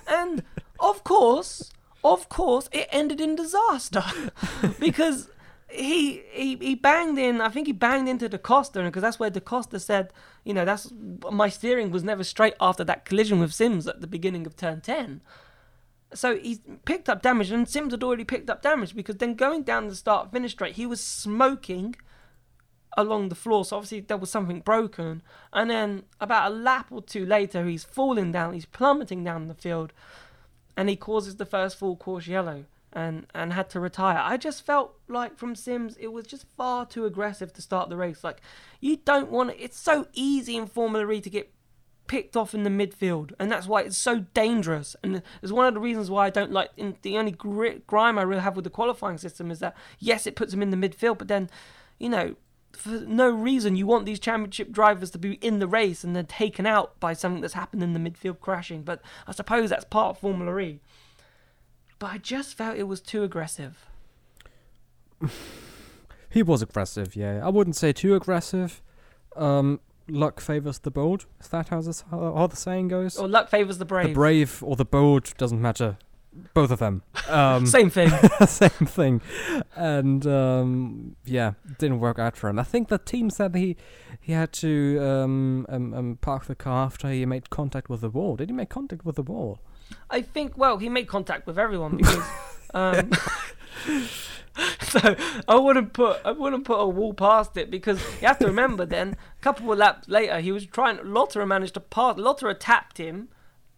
and 0.07 0.43
of 0.81 1.05
course, 1.05 1.71
of 2.05 2.29
course, 2.29 2.69
it 2.73 2.89
ended 2.91 3.21
in 3.21 3.35
disaster 3.37 4.05
because 4.81 5.29
he, 5.71 6.23
he 6.31 6.57
he 6.57 6.75
banged 6.75 7.19
in. 7.19 7.41
I 7.43 7.49
think 7.51 7.67
he 7.67 7.73
banged 7.73 8.09
into 8.09 8.29
Da 8.29 8.39
Costa 8.39 8.83
because 8.83 9.03
that's 9.03 9.19
where 9.19 9.29
Da 9.31 9.41
Costa 9.41 9.79
said, 9.81 10.13
you 10.45 10.55
know, 10.55 10.65
that's 10.65 10.91
my 11.31 11.49
steering 11.49 11.91
was 11.91 12.03
never 12.05 12.25
straight 12.25 12.55
after 12.61 12.85
that 12.85 13.05
collision 13.05 13.39
with 13.41 13.53
Sims 13.53 13.87
at 13.87 14.01
the 14.01 14.07
beginning 14.07 14.47
of 14.47 14.57
turn 14.57 14.81
10. 14.81 15.21
So 16.15 16.37
he 16.37 16.61
picked 16.85 17.09
up 17.09 17.23
damage, 17.23 17.51
and 17.51 17.69
Sims 17.69 17.93
had 17.93 18.03
already 18.03 18.25
picked 18.25 18.49
up 18.49 18.63
damage 18.63 18.95
because 18.95 19.17
then 19.17 19.35
going 19.35 19.63
down 19.63 19.89
the 19.89 19.95
start 19.95 20.33
finish 20.33 20.53
straight, 20.53 20.77
he 20.77 20.87
was 20.87 21.03
smoking 21.03 21.97
along 22.97 23.29
the 23.29 23.35
floor. 23.35 23.65
So 23.65 23.77
obviously 23.77 24.01
there 24.01 24.17
was 24.17 24.31
something 24.31 24.61
broken. 24.61 25.23
And 25.53 25.71
then 25.71 26.05
about 26.21 26.51
a 26.51 26.55
lap 26.55 26.87
or 26.91 27.03
two 27.03 27.27
later, 27.27 27.67
he's 27.67 27.85
falling 27.85 28.33
down, 28.33 28.55
he's 28.55 28.67
plummeting 28.67 29.23
down 29.25 29.49
the 29.49 29.55
field, 29.55 29.93
and 30.77 30.89
he 30.89 30.97
causes 30.97 31.37
the 31.37 31.47
first 31.47 31.79
full 31.79 31.97
course 31.97 32.27
yellow 32.27 32.65
and 32.93 33.27
and 33.35 33.53
had 33.53 33.69
to 33.71 33.81
retire. 33.81 34.21
I 34.23 34.37
just 34.37 34.65
felt 34.65 34.95
like 35.09 35.37
from 35.37 35.55
Sims, 35.55 35.97
it 35.99 36.09
was 36.09 36.27
just 36.27 36.47
far 36.57 36.87
too 36.87 37.05
aggressive 37.05 37.53
to 37.53 37.63
start 37.63 37.91
the 37.91 37.97
race. 37.97 38.25
Like 38.25 38.41
you 38.81 38.97
don't 38.97 39.31
want 39.31 39.51
to, 39.51 39.63
it's 39.63 39.79
so 39.79 40.07
easy 40.15 40.57
in 40.57 40.67
Formula 40.67 41.11
E 41.11 41.21
to 41.21 41.31
get 41.31 41.53
picked 42.09 42.37
off 42.37 42.55
in 42.55 42.65
the 42.65 42.71
midfield, 42.71 43.33
and 43.39 43.51
that's 43.51 43.69
why 43.69 43.83
it's 43.83 43.97
so 43.97 44.25
dangerous. 44.35 44.97
And 45.03 45.23
it's 45.43 45.53
one 45.53 45.67
of 45.67 45.75
the 45.75 45.81
reasons 45.81 46.11
why 46.11 46.27
I 46.27 46.31
don't 46.31 46.51
like. 46.51 46.71
In, 46.77 46.97
the 47.03 47.17
only 47.17 47.31
gri- 47.31 47.83
grime 47.87 48.19
I 48.19 48.23
really 48.23 48.43
have 48.43 48.57
with 48.57 48.65
the 48.65 48.71
qualifying 48.71 49.19
system 49.19 49.51
is 49.51 49.61
that 49.61 49.77
yes, 50.01 50.27
it 50.27 50.35
puts 50.35 50.51
them 50.51 50.63
in 50.63 50.71
the 50.71 50.77
midfield, 50.77 51.19
but 51.19 51.29
then, 51.29 51.49
you 51.99 52.09
know, 52.09 52.35
for 52.73 52.91
no 52.91 53.31
reason 53.31 53.77
you 53.77 53.87
want 53.87 54.05
these 54.05 54.21
championship 54.21 54.71
drivers 54.73 55.11
to 55.13 55.19
be 55.19 55.35
in 55.35 55.59
the 55.59 55.67
race 55.67 56.05
and 56.05 56.15
then 56.15 56.27
taken 56.27 56.67
out 56.67 56.99
by 57.01 57.13
something 57.13 57.41
that's 57.41 57.55
happened 57.55 57.83
in 57.83 57.93
the 57.93 58.01
midfield 58.01 58.41
crashing. 58.41 58.83
But 58.83 59.01
I 59.27 59.33
suppose 59.33 59.71
that's 59.71 59.85
part 59.85 60.17
of 60.17 60.19
Formula 60.19 60.59
E. 60.59 60.81
But 61.99 62.13
I 62.13 62.19
just 62.19 62.55
felt 62.55 62.77
it 62.77 62.85
was 62.85 63.01
too 63.01 63.23
aggressive. 63.23 63.87
He 66.31 66.43
was 66.43 66.63
aggressive, 66.63 67.17
yeah. 67.17 67.41
I 67.45 67.49
wouldn't 67.49 67.77
say 67.77 67.93
too 67.93 68.15
aggressive. 68.15 68.83
Um, 69.37 69.81
luck 70.09 70.41
favors 70.41 70.79
the 70.79 70.91
bold. 70.91 71.27
Is 71.41 71.49
that 71.49 71.69
how, 71.69 71.81
this, 71.81 72.05
how, 72.11 72.35
how 72.35 72.47
the 72.47 72.57
saying 72.57 72.89
goes? 72.89 73.17
Or 73.17 73.29
luck 73.29 73.49
favors 73.49 73.79
the 73.79 73.85
brave. 73.85 74.09
The 74.09 74.15
brave 74.15 74.63
or 74.63 74.77
the 74.77 74.85
bold 74.85 75.33
doesn't 75.37 75.61
matter. 75.61 75.99
Both 76.55 76.71
of 76.71 76.79
them. 76.79 77.03
Um, 77.29 77.67
Same 77.79 77.91
thing. 77.91 78.11
same 78.47 78.71
thing. 78.71 79.21
And 79.75 80.27
um, 80.27 81.17
yeah, 81.25 81.53
didn't 81.79 82.01
work 82.01 82.19
out 82.19 82.37
for 82.37 82.49
him. 82.49 82.59
I 82.59 82.63
think 82.63 82.89
the 82.89 82.99
team 82.99 83.31
said 83.31 83.55
he 83.55 83.77
he 84.21 84.33
had 84.33 84.53
to 84.55 84.99
um, 85.01 85.67
um, 85.69 85.95
um, 85.95 86.19
park 86.21 86.45
the 86.45 86.55
car 86.55 86.87
after 86.87 87.11
he 87.11 87.27
made 87.27 87.51
contact 87.51 87.89
with 87.89 88.03
the 88.03 88.11
wall. 88.11 88.37
Did 88.37 88.51
he 88.51 88.55
make 88.55 88.69
contact 88.69 89.05
with 89.05 89.17
the 89.17 89.23
wall? 89.23 89.59
I 90.11 90.23
think. 90.23 90.57
Well, 90.57 90.79
he 90.79 90.89
made 90.89 91.09
contact 91.09 91.47
with 91.47 91.59
everyone 91.59 91.97
because. 91.97 92.25
so 94.81 95.17
I 95.47 95.57
wouldn't 95.57 95.93
put 95.93 96.21
I 96.25 96.33
wouldn't 96.33 96.65
put 96.65 96.79
a 96.79 96.87
wall 96.87 97.15
past 97.15 97.57
it 97.57 97.71
because 97.71 98.01
you 98.21 98.27
have 98.27 98.39
to 98.41 98.47
remember. 98.47 98.87
Then 98.89 99.17
a 99.39 99.43
couple 99.43 99.71
of 99.71 99.79
laps 99.79 100.09
later, 100.09 100.41
he 100.41 100.51
was 100.51 100.67
trying. 100.67 100.99
Lotterer 100.99 101.47
managed 101.47 101.75
to 101.75 101.81
pass. 101.81 102.17
Lotterer 102.17 102.57
tapped 102.59 102.99
him 102.99 103.29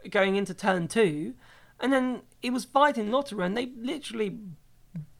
going 0.08 0.36
into 0.36 0.54
turn 0.54 0.88
two, 0.88 1.34
and 1.80 1.92
then 1.92 2.22
he 2.40 2.48
was 2.48 2.64
fighting 2.64 3.08
Lotterer, 3.08 3.44
and 3.44 3.56
they 3.56 3.66
literally 3.76 4.38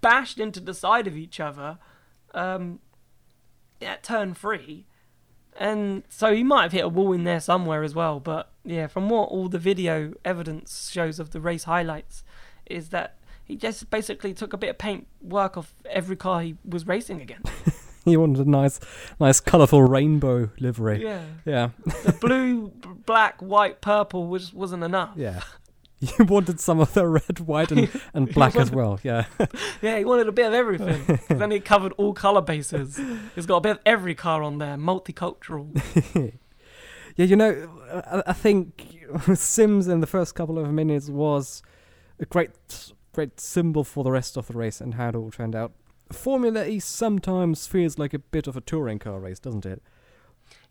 bashed 0.01 0.39
into 0.39 0.61
the 0.61 0.75
side 0.75 1.07
of 1.07 1.17
each 1.17 1.41
other 1.41 1.79
um, 2.33 2.79
at 3.83 4.03
turn 4.03 4.35
three. 4.35 4.87
And 5.59 6.05
so 6.09 6.33
he 6.35 6.45
might 6.45 6.63
have 6.63 6.73
hit 6.73 6.85
a 6.85 6.89
wall 6.89 7.13
in 7.13 7.25
there 7.25 7.41
somewhere 7.41 7.83
as 7.83 7.95
well. 7.95 8.21
But 8.21 8.51
yeah, 8.65 8.87
from 8.87 9.09
what 9.11 9.29
all 9.29 9.49
the 9.49 9.59
video 9.59 10.15
evidence 10.25 10.91
shows 10.91 11.19
of 11.19 11.31
the 11.31 11.41
race 11.41 11.65
highlights, 11.65 12.23
is 12.67 12.91
that 12.91 13.17
he 13.51 13.57
just 13.57 13.91
basically 13.91 14.33
took 14.33 14.53
a 14.53 14.57
bit 14.57 14.71
of 14.71 14.79
paint 14.79 15.07
work 15.21 15.57
off 15.57 15.75
every 15.91 16.17
car 16.17 16.41
he 16.43 16.57
was 16.65 16.87
racing 16.87 17.21
against. 17.21 17.51
He 18.07 18.17
wanted 18.17 18.47
a 18.47 18.51
nice, 18.51 18.81
nice, 19.21 19.41
colourful 19.41 19.83
rainbow 19.83 20.49
livery. 20.59 21.03
yeah, 21.03 21.23
Yeah, 21.45 21.69
the 21.85 22.13
blue, 22.21 22.69
b- 22.69 22.89
black, 23.05 23.43
white, 23.43 23.83
purple 23.83 24.27
was 24.27 24.55
wasn't 24.55 24.85
enough. 24.85 25.11
yeah. 25.17 25.43
You 26.19 26.25
wanted 26.25 26.61
some 26.61 26.81
of 26.81 26.95
the 26.95 27.07
red, 27.07 27.41
white, 27.41 27.71
and, 27.71 27.91
and 28.15 28.33
black 28.33 28.57
as 28.57 28.71
well. 28.71 28.99
Yeah. 29.03 29.27
Yeah, 29.83 29.99
he 29.99 30.07
wanted 30.07 30.29
a 30.29 30.33
bit 30.33 30.47
of 30.47 30.55
everything. 30.55 31.19
then 31.29 31.51
he 31.51 31.61
covered 31.61 31.93
all 31.99 32.15
color 32.15 32.41
bases. 32.41 32.99
He's 33.35 33.45
got 33.45 33.59
a 33.59 33.61
bit 33.61 33.73
of 33.73 33.79
every 33.85 34.15
car 34.15 34.43
on 34.43 34.57
there, 34.57 34.79
multicultural. 34.79 35.69
Yeah, 37.17 37.27
you 37.27 37.37
know, 37.37 37.53
I, 37.93 38.23
I 38.29 38.33
think 38.33 38.97
Sims 39.35 39.89
in 39.89 40.01
the 40.01 40.07
first 40.07 40.35
couple 40.35 40.59
of 40.59 40.73
minutes 40.73 41.11
was 41.11 41.63
a 42.19 42.25
great, 42.25 42.53
great 43.13 43.41
symbol 43.41 43.85
for 43.85 44.05
the 44.05 44.11
rest 44.11 44.37
of 44.37 44.47
the 44.49 44.55
race 44.55 44.81
and 44.81 44.95
how 44.95 45.09
it 45.09 45.15
all 45.17 45.31
turned 45.31 45.55
out. 45.57 45.73
Formula 46.13 46.67
E 46.67 46.81
sometimes 46.81 47.67
feels 47.67 47.99
like 47.99 48.13
a 48.15 48.19
bit 48.19 48.47
of 48.47 48.57
a 48.57 48.61
touring 48.61 48.99
car 48.99 49.21
race, 49.21 49.39
doesn't 49.39 49.65
it? 49.67 49.83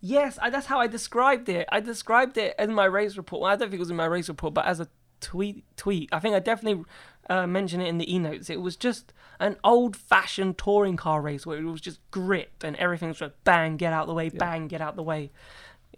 Yes, 0.02 0.38
I, 0.41 0.49
that's 0.49 0.65
how 0.67 0.80
I 0.80 0.88
described 0.88 1.49
it. 1.49 1.67
I 1.71 1.80
described 1.80 2.38
it 2.38 2.56
in 2.60 2.73
my 2.73 2.86
race 2.86 3.17
report. 3.17 3.41
Well, 3.41 3.52
I 3.52 3.56
don't 3.56 3.69
think 3.69 3.75
it 3.75 3.80
was 3.80 3.89
in 3.89 3.95
my 3.97 4.06
race 4.06 4.28
report, 4.30 4.54
but 4.54 4.65
as 4.65 4.80
a 4.80 4.88
tweet. 5.21 5.63
Tweet. 5.78 6.10
I 6.12 6.19
think 6.19 6.36
I 6.36 6.39
definitely 6.39 6.84
uh, 7.30 7.47
mentioned 7.47 7.84
it 7.84 7.88
in 7.88 7.97
the 7.97 8.13
e 8.13 8.19
notes. 8.19 8.49
It 8.49 8.62
was 8.62 8.75
just 8.75 9.13
an 9.39 9.56
old-fashioned 9.63 10.58
touring 10.58 10.97
car 10.97 11.21
race 11.21 11.45
where 11.45 11.58
it 11.58 11.63
was 11.63 11.82
just 11.82 11.99
grip 12.12 12.63
and 12.63 12.75
everything 12.78 13.10
was 13.10 13.19
just 13.19 13.41
bang, 13.43 13.78
get 13.78 13.93
out 13.93 14.08
the 14.08 14.13
way, 14.13 14.25
Yeah. 14.25 14.39
bang, 14.39 14.67
get 14.67 14.82
out 14.82 14.95
the 14.95 15.04
way. 15.04 15.32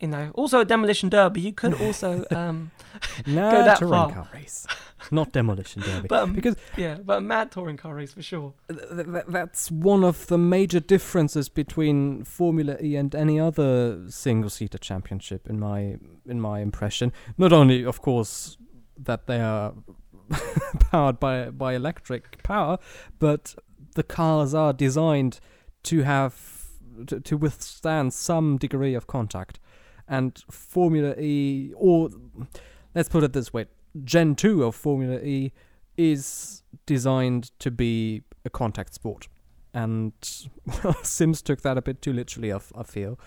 You 0.02 0.08
know, 0.08 0.32
also 0.34 0.60
a 0.62 0.66
demolition 0.66 1.10
derby. 1.10 1.42
You 1.42 1.54
could 1.54 1.80
also, 1.80 2.26
um, 2.32 2.72
nah, 3.26 3.52
that 3.52 3.78
touring 3.78 3.94
far. 3.94 4.12
car 4.12 4.28
race, 4.34 4.66
not 5.12 5.32
demolition 5.32 5.82
derby. 5.84 6.08
but 6.08 6.24
um, 6.24 6.34
because 6.34 6.56
yeah, 6.76 6.98
but 7.04 7.20
a 7.20 7.22
mad 7.22 7.52
touring 7.52 7.78
car 7.78 7.94
race 7.96 8.14
for 8.14 8.22
sure. 8.22 8.54
th- 8.68 9.06
th- 9.06 9.26
that's 9.28 9.70
one 9.72 10.04
of 10.04 10.28
the 10.28 10.38
major 10.38 10.80
differences 10.80 11.50
between 11.50 12.24
Formula 12.24 12.78
E 12.82 12.96
and 12.96 13.14
any 13.14 13.40
other 13.40 14.10
single-seater 14.10 14.78
championship, 14.80 15.48
in 15.48 15.60
my 15.60 15.98
in 16.28 16.42
my 16.42 16.60
impression. 16.60 17.14
Not 17.38 17.54
only, 17.54 17.86
of 17.86 18.02
course, 18.02 18.58
that 18.98 19.28
they 19.28 19.40
are 19.40 19.74
powered 20.92 21.20
by 21.20 21.50
by 21.52 21.74
electric 21.76 22.42
power, 22.44 22.80
but 23.20 23.56
the 23.96 24.04
cars 24.04 24.54
are 24.54 24.74
designed 24.74 25.40
to 25.84 26.04
have 26.04 26.62
to, 27.08 27.20
to 27.20 27.38
withstand 27.38 28.14
some 28.14 28.58
degree 28.58 28.94
of 28.94 29.08
contact. 29.08 29.60
And 30.12 30.44
Formula 30.52 31.16
E, 31.18 31.72
or 31.78 32.10
let's 32.94 33.08
put 33.08 33.24
it 33.24 33.32
this 33.32 33.54
way, 33.54 33.68
Gen 34.04 34.36
2 34.36 34.64
of 34.66 34.76
Formula 34.76 35.20
E 35.20 35.54
is 35.96 36.64
designed 36.86 37.58
to 37.60 37.72
be 37.72 38.24
a 38.44 38.50
contact 38.50 38.94
sport. 38.94 39.30
And 39.74 40.12
Sims 41.02 41.42
took 41.42 41.62
that 41.62 41.78
a 41.78 41.82
bit 41.82 42.02
too 42.02 42.12
literally, 42.12 42.52
I, 42.52 42.84
feel. 42.84 43.18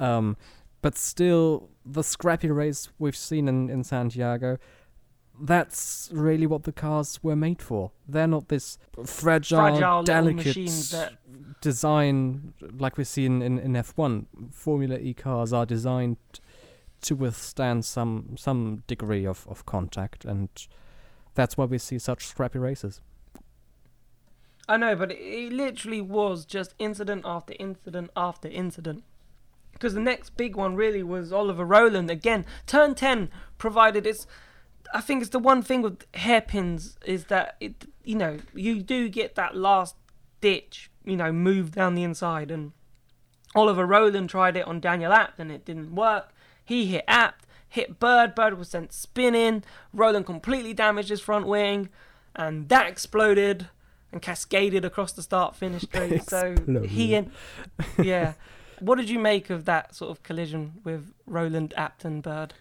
Um, 0.00 0.36
but 0.80 0.98
still, 0.98 1.70
the 1.86 2.02
scrappy 2.02 2.50
race 2.50 2.88
we've 2.98 3.16
seen 3.16 3.46
in, 3.46 3.70
in 3.70 3.84
Santiago, 3.84 4.58
that's 5.40 6.10
really 6.12 6.46
what 6.46 6.64
the 6.64 6.72
cars 6.72 7.18
were 7.22 7.36
made 7.36 7.62
for. 7.62 7.90
They're 8.06 8.26
not 8.26 8.48
this 8.48 8.78
fragile, 9.04 9.60
Fragile 9.60 10.02
delicate 10.02 10.54
that 10.92 11.14
design 11.60 12.54
like 12.78 12.98
we 12.98 13.04
see 13.04 13.24
in, 13.24 13.42
in, 13.42 13.58
in 13.58 13.72
F1. 13.72 14.26
Formula 14.52 14.98
E 14.98 15.14
cars 15.14 15.52
are 15.52 15.66
designed 15.66 16.18
to 17.02 17.16
withstand 17.16 17.84
some 17.84 18.36
some 18.38 18.82
degree 18.86 19.26
of, 19.26 19.46
of 19.48 19.66
contact, 19.66 20.24
and 20.24 20.48
that's 21.34 21.56
why 21.56 21.64
we 21.64 21.78
see 21.78 21.98
such 21.98 22.26
scrappy 22.26 22.58
races. 22.58 23.00
I 24.68 24.76
know, 24.76 24.94
but 24.94 25.10
it, 25.10 25.18
it 25.18 25.52
literally 25.52 26.00
was 26.00 26.44
just 26.44 26.74
incident 26.78 27.22
after 27.24 27.54
incident 27.58 28.10
after 28.16 28.48
incident. 28.48 29.04
Because 29.72 29.94
the 29.94 30.00
next 30.00 30.36
big 30.36 30.54
one 30.54 30.76
really 30.76 31.02
was 31.02 31.32
Oliver 31.32 31.64
Rowland 31.64 32.10
again. 32.10 32.44
Turn 32.66 32.94
ten 32.94 33.30
provided 33.58 34.06
it's. 34.06 34.26
I 34.92 35.00
think 35.00 35.22
it's 35.22 35.30
the 35.30 35.38
one 35.38 35.62
thing 35.62 35.82
with 35.82 36.04
hairpins 36.14 36.96
is 37.04 37.24
that 37.26 37.56
it, 37.60 37.86
you 38.04 38.14
know, 38.14 38.38
you 38.54 38.82
do 38.82 39.08
get 39.08 39.34
that 39.36 39.56
last 39.56 39.96
ditch, 40.40 40.90
you 41.04 41.16
know, 41.16 41.32
move 41.32 41.72
down 41.72 41.94
the 41.94 42.02
inside, 42.02 42.50
and 42.50 42.72
Oliver 43.54 43.86
Rowland 43.86 44.30
tried 44.30 44.56
it 44.56 44.66
on 44.66 44.80
Daniel 44.80 45.12
Abt 45.12 45.38
and 45.38 45.50
it 45.50 45.64
didn't 45.64 45.94
work. 45.94 46.32
He 46.64 46.86
hit 46.86 47.04
Abt, 47.08 47.44
hit 47.68 47.98
Bird. 47.98 48.34
Bird 48.34 48.58
was 48.58 48.68
sent 48.68 48.92
spinning. 48.92 49.64
Rowland 49.92 50.26
completely 50.26 50.74
damaged 50.74 51.08
his 51.08 51.20
front 51.20 51.46
wing, 51.46 51.88
and 52.36 52.68
that 52.68 52.86
exploded 52.86 53.68
and 54.12 54.20
cascaded 54.20 54.84
across 54.84 55.12
the 55.12 55.22
start 55.22 55.56
finish 55.56 55.82
straight. 55.90 56.28
so 56.28 56.54
he 56.86 57.14
and 57.14 57.30
yeah. 57.98 58.34
What 58.80 58.98
did 58.98 59.08
you 59.08 59.20
make 59.20 59.48
of 59.48 59.64
that 59.66 59.94
sort 59.94 60.10
of 60.10 60.22
collision 60.24 60.80
with 60.82 61.12
Rowland 61.26 61.72
Abt 61.76 62.04
and 62.04 62.22
Bird? 62.22 62.52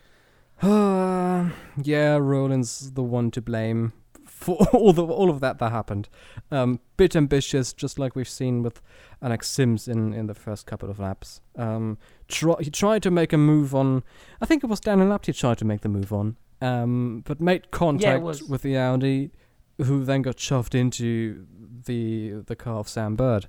Uh, 0.61 1.49
yeah, 1.83 2.17
Rowland's 2.17 2.91
the 2.91 3.03
one 3.03 3.31
to 3.31 3.41
blame 3.41 3.93
for 4.25 4.57
all 4.73 4.93
the 4.93 5.05
all 5.05 5.29
of 5.29 5.39
that 5.39 5.59
that 5.59 5.71
happened. 5.71 6.09
Um, 6.51 6.79
bit 6.97 7.15
ambitious, 7.15 7.73
just 7.73 7.99
like 7.99 8.15
we've 8.15 8.29
seen 8.29 8.63
with 8.63 8.81
Alex 9.21 9.49
Sims 9.49 9.87
in, 9.87 10.13
in 10.13 10.27
the 10.27 10.33
first 10.33 10.65
couple 10.65 10.89
of 10.89 10.99
laps. 10.99 11.41
Um, 11.55 11.97
try, 12.27 12.55
he 12.59 12.69
tried 12.69 13.03
to 13.03 13.11
make 13.11 13.33
a 13.33 13.37
move 13.37 13.75
on. 13.75 14.03
I 14.41 14.45
think 14.45 14.63
it 14.63 14.67
was 14.67 14.79
Daniel 14.79 15.13
Abt 15.13 15.27
he 15.27 15.33
tried 15.33 15.57
to 15.59 15.65
make 15.65 15.81
the 15.81 15.89
move 15.89 16.11
on. 16.11 16.37
Um, 16.61 17.23
but 17.25 17.41
made 17.41 17.71
contact 17.71 18.21
was. 18.21 18.43
with 18.43 18.61
the 18.61 18.77
Audi, 18.77 19.31
who 19.77 20.03
then 20.03 20.21
got 20.21 20.39
shoved 20.39 20.75
into 20.75 21.45
the 21.85 22.43
the 22.45 22.55
car 22.55 22.77
of 22.77 22.87
Sam 22.87 23.15
Bird, 23.15 23.47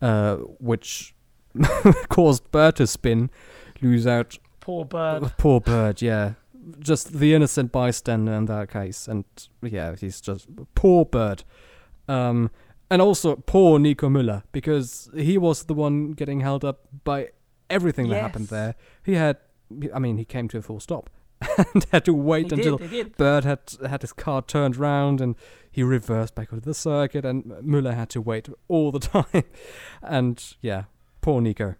uh, 0.00 0.36
which 0.36 1.14
caused 2.08 2.50
Bird 2.50 2.76
to 2.76 2.86
spin, 2.86 3.30
lose 3.82 4.06
out 4.06 4.38
Poor 4.60 4.86
Bird. 4.86 5.32
Poor 5.36 5.60
bird, 5.60 6.00
yeah. 6.00 6.34
Just 6.78 7.18
the 7.18 7.34
innocent 7.34 7.72
bystander 7.72 8.32
in 8.32 8.46
that 8.46 8.70
case, 8.70 9.08
and 9.08 9.24
yeah, 9.62 9.94
he's 9.96 10.20
just 10.20 10.48
poor 10.74 11.04
bird. 11.04 11.44
Um, 12.08 12.50
and 12.90 13.00
also 13.02 13.36
poor 13.36 13.78
Nico 13.78 14.08
Müller 14.08 14.42
because 14.52 15.10
he 15.16 15.38
was 15.38 15.64
the 15.64 15.74
one 15.74 16.12
getting 16.12 16.40
held 16.40 16.64
up 16.64 16.80
by 17.04 17.30
everything 17.70 18.08
that 18.08 18.20
happened 18.20 18.48
there. 18.48 18.74
He 19.02 19.14
had, 19.14 19.38
I 19.92 19.98
mean, 19.98 20.18
he 20.18 20.24
came 20.24 20.48
to 20.48 20.58
a 20.58 20.62
full 20.62 20.80
stop 20.80 21.10
and 21.58 21.86
had 21.92 22.04
to 22.04 22.12
wait 22.12 22.50
He 22.50 22.56
until 22.56 22.78
did, 22.78 22.90
did. 22.90 23.16
Bird 23.16 23.44
had 23.44 23.60
had 23.88 24.02
his 24.02 24.12
car 24.12 24.42
turned 24.42 24.76
round 24.76 25.20
and 25.20 25.34
he 25.70 25.82
reversed 25.82 26.34
back 26.34 26.52
onto 26.52 26.64
the 26.64 26.74
circuit, 26.74 27.24
and 27.24 27.44
Müller 27.44 27.94
had 27.94 28.10
to 28.10 28.20
wait 28.20 28.48
all 28.68 28.92
the 28.92 29.00
time. 29.24 29.42
And 30.02 30.42
yeah, 30.60 30.84
poor 31.20 31.40
Nico. 31.40 31.74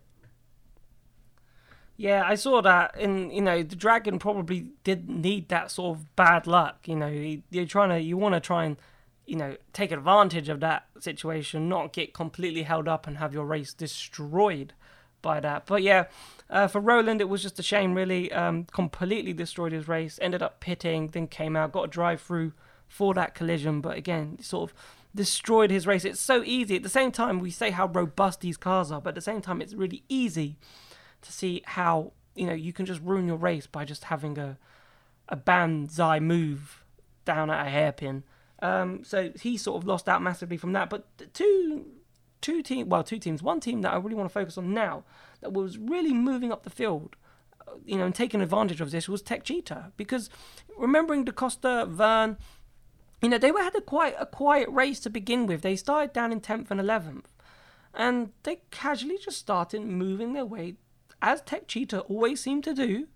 Yeah, 1.96 2.24
I 2.26 2.34
saw 2.34 2.60
that, 2.62 2.96
and 2.98 3.32
you 3.32 3.40
know, 3.40 3.62
the 3.62 3.76
dragon 3.76 4.18
probably 4.18 4.68
did 4.82 5.08
need 5.08 5.48
that 5.50 5.70
sort 5.70 5.96
of 5.96 6.16
bad 6.16 6.46
luck. 6.46 6.88
You 6.88 6.96
know, 6.96 7.06
you- 7.06 7.42
you're 7.50 7.66
trying 7.66 7.90
to, 7.90 8.00
you 8.00 8.16
want 8.16 8.34
to 8.34 8.40
try 8.40 8.64
and, 8.64 8.76
you 9.26 9.36
know, 9.36 9.56
take 9.72 9.92
advantage 9.92 10.48
of 10.48 10.58
that 10.60 10.86
situation, 10.98 11.68
not 11.68 11.92
get 11.92 12.12
completely 12.12 12.64
held 12.64 12.88
up 12.88 13.06
and 13.06 13.18
have 13.18 13.32
your 13.32 13.44
race 13.44 13.72
destroyed 13.72 14.72
by 15.22 15.38
that. 15.40 15.66
But 15.66 15.82
yeah, 15.82 16.06
uh, 16.50 16.66
for 16.66 16.80
Rowland, 16.80 17.20
it 17.20 17.28
was 17.28 17.42
just 17.42 17.58
a 17.60 17.62
shame, 17.62 17.94
really. 17.94 18.30
Um, 18.32 18.64
completely 18.64 19.32
destroyed 19.32 19.72
his 19.72 19.86
race. 19.88 20.18
Ended 20.20 20.42
up 20.42 20.60
pitting, 20.60 21.08
then 21.08 21.28
came 21.28 21.54
out, 21.56 21.72
got 21.72 21.84
a 21.84 21.88
drive 21.88 22.20
through 22.20 22.52
for 22.88 23.14
that 23.14 23.34
collision. 23.34 23.80
But 23.80 23.96
again, 23.96 24.38
sort 24.42 24.70
of 24.70 24.76
destroyed 25.14 25.70
his 25.70 25.86
race. 25.86 26.04
It's 26.04 26.20
so 26.20 26.42
easy. 26.44 26.76
At 26.76 26.82
the 26.82 26.88
same 26.88 27.12
time, 27.12 27.38
we 27.38 27.50
say 27.50 27.70
how 27.70 27.86
robust 27.86 28.40
these 28.40 28.56
cars 28.56 28.90
are, 28.90 29.00
but 29.00 29.10
at 29.10 29.14
the 29.14 29.20
same 29.20 29.40
time, 29.40 29.62
it's 29.62 29.72
really 29.74 30.02
easy 30.08 30.56
to 31.24 31.32
see 31.32 31.62
how 31.66 32.12
you 32.34 32.46
know 32.46 32.52
you 32.54 32.72
can 32.72 32.86
just 32.86 33.00
ruin 33.02 33.26
your 33.26 33.36
race 33.36 33.66
by 33.66 33.84
just 33.84 34.04
having 34.04 34.38
a 34.38 34.58
a 35.28 35.36
banzai 35.36 36.20
move 36.20 36.84
down 37.24 37.50
at 37.50 37.66
a 37.66 37.70
hairpin. 37.70 38.22
Um, 38.62 39.04
so 39.04 39.32
he 39.40 39.56
sort 39.56 39.82
of 39.82 39.86
lost 39.86 40.08
out 40.08 40.22
massively 40.22 40.56
from 40.56 40.72
that. 40.72 40.88
But 40.90 41.32
two 41.34 41.86
two 42.40 42.62
team 42.62 42.88
well 42.88 43.02
two 43.02 43.18
teams 43.18 43.42
one 43.42 43.60
team 43.60 43.82
that 43.82 43.92
I 43.92 43.96
really 43.96 44.14
want 44.14 44.28
to 44.28 44.32
focus 44.32 44.58
on 44.58 44.74
now 44.74 45.04
that 45.40 45.52
was 45.52 45.78
really 45.78 46.12
moving 46.12 46.52
up 46.52 46.62
the 46.62 46.70
field. 46.70 47.16
uh, 47.66 47.72
You 47.84 47.98
know, 47.98 48.06
and 48.06 48.14
taking 48.14 48.40
advantage 48.42 48.80
of 48.80 48.90
this 48.90 49.08
was 49.08 49.22
Techeetah 49.22 49.92
because 49.96 50.30
remembering 50.78 51.24
DaCosta, 51.24 51.86
Vergne, 51.88 52.36
you 53.22 53.28
know, 53.30 53.38
they 53.38 53.52
were 53.52 53.62
had 53.62 53.74
a 53.74 53.80
quite 53.80 54.14
a 54.18 54.26
quiet 54.26 54.68
race 54.68 55.00
to 55.00 55.10
begin 55.10 55.46
with. 55.46 55.62
They 55.62 55.76
started 55.76 56.12
down 56.12 56.32
in 56.32 56.40
tenth 56.40 56.70
and 56.70 56.80
eleventh, 56.80 57.28
and 57.94 58.32
they 58.42 58.60
casually 58.70 59.18
just 59.18 59.38
started 59.38 59.82
moving 59.82 60.32
their 60.34 60.44
way, 60.44 60.76
as 61.24 61.42
Techeetah 61.42 62.08
always 62.08 62.40
seemed 62.40 62.62
to 62.64 62.74
do, 62.74 63.08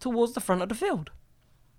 towards 0.00 0.32
the 0.32 0.40
front 0.40 0.62
of 0.62 0.68
the 0.68 0.74
field. 0.74 1.10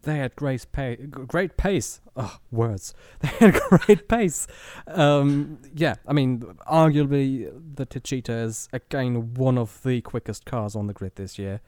they 0.03 0.19
had 0.19 0.35
great 0.35 0.71
pace. 0.71 0.99
Great 1.09 1.57
pace. 1.57 1.99
Oh, 2.15 2.37
words. 2.51 2.93
They 3.19 3.27
had 3.27 3.59
great 3.69 4.07
pace. 4.07 4.47
Um, 4.87 5.59
yeah, 5.75 5.95
I 6.07 6.13
mean, 6.13 6.41
arguably 6.67 7.51
the 7.75 7.85
Techeetah 7.85 8.45
is 8.45 8.69
again 8.71 9.33
one 9.33 9.57
of 9.57 9.81
the 9.83 10.01
quickest 10.01 10.45
cars 10.45 10.75
on 10.75 10.87
the 10.87 10.93
grid 10.93 11.15
this 11.15 11.37
year, 11.37 11.59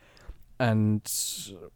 and 0.59 1.01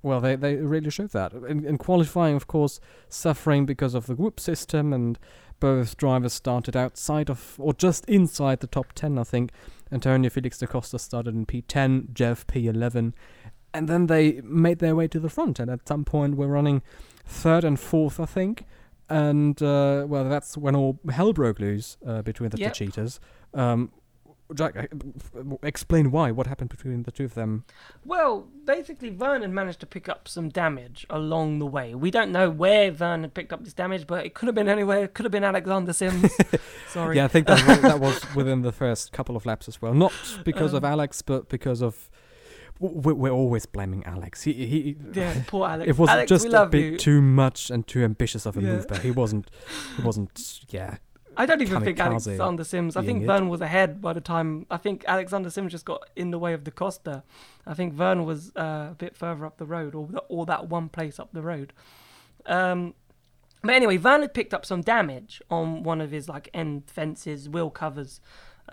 well, 0.04 0.21
they 0.21 0.36
they 0.36 0.56
really 0.56 0.89
showed 0.91 1.12
that. 1.12 1.34
In, 1.34 1.65
in 1.65 1.78
qualifying, 1.78 2.36
of 2.36 2.47
course, 2.47 2.80
suffering 3.10 3.65
because 3.65 3.93
of 3.95 4.06
the 4.06 4.15
group 4.15 4.39
system, 4.39 4.93
and 4.93 5.19
both 5.60 5.97
drivers 5.97 6.34
started 6.34 6.76
outside 6.76 7.30
of 7.30 7.55
or 7.59 7.74
just 7.74 8.05
inside 8.05 8.59
the 8.59 8.68
top 8.68 8.93
ten, 8.93 9.18
I 9.18 9.24
think. 9.24 9.51
Antonio 9.94 10.30
Felix 10.30 10.58
da 10.58 10.66
Costa 10.68 10.98
started 11.00 11.36
in 11.36 11.46
P10, 11.46 12.14
JEV 12.14 12.46
P11, 12.46 13.14
and 13.74 13.88
then 13.88 14.08
they 14.08 14.41
made 14.44 14.80
their 14.80 14.96
way 14.96 15.08
to 15.08 15.20
the 15.20 15.30
front 15.30 15.60
and 15.60 15.70
at 15.72 15.88
some 15.88 16.04
point 16.06 16.36
we're 16.36 16.48
running 16.48 16.82
third 17.26 17.64
and 17.64 17.80
fourth 17.80 18.20
i 18.20 18.26
think 18.26 18.66
and 19.10 19.62
uh, 19.64 20.06
well 20.08 20.28
that's 20.30 20.56
when 20.58 20.76
all 20.76 21.00
hell 21.12 21.34
broke 21.34 21.60
loose 21.60 21.98
uh, 22.06 22.22
between 22.22 22.50
the 22.50 22.58
Yep. 22.60 22.74
two 22.74 22.86
cheaters 22.86 23.20
um, 23.54 23.91
Jack, 24.56 24.76
uh, 24.78 25.56
explain 25.64 26.12
why. 26.12 26.32
What 26.32 26.47
happened 26.47 26.70
between 26.70 27.04
the 27.04 27.12
two 27.12 27.26
of 27.26 27.34
them? 27.34 27.66
Well, 28.06 28.47
basically, 28.66 29.10
Vergne 29.10 29.54
managed 29.54 29.80
to 29.82 29.86
pick 29.86 30.08
up 30.10 30.28
some 30.28 30.49
damage 30.49 31.06
along 31.10 31.60
the 31.60 31.66
way. 31.66 31.95
We 31.95 32.12
don't 32.12 32.32
know 32.32 32.49
where 32.49 32.91
Vergne 32.91 33.30
picked 33.30 33.51
up 33.54 33.64
this 33.64 33.74
damage, 33.74 34.08
but 34.08 34.26
it 34.26 34.34
could 34.34 34.47
have 34.47 34.56
been 34.56 34.70
anywhere. 34.70 35.04
It 35.06 35.14
could 35.14 35.26
have 35.26 35.32
been 35.32 35.43
Alexander 35.43 35.93
Sims. 35.93 36.32
Sorry. 36.89 37.18
Yeah, 37.18 37.26
I 37.26 37.28
think 37.30 37.47
that 37.47 37.66
was, 37.68 37.82
that 37.82 37.99
was 37.99 38.36
within 38.36 38.62
the 38.62 38.72
first 38.72 39.12
couple 39.12 39.36
of 39.36 39.45
laps 39.45 39.68
as 39.68 39.82
well. 39.82 39.93
Not 39.93 40.14
because 40.43 40.74
of 40.74 40.84
Um, 40.84 40.91
Alex, 40.91 41.22
but 41.22 41.49
because 41.49 41.82
of 41.82 42.10
we're, 42.80 43.14
we're 43.14 43.32
always 43.32 43.66
blaming 43.66 44.04
Alex. 44.06 44.41
He 44.43 44.54
he. 44.54 44.97
Yeah, 45.14 45.34
poor 45.47 45.68
Alex. 45.70 45.89
It 45.89 45.97
was 45.97 46.10
Alex, 46.10 46.28
just 46.30 46.47
a 46.47 46.66
bit 46.66 46.93
you. 46.93 46.97
too 46.97 47.22
much 47.22 47.70
and 47.70 47.86
too 47.88 48.04
ambitious 48.04 48.45
of 48.45 48.58
a 48.58 48.62
Yeah. 48.62 48.68
move, 48.74 48.88
but 48.88 48.99
he 48.99 49.12
wasn't. 49.12 49.49
He 49.95 50.01
wasn't. 50.01 50.60
Yeah, 50.70 50.97
I 51.38 51.45
don't 51.45 51.61
even 51.61 51.84
think 51.84 51.99
Alexander 51.99 52.63
Sims. 52.63 52.95
I 52.95 53.03
think 53.03 53.23
it. 53.23 53.25
Vergne 53.25 53.49
was 53.49 53.61
ahead 53.61 54.01
by 54.01 54.13
the 54.13 54.21
time. 54.21 54.65
I 54.69 54.77
think 54.77 55.03
Alexander 55.07 55.49
Sims 55.49 55.71
just 55.71 55.86
got 55.86 56.09
in 56.15 56.31
the 56.31 56.39
way 56.39 56.53
of 56.53 56.63
the 56.63 56.71
Costa. 56.71 57.23
I 57.65 57.73
think 57.73 57.93
Vergne 57.93 58.25
was 58.25 58.51
uh, 58.55 58.89
a 58.91 58.95
bit 58.97 59.15
further 59.15 59.45
up 59.45 59.57
the 59.57 59.65
road, 59.65 59.95
or 59.95 60.07
the, 60.07 60.19
or 60.29 60.45
that 60.45 60.69
one 60.69 60.89
place 60.89 61.19
up 61.19 61.29
the 61.34 61.41
road. 61.41 61.73
Um, 62.45 62.93
but 63.61 63.73
anyway, 63.73 63.97
Vergne 63.97 64.21
had 64.21 64.34
picked 64.34 64.53
up 64.53 64.65
some 64.65 64.81
damage 64.81 65.41
on 65.49 65.84
one 65.84 66.01
of 66.01 66.11
his 66.11 66.27
like 66.27 66.49
end 66.53 66.84
fences, 66.88 67.47
wheel 67.47 67.69
covers, 67.69 68.19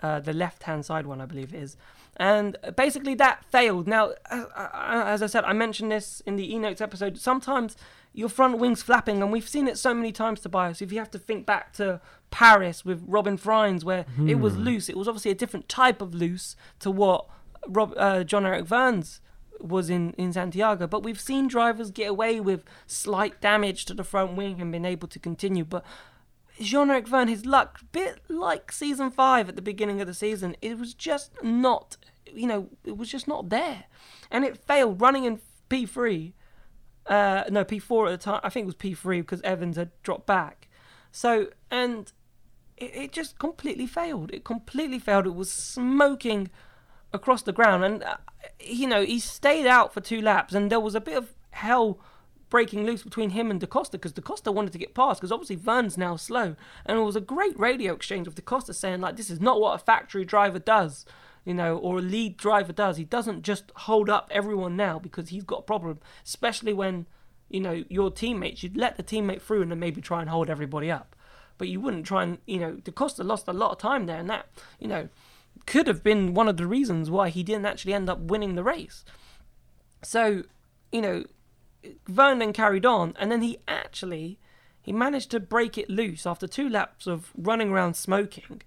uh, 0.03 0.19
the 0.19 0.33
left-hand 0.33 0.85
side 0.85 1.05
one, 1.07 1.21
I 1.21 1.25
believe 1.25 1.53
it 1.53 1.57
is, 1.57 1.77
and 2.21 2.55
basically 2.77 3.15
that 3.15 3.43
failed. 3.51 3.87
Now, 3.87 4.13
as 4.29 5.23
I 5.23 5.25
said, 5.27 5.43
I 5.43 5.53
mentioned 5.53 5.91
this 5.91 6.21
in 6.27 6.35
the 6.35 6.53
e-notes 6.53 6.79
episode. 6.79 7.17
Sometimes 7.17 7.75
your 8.13 8.29
front 8.29 8.59
wing's 8.59 8.83
flapping, 8.83 9.23
and 9.23 9.31
we've 9.31 9.49
seen 9.49 9.67
it 9.67 9.77
so 9.77 9.93
many 9.93 10.11
times, 10.11 10.41
Tobias. 10.41 10.81
If 10.81 10.91
you 10.91 10.99
have 10.99 11.09
to 11.11 11.19
think 11.19 11.45
back 11.45 11.73
to 11.73 11.99
Paris 12.29 12.85
with 12.85 13.03
Robin 13.07 13.37
Frijns, 13.37 13.83
where 13.83 14.05
it 14.27 14.35
was 14.35 14.55
loose, 14.55 14.87
it 14.87 14.97
was 14.97 15.07
obviously 15.07 15.31
a 15.31 15.35
different 15.35 15.67
type 15.67 16.01
of 16.01 16.13
loose 16.13 16.55
to 16.79 16.91
what 16.91 17.25
Rob, 17.67 17.93
uh, 17.97 18.23
Jean-Eric 18.23 18.65
Vergne's 18.65 19.19
was 19.59 19.89
in, 19.89 20.13
in 20.17 20.33
Santiago. 20.33 20.87
But 20.87 21.03
we've 21.03 21.19
seen 21.19 21.47
drivers 21.47 21.89
get 21.89 22.09
away 22.09 22.39
with 22.39 22.63
slight 22.85 23.41
damage 23.41 23.85
to 23.85 23.93
the 23.93 24.03
front 24.03 24.35
wing 24.35 24.61
and 24.61 24.71
been 24.71 24.85
able 24.85 25.07
to 25.07 25.19
continue. 25.19 25.65
But 25.65 25.83
Jean 26.59 26.89
Eric 26.91 27.07
Vergne, 27.07 27.29
his 27.29 27.45
luck, 27.45 27.79
bit 27.91 28.21
like 28.27 28.71
season 28.71 29.09
five 29.09 29.49
at 29.49 29.55
the 29.55 29.61
beginning 29.61 30.01
of 30.01 30.07
the 30.07 30.13
season, 30.13 30.55
it 30.61 30.77
was 30.77 30.93
just 30.93 31.31
not, 31.41 31.97
you 32.33 32.47
know, 32.47 32.69
it 32.83 32.97
was 32.97 33.09
just 33.09 33.27
not 33.27 33.49
there. 33.49 33.85
And 34.29 34.43
it 34.45 34.57
failed 34.57 35.01
running 35.01 35.25
in 35.25 35.39
P3. 35.69 36.33
Uh, 37.05 37.43
no, 37.49 37.65
P4 37.65 38.07
at 38.13 38.19
the 38.19 38.23
time. 38.23 38.41
I 38.43 38.49
think 38.49 38.63
it 38.63 38.67
was 38.67 38.75
P3 38.75 39.19
because 39.19 39.41
Evans 39.41 39.77
had 39.77 39.91
dropped 40.03 40.27
back. 40.27 40.67
So, 41.11 41.47
and 41.69 42.11
it, 42.77 42.95
it 42.95 43.11
just 43.11 43.39
completely 43.39 43.87
failed. 43.87 44.31
It 44.33 44.43
completely 44.43 44.99
failed. 44.99 45.25
It 45.25 45.35
was 45.35 45.51
smoking 45.51 46.49
across 47.13 47.41
the 47.41 47.53
ground. 47.53 47.83
And, 47.83 48.03
uh, 48.03 48.17
you 48.59 48.87
know, 48.87 49.03
he 49.03 49.19
stayed 49.19 49.65
out 49.65 49.93
for 49.93 50.01
two 50.01 50.21
laps, 50.21 50.53
and 50.53 50.71
there 50.71 50.79
was 50.79 50.95
a 50.95 51.01
bit 51.01 51.17
of 51.17 51.33
hell 51.51 51.99
breaking 52.51 52.85
loose 52.85 53.01
between 53.01 53.31
him 53.31 53.49
and 53.49 53.59
DaCosta 53.59 53.97
because 53.97 54.11
DaCosta 54.11 54.51
wanted 54.51 54.73
to 54.73 54.77
get 54.77 54.93
past 54.93 55.21
because 55.21 55.31
obviously 55.31 55.55
Vergne's 55.55 55.97
now 55.97 56.17
slow. 56.17 56.55
And 56.85 56.97
it 56.99 57.01
was 57.01 57.15
a 57.15 57.21
great 57.21 57.57
radio 57.57 57.93
exchange 57.93 58.27
with 58.27 58.35
DaCosta 58.35 58.73
saying, 58.73 59.01
like, 59.01 59.15
this 59.15 59.31
is 59.31 59.39
not 59.39 59.59
what 59.59 59.73
a 59.73 59.83
factory 59.83 60.25
driver 60.25 60.59
does. 60.59 61.05
You 61.43 61.55
know, 61.55 61.77
or 61.77 61.97
a 61.97 62.01
lead 62.01 62.37
driver 62.37 62.71
does. 62.71 62.97
He 62.97 63.03
doesn't 63.03 63.41
just 63.41 63.71
hold 63.75 64.09
up 64.09 64.29
everyone 64.31 64.75
now 64.77 64.99
because 64.99 65.29
he's 65.29 65.43
got 65.43 65.59
a 65.61 65.63
problem, 65.63 65.99
especially 66.23 66.71
when, 66.71 67.07
you 67.49 67.59
know, 67.59 67.83
your 67.89 68.11
teammates, 68.11 68.61
you'd 68.61 68.77
let 68.77 68.95
the 68.95 69.03
teammate 69.03 69.41
through 69.41 69.63
and 69.63 69.71
then 69.71 69.79
maybe 69.79 70.01
try 70.01 70.21
and 70.21 70.29
hold 70.29 70.51
everybody 70.51 70.91
up. 70.91 71.15
But 71.57 71.67
you 71.67 71.79
wouldn't 71.79 72.05
try 72.05 72.23
and, 72.23 72.37
you 72.45 72.59
know, 72.59 72.73
DaCosta 72.73 73.23
lost 73.23 73.47
a 73.47 73.53
lot 73.53 73.71
of 73.71 73.79
time 73.79 74.05
there, 74.05 74.19
and 74.19 74.29
that, 74.29 74.47
you 74.79 74.87
know, 74.87 75.09
could 75.65 75.87
have 75.87 76.03
been 76.03 76.33
one 76.33 76.47
of 76.47 76.57
the 76.57 76.67
reasons 76.67 77.09
why 77.09 77.29
he 77.29 77.43
didn't 77.43 77.65
actually 77.65 77.93
end 77.93 78.09
up 78.09 78.19
winning 78.19 78.55
the 78.55 78.63
race. 78.63 79.03
So, 80.03 80.43
you 80.91 81.01
know, 81.01 81.23
Vergne 82.07 82.39
then 82.39 82.53
carried 82.53 82.85
on, 82.85 83.15
and 83.19 83.31
then 83.31 83.41
he 83.41 83.57
actually 83.67 84.39
he 84.81 84.91
managed 84.91 85.31
to 85.31 85.39
break 85.39 85.77
it 85.77 85.89
loose 85.89 86.25
after 86.25 86.47
two 86.47 86.67
laps 86.67 87.05
of 87.07 87.31
running 87.37 87.69
around 87.69 87.95
smoking. 87.95 88.61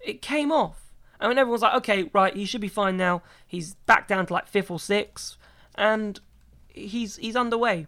It 0.00 0.22
came 0.22 0.50
off, 0.50 0.89
and 1.20 1.28
when 1.28 1.38
everyone's 1.38 1.62
like, 1.62 1.74
"Okay, 1.74 2.10
right, 2.12 2.34
he 2.34 2.44
should 2.44 2.60
be 2.60 2.68
fine 2.68 2.96
now," 2.96 3.22
he's 3.46 3.74
back 3.86 4.08
down 4.08 4.26
to 4.26 4.32
like 4.32 4.48
fifth 4.48 4.70
or 4.70 4.80
sixth, 4.80 5.36
and 5.74 6.20
he's 6.68 7.16
he's 7.16 7.36
underway. 7.36 7.86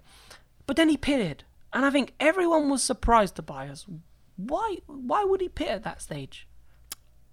But 0.67 0.77
then 0.77 0.89
he 0.89 0.97
pitted, 0.97 1.45
and 1.73 1.85
I 1.85 1.91
think 1.91 2.15
everyone 2.21 2.69
was 2.69 2.83
surprised 2.83 3.37
to 3.37 3.43
buy 3.43 3.69
us. 3.69 3.87
Why 4.37 4.79
why 4.87 5.25
would 5.25 5.41
he 5.41 5.49
pit 5.49 5.69
at 5.69 5.83
that 5.85 6.03
stage? 6.03 6.47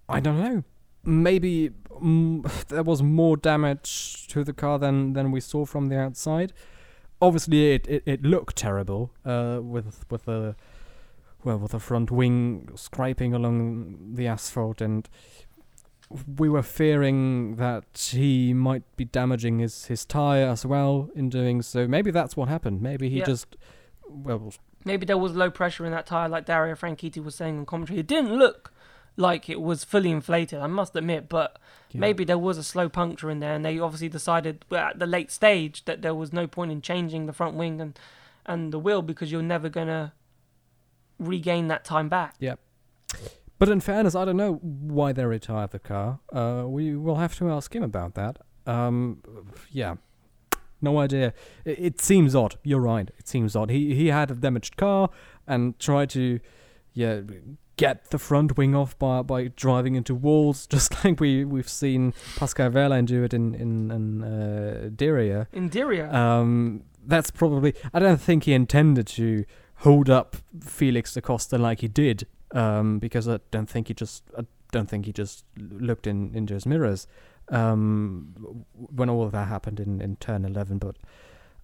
I 0.08 0.20
don't 0.20 0.40
know. 0.40 0.64
Maybe 1.04 1.72
mm, 1.92 2.68
there 2.68 2.84
was 2.84 3.02
more 3.02 3.38
damage 3.38 4.28
to 4.28 4.44
the 4.44 4.54
car 4.54 4.80
than 4.80 5.14
than 5.14 5.32
we 5.32 5.40
saw 5.40 5.66
from 5.66 5.90
the 5.90 5.98
outside. 5.98 6.54
Obviously, 7.22 7.74
it, 7.74 7.88
it, 7.88 8.04
it 8.06 8.24
looked 8.24 8.56
terrible 8.56 9.12
uh, 9.26 9.60
with 9.62 10.06
with 10.10 10.26
the 10.26 10.56
well 11.44 11.58
with 11.58 11.72
the 11.72 11.80
front 11.80 12.12
wing 12.12 12.70
scraping 12.76 13.34
along 13.34 14.16
the 14.16 14.28
asphalt, 14.28 14.82
and 14.82 15.08
we 16.38 16.50
were 16.50 16.64
fearing 16.64 17.56
that 17.58 18.10
he 18.14 18.54
might 18.54 18.84
be 18.98 19.06
damaging 19.06 19.60
his 19.60 19.86
his 19.86 20.06
tire 20.06 20.48
as 20.48 20.66
well 20.66 21.10
in 21.16 21.30
doing 21.30 21.62
so. 21.62 21.88
Maybe 21.88 22.12
that's 22.12 22.36
what 22.36 22.50
happened. 22.50 22.82
Maybe 22.82 23.10
he 23.10 23.20
Yeah. 23.20 23.26
just 23.26 23.56
well 24.08 24.54
Maybe 24.86 25.06
there 25.06 25.18
was 25.18 25.34
low 25.36 25.52
pressure 25.52 25.86
in 25.86 25.92
that 25.92 26.06
tire, 26.06 26.30
like 26.30 26.46
Dario 26.46 26.74
Franchitti 26.74 27.24
was 27.24 27.36
saying 27.36 27.58
on 27.60 27.66
commentary. 27.66 28.00
It 28.00 28.08
didn't 28.08 28.34
look 28.34 28.72
like 29.18 29.50
it 29.50 29.60
was 29.60 29.84
fully 29.84 30.10
inflated, 30.10 30.60
I 30.60 30.68
must 30.68 30.96
admit, 30.96 31.28
but 31.28 31.60
yeah. 31.92 32.00
maybe 32.00 32.24
there 32.24 32.38
was 32.38 32.58
a 32.58 32.64
slow 32.64 32.88
puncture 32.88 33.30
in 33.30 33.42
there, 33.42 33.54
and 33.54 33.66
they 33.66 33.78
obviously 33.78 34.08
decided 34.08 34.64
at 34.72 34.98
the 34.98 35.06
late 35.06 35.32
stage 35.32 35.84
that 35.84 36.02
there 36.02 36.16
was 36.16 36.32
no 36.32 36.48
point 36.48 36.72
in 36.72 36.82
changing 36.82 37.26
the 37.26 37.34
front 37.34 37.56
wing 37.58 37.82
and 37.82 38.00
and 38.46 38.72
the 38.72 38.80
wheel 38.80 39.02
because 39.02 39.32
you're 39.32 39.42
never 39.44 39.68
gonna 39.70 40.14
regain 41.20 41.68
that 41.68 41.84
time 41.84 42.08
back. 42.10 42.36
But 43.60 43.68
in 43.70 43.82
fairness, 43.82 44.16
I 44.16 44.24
don't 44.26 44.38
know 44.38 44.54
why 44.54 45.12
they 45.12 45.26
retired 45.26 45.72
the 45.72 45.80
car. 45.80 46.20
Uh, 46.32 46.64
we 46.66 46.96
will 46.96 47.18
have 47.18 47.38
to 47.40 47.52
ask 47.52 47.76
him 47.76 47.84
about 47.84 48.16
that. 48.16 48.40
Um, 48.66 49.22
yeah, 49.70 49.96
no 50.82 50.98
idea. 50.98 51.34
It, 51.66 51.80
it 51.80 52.02
seems 52.02 52.36
odd. 52.36 52.56
You're 52.64 52.80
right. 52.80 53.12
It 53.18 53.28
seems 53.28 53.56
odd. 53.56 53.70
He 53.70 53.94
he 53.94 54.08
had 54.08 54.32
a 54.32 54.36
damaged 54.36 54.78
car 54.78 55.10
and 55.46 55.78
tried 55.78 56.10
to, 56.12 56.40
yeah, 56.94 57.22
get 57.76 58.12
the 58.12 58.18
front 58.18 58.58
wing 58.58 58.76
off 58.76 58.98
by 58.98 59.22
by 59.24 59.50
driving 59.50 59.96
into 59.96 60.16
walls, 60.16 60.66
just 60.76 61.04
like 61.04 61.20
we 61.20 61.44
we've 61.44 61.70
seen 61.70 62.14
Pascal 62.38 62.70
Wehrlein 62.70 63.06
do 63.06 63.24
it 63.24 63.34
in 63.34 63.54
in, 63.56 63.92
in 63.92 64.24
uh, 64.24 64.90
Diriyah. 64.90 65.48
Interior. 65.52 66.08
Um, 66.16 66.84
that's 67.06 67.32
probably. 67.32 67.74
I 67.94 68.00
don't 68.00 68.22
think 68.22 68.46
he 68.46 68.54
intended 68.54 69.08
to 69.08 69.44
hold 69.80 70.10
up 70.10 70.38
Felix 70.62 71.14
da 71.14 71.22
Costa 71.22 71.58
like 71.58 71.82
he 71.82 71.88
did, 71.88 72.28
um, 72.54 73.00
because 73.00 73.28
I 73.28 73.40
don't 73.52 73.70
think 73.70 73.88
he 73.88 73.94
just. 73.94 74.24
I 74.38 74.46
don't 74.72 74.88
think 74.88 75.06
he 75.06 75.12
just 75.12 75.46
looked 75.58 76.06
in 76.06 76.36
into 76.36 76.54
his 76.54 76.68
mirrors 76.68 77.08
um, 77.50 78.66
when 78.74 79.10
all 79.10 79.24
of 79.24 79.32
that 79.32 79.48
happened 79.48 79.80
in 79.80 80.02
in 80.02 80.16
turn 80.18 80.46
eleven. 80.46 80.78
But 80.78 80.96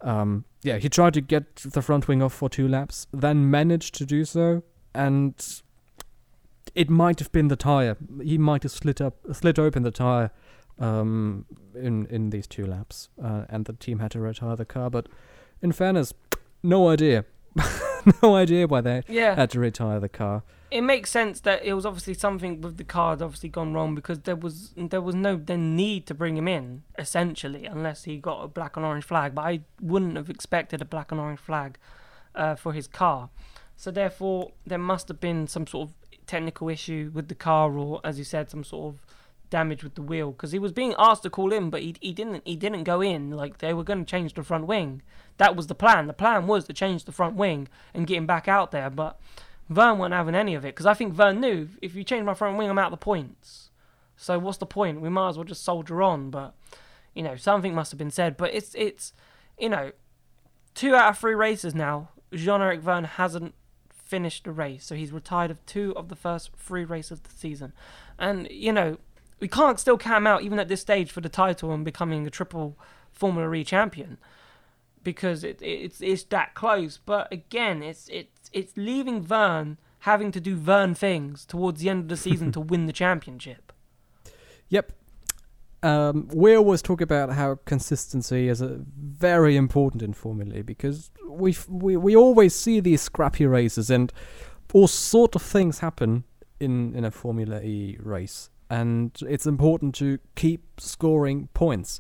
um, 0.02 0.46
yeah, 0.62 0.78
he 0.78 0.90
tried 0.90 1.14
to 1.16 1.22
get 1.22 1.56
the 1.58 1.82
front 1.82 2.08
wing 2.08 2.22
off 2.22 2.34
for 2.34 2.50
two 2.50 2.68
laps, 2.68 3.08
then 3.12 3.50
managed 3.50 3.96
to 3.96 4.06
do 4.06 4.26
so, 4.26 4.64
and 4.94 5.62
it 6.74 6.90
might 6.90 7.20
have 7.20 7.32
been 7.32 7.48
the 7.48 7.56
tire. 7.56 7.98
He 8.22 8.38
might 8.38 8.64
have 8.64 8.72
slit 8.72 9.02
up, 9.02 9.18
slit 9.32 9.60
open 9.60 9.84
the 9.84 9.92
tire 9.92 10.32
um, 10.80 11.46
in 11.74 12.06
in 12.08 12.30
these 12.30 12.48
two 12.48 12.66
laps, 12.66 13.10
uh, 13.24 13.46
and 13.50 13.66
the 13.66 13.74
team 13.74 14.00
had 14.00 14.12
to 14.12 14.20
retire 14.20 14.56
the 14.56 14.66
car. 14.66 14.90
But 14.90 15.08
in 15.62 15.72
fairness, 15.72 16.14
no 16.64 16.90
idea, 16.90 17.26
no 18.24 18.36
idea 18.36 18.68
why 18.68 18.82
they 18.82 19.04
yeah. 19.08 19.36
had 19.36 19.50
to 19.52 19.60
retire 19.60 20.00
the 20.00 20.10
car. 20.10 20.44
it 20.72 20.82
makes 20.82 21.10
sense 21.10 21.40
that 21.42 21.64
it 21.64 21.74
was 21.74 21.86
obviously 21.86 22.14
something 22.14 22.62
with 22.62 22.78
the 22.78 22.84
car 22.84 23.12
had 23.12 23.22
obviously 23.22 23.50
gone 23.50 23.74
wrong 23.74 23.96
because 23.96 24.20
there 24.20 24.36
was 24.36 24.74
there 24.76 25.02
was 25.02 25.16
no 25.16 25.36
then 25.36 25.76
need 25.76 26.06
to 26.08 26.14
bring 26.14 26.38
him 26.38 26.48
in 26.48 26.84
essentially 26.98 27.66
unless 27.66 28.04
he 28.04 28.18
got 28.18 28.44
a 28.44 28.48
black 28.48 28.76
and 28.76 28.86
orange 28.86 29.06
flag. 29.06 29.34
But 29.36 29.42
I 29.44 29.62
wouldn't 29.82 30.16
have 30.18 30.30
expected 30.30 30.82
a 30.82 30.86
black 30.86 31.12
and 31.12 31.20
orange 31.20 31.40
flag 31.40 31.78
uh, 32.34 32.56
for 32.56 32.74
his 32.74 32.88
car. 32.88 33.30
So 33.78 33.92
therefore, 33.92 34.52
there 34.66 34.78
must 34.78 35.08
have 35.10 35.20
been 35.20 35.48
some 35.48 35.68
sort 35.68 35.90
of 35.90 35.96
technical 36.26 36.70
issue 36.70 37.12
with 37.14 37.28
the 37.28 37.36
car, 37.36 37.78
or 37.78 38.02
as 38.04 38.18
you 38.18 38.24
said, 38.24 38.50
some 38.50 38.64
sort 38.64 38.96
of 38.96 39.05
damage 39.56 39.84
with 39.84 39.96
the 39.96 40.02
wheel 40.02 40.32
because 40.32 40.52
he 40.52 40.60
was 40.60 40.74
being 40.74 40.94
asked 41.00 41.24
to 41.24 41.30
call 41.30 41.54
in, 41.54 41.70
but 41.70 41.82
he 41.82 41.96
he 42.02 42.12
didn't 42.12 42.42
he 42.46 42.56
didn't 42.56 42.84
go 42.84 43.02
in. 43.02 43.32
Like 43.32 43.60
they 43.60 43.74
were 43.74 43.86
going 43.90 44.04
to 44.04 44.12
change 44.12 44.34
the 44.34 44.44
front 44.44 44.66
wing. 44.68 45.02
That 45.38 45.56
was 45.56 45.68
the 45.68 45.76
plan. 45.84 46.08
The 46.08 46.14
plan 46.24 46.48
was 46.48 46.66
to 46.66 46.74
change 46.74 47.06
the 47.06 47.12
front 47.12 47.36
wing 47.36 47.68
and 47.94 48.08
get 48.08 48.18
him 48.18 48.28
back 48.28 48.48
out 48.48 48.72
there, 48.72 48.90
but. 48.90 49.20
Vergne 49.68 49.98
weren't 49.98 50.14
having 50.14 50.36
any 50.36 50.54
of 50.54 50.64
it 50.64 50.76
because 50.76 50.86
I 50.86 50.94
think 50.94 51.12
Vergne 51.12 51.40
knew 51.40 51.70
if 51.82 51.96
you 51.96 52.04
change 52.04 52.24
my 52.24 52.36
front 52.36 52.56
wing, 52.56 52.70
I'm 52.70 52.78
out 52.78 52.94
of 52.94 53.00
the 53.00 53.06
points. 53.12 53.72
So 54.16 54.38
what's 54.38 54.60
the 54.60 54.68
point? 54.68 55.02
We 55.02 55.10
might 55.10 55.30
as 55.30 55.38
well 55.38 55.44
just 55.44 55.64
soldier 55.64 56.04
on. 56.04 56.30
But 56.30 56.54
you 57.16 57.24
know, 57.24 57.36
something 57.36 57.74
must 57.74 57.92
have 57.92 57.98
been 57.98 58.12
said. 58.12 58.38
But 58.38 58.54
it's 58.54 58.76
it's 58.76 59.12
you 59.58 59.70
know, 59.70 59.92
two 60.76 60.94
out 60.94 61.10
of 61.10 61.18
three 61.18 61.34
races 61.34 61.74
now. 61.74 62.10
Jean-Eric 62.32 62.82
Vergne 62.82 63.06
hasn't 63.06 63.56
finished 63.90 64.46
a 64.46 64.52
race, 64.52 64.86
so 64.86 64.94
he's 64.94 65.12
retired 65.12 65.50
of 65.52 65.66
two 65.66 65.96
of 65.96 66.10
the 66.10 66.16
first 66.16 66.52
three 66.56 66.86
races 66.86 67.20
of 67.20 67.24
the 67.24 67.36
season. 67.36 67.74
And 68.20 68.48
you 68.52 68.72
know, 68.72 68.98
we 69.40 69.48
can't 69.48 69.80
still 69.80 69.98
him 69.98 70.28
out 70.28 70.44
even 70.44 70.60
at 70.60 70.68
this 70.68 70.82
stage 70.82 71.12
for 71.12 71.22
the 71.22 71.30
title 71.30 71.74
and 71.74 71.84
becoming 71.84 72.26
a 72.26 72.30
triple 72.30 72.78
Formula 73.12 73.54
E 73.54 73.64
champion 73.64 74.18
because 75.04 75.44
it, 75.44 75.62
it's 75.62 76.02
it's 76.02 76.24
that 76.26 76.54
close. 76.54 76.98
But 76.98 77.32
again, 77.32 77.82
it's 77.82 78.10
it's 78.10 78.50
it's 78.52 78.74
leaving 78.76 79.22
Vergne 79.22 79.78
having 80.00 80.32
to 80.34 80.42
do 80.42 80.58
Vergne 80.58 80.94
things 80.94 81.46
towards 81.46 81.82
the 81.82 81.90
end 81.90 82.02
of 82.02 82.08
the 82.10 82.18
season 82.18 82.52
to 82.52 82.60
win 82.72 82.88
the 82.88 82.94
championship. 82.94 83.72
Yep. 84.68 84.92
Um, 85.84 86.28
we 86.34 86.56
always 86.56 86.82
talk 86.82 87.00
about 87.00 87.34
how 87.34 87.60
consistency 87.66 88.50
is 88.50 88.60
a 88.60 88.80
very 88.98 89.56
important 89.56 90.02
in 90.02 90.14
Formula 90.14 90.58
E 90.58 90.62
because 90.62 91.12
we 91.30 91.56
we 91.70 91.96
we 91.96 92.16
always 92.16 92.56
see 92.56 92.80
these 92.80 93.02
scrappy 93.02 93.46
races 93.46 93.90
and 93.90 94.12
all 94.74 94.88
sort 94.88 95.36
of 95.36 95.42
things 95.42 95.80
happen 95.80 96.24
in 96.60 96.96
in 96.96 97.06
a 97.06 97.12
Formula 97.12 97.62
E 97.62 97.98
race, 98.02 98.50
and 98.70 99.12
it's 99.28 99.46
important 99.46 99.96
to 99.96 100.20
keep 100.36 100.80
scoring 100.80 101.50
points. 101.54 102.00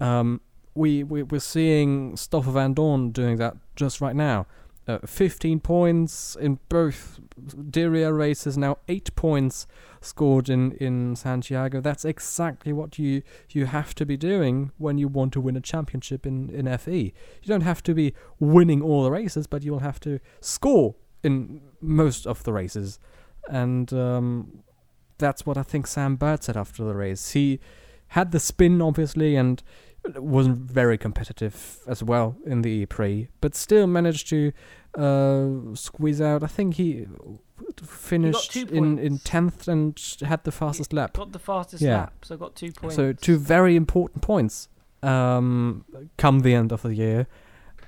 Um, 0.00 0.40
we, 0.74 1.02
we 1.02 1.22
we're 1.22 1.40
seeing 1.40 2.16
Stoffel 2.16 2.52
Vandoorne 2.52 3.12
doing 3.12 3.36
that 3.36 3.56
just 3.74 4.00
right 4.00 4.14
now. 4.14 4.46
Uh, 4.88 4.98
15 5.04 5.58
points 5.58 6.36
in 6.36 6.60
both 6.68 7.18
Diriyah 7.40 8.16
races 8.16 8.56
now, 8.56 8.78
eight 8.86 9.12
points 9.16 9.66
scored 10.00 10.48
in, 10.48 10.72
in 10.72 11.16
Santiago. 11.16 11.80
That's 11.80 12.04
exactly 12.04 12.72
what 12.72 12.96
you 12.96 13.22
you 13.50 13.66
have 13.66 13.96
to 13.96 14.06
be 14.06 14.16
doing 14.16 14.70
when 14.78 14.96
you 14.96 15.08
want 15.08 15.32
to 15.32 15.40
win 15.40 15.56
a 15.56 15.60
championship 15.60 16.24
in, 16.24 16.50
in 16.50 16.78
FE. 16.78 17.12
You 17.42 17.48
don't 17.48 17.62
have 17.62 17.82
to 17.82 17.94
be 17.94 18.14
winning 18.38 18.80
all 18.80 19.02
the 19.02 19.10
races, 19.10 19.48
but 19.48 19.64
you 19.64 19.72
will 19.72 19.80
have 19.80 19.98
to 20.00 20.20
score 20.40 20.94
in 21.24 21.62
most 21.80 22.24
of 22.24 22.44
the 22.44 22.52
races. 22.52 23.00
And 23.48 23.92
um, 23.92 24.62
that's 25.18 25.44
what 25.46 25.56
I 25.56 25.62
think 25.62 25.86
Sam 25.86 26.16
Bird 26.16 26.42
said 26.42 26.56
after 26.56 26.84
the 26.84 26.94
race. 26.94 27.30
He 27.32 27.60
had 28.08 28.32
the 28.32 28.40
spin, 28.40 28.80
obviously, 28.82 29.36
and 29.36 29.62
wasn't 30.16 30.58
very 30.58 30.96
competitive 30.96 31.78
as 31.86 32.02
well 32.02 32.36
in 32.46 32.62
the 32.62 32.70
E-Prix, 32.70 33.28
but 33.40 33.54
still 33.54 33.86
managed 33.86 34.28
to 34.28 34.52
uh, 34.96 35.74
squeeze 35.74 36.20
out. 36.20 36.42
I 36.42 36.46
think 36.46 36.74
he 36.74 37.06
finished 37.84 38.52
two 38.52 38.66
in 38.70 38.98
in 38.98 39.18
tenth 39.18 39.68
and 39.68 40.00
had 40.20 40.44
the 40.44 40.52
fastest 40.52 40.92
lap. 40.92 41.14
Got 41.14 41.32
the 41.32 41.38
fastest 41.38 41.82
Yeah. 41.82 41.96
lap, 41.96 42.24
so 42.24 42.36
got 42.36 42.54
two 42.54 42.72
points. 42.72 42.96
So 42.96 43.12
two 43.12 43.36
very 43.36 43.76
important 43.76 44.22
points 44.22 44.68
um, 45.02 45.84
come 46.16 46.40
the 46.40 46.54
end 46.54 46.72
of 46.72 46.82
the 46.82 46.94
year, 46.94 47.26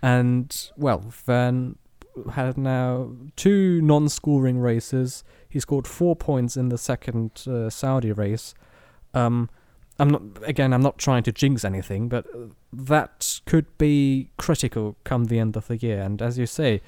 and 0.02 0.70
well, 0.76 1.04
Van 1.26 1.76
had 2.32 2.58
now 2.58 3.12
two 3.36 3.80
non-scoring 3.82 4.58
races. 4.58 5.22
He 5.48 5.60
scored 5.60 5.86
four 5.86 6.14
points 6.14 6.56
in 6.56 6.68
the 6.68 6.78
second 6.78 7.42
uh, 7.46 7.70
Saudi 7.70 8.12
race. 8.12 8.54
Um, 9.14 9.48
I'm 9.98 10.10
not 10.10 10.22
again. 10.42 10.72
I'm 10.72 10.82
not 10.82 10.98
trying 10.98 11.22
to 11.24 11.32
jinx 11.32 11.64
anything, 11.64 12.08
but 12.08 12.26
uh, 12.26 12.48
that 12.72 13.40
could 13.46 13.66
be 13.78 14.30
critical 14.36 14.96
come 15.04 15.24
the 15.24 15.38
end 15.38 15.56
of 15.56 15.66
the 15.66 15.76
year. 15.76 16.02
And 16.02 16.22
as 16.22 16.38
you 16.38 16.46
say, 16.46 16.80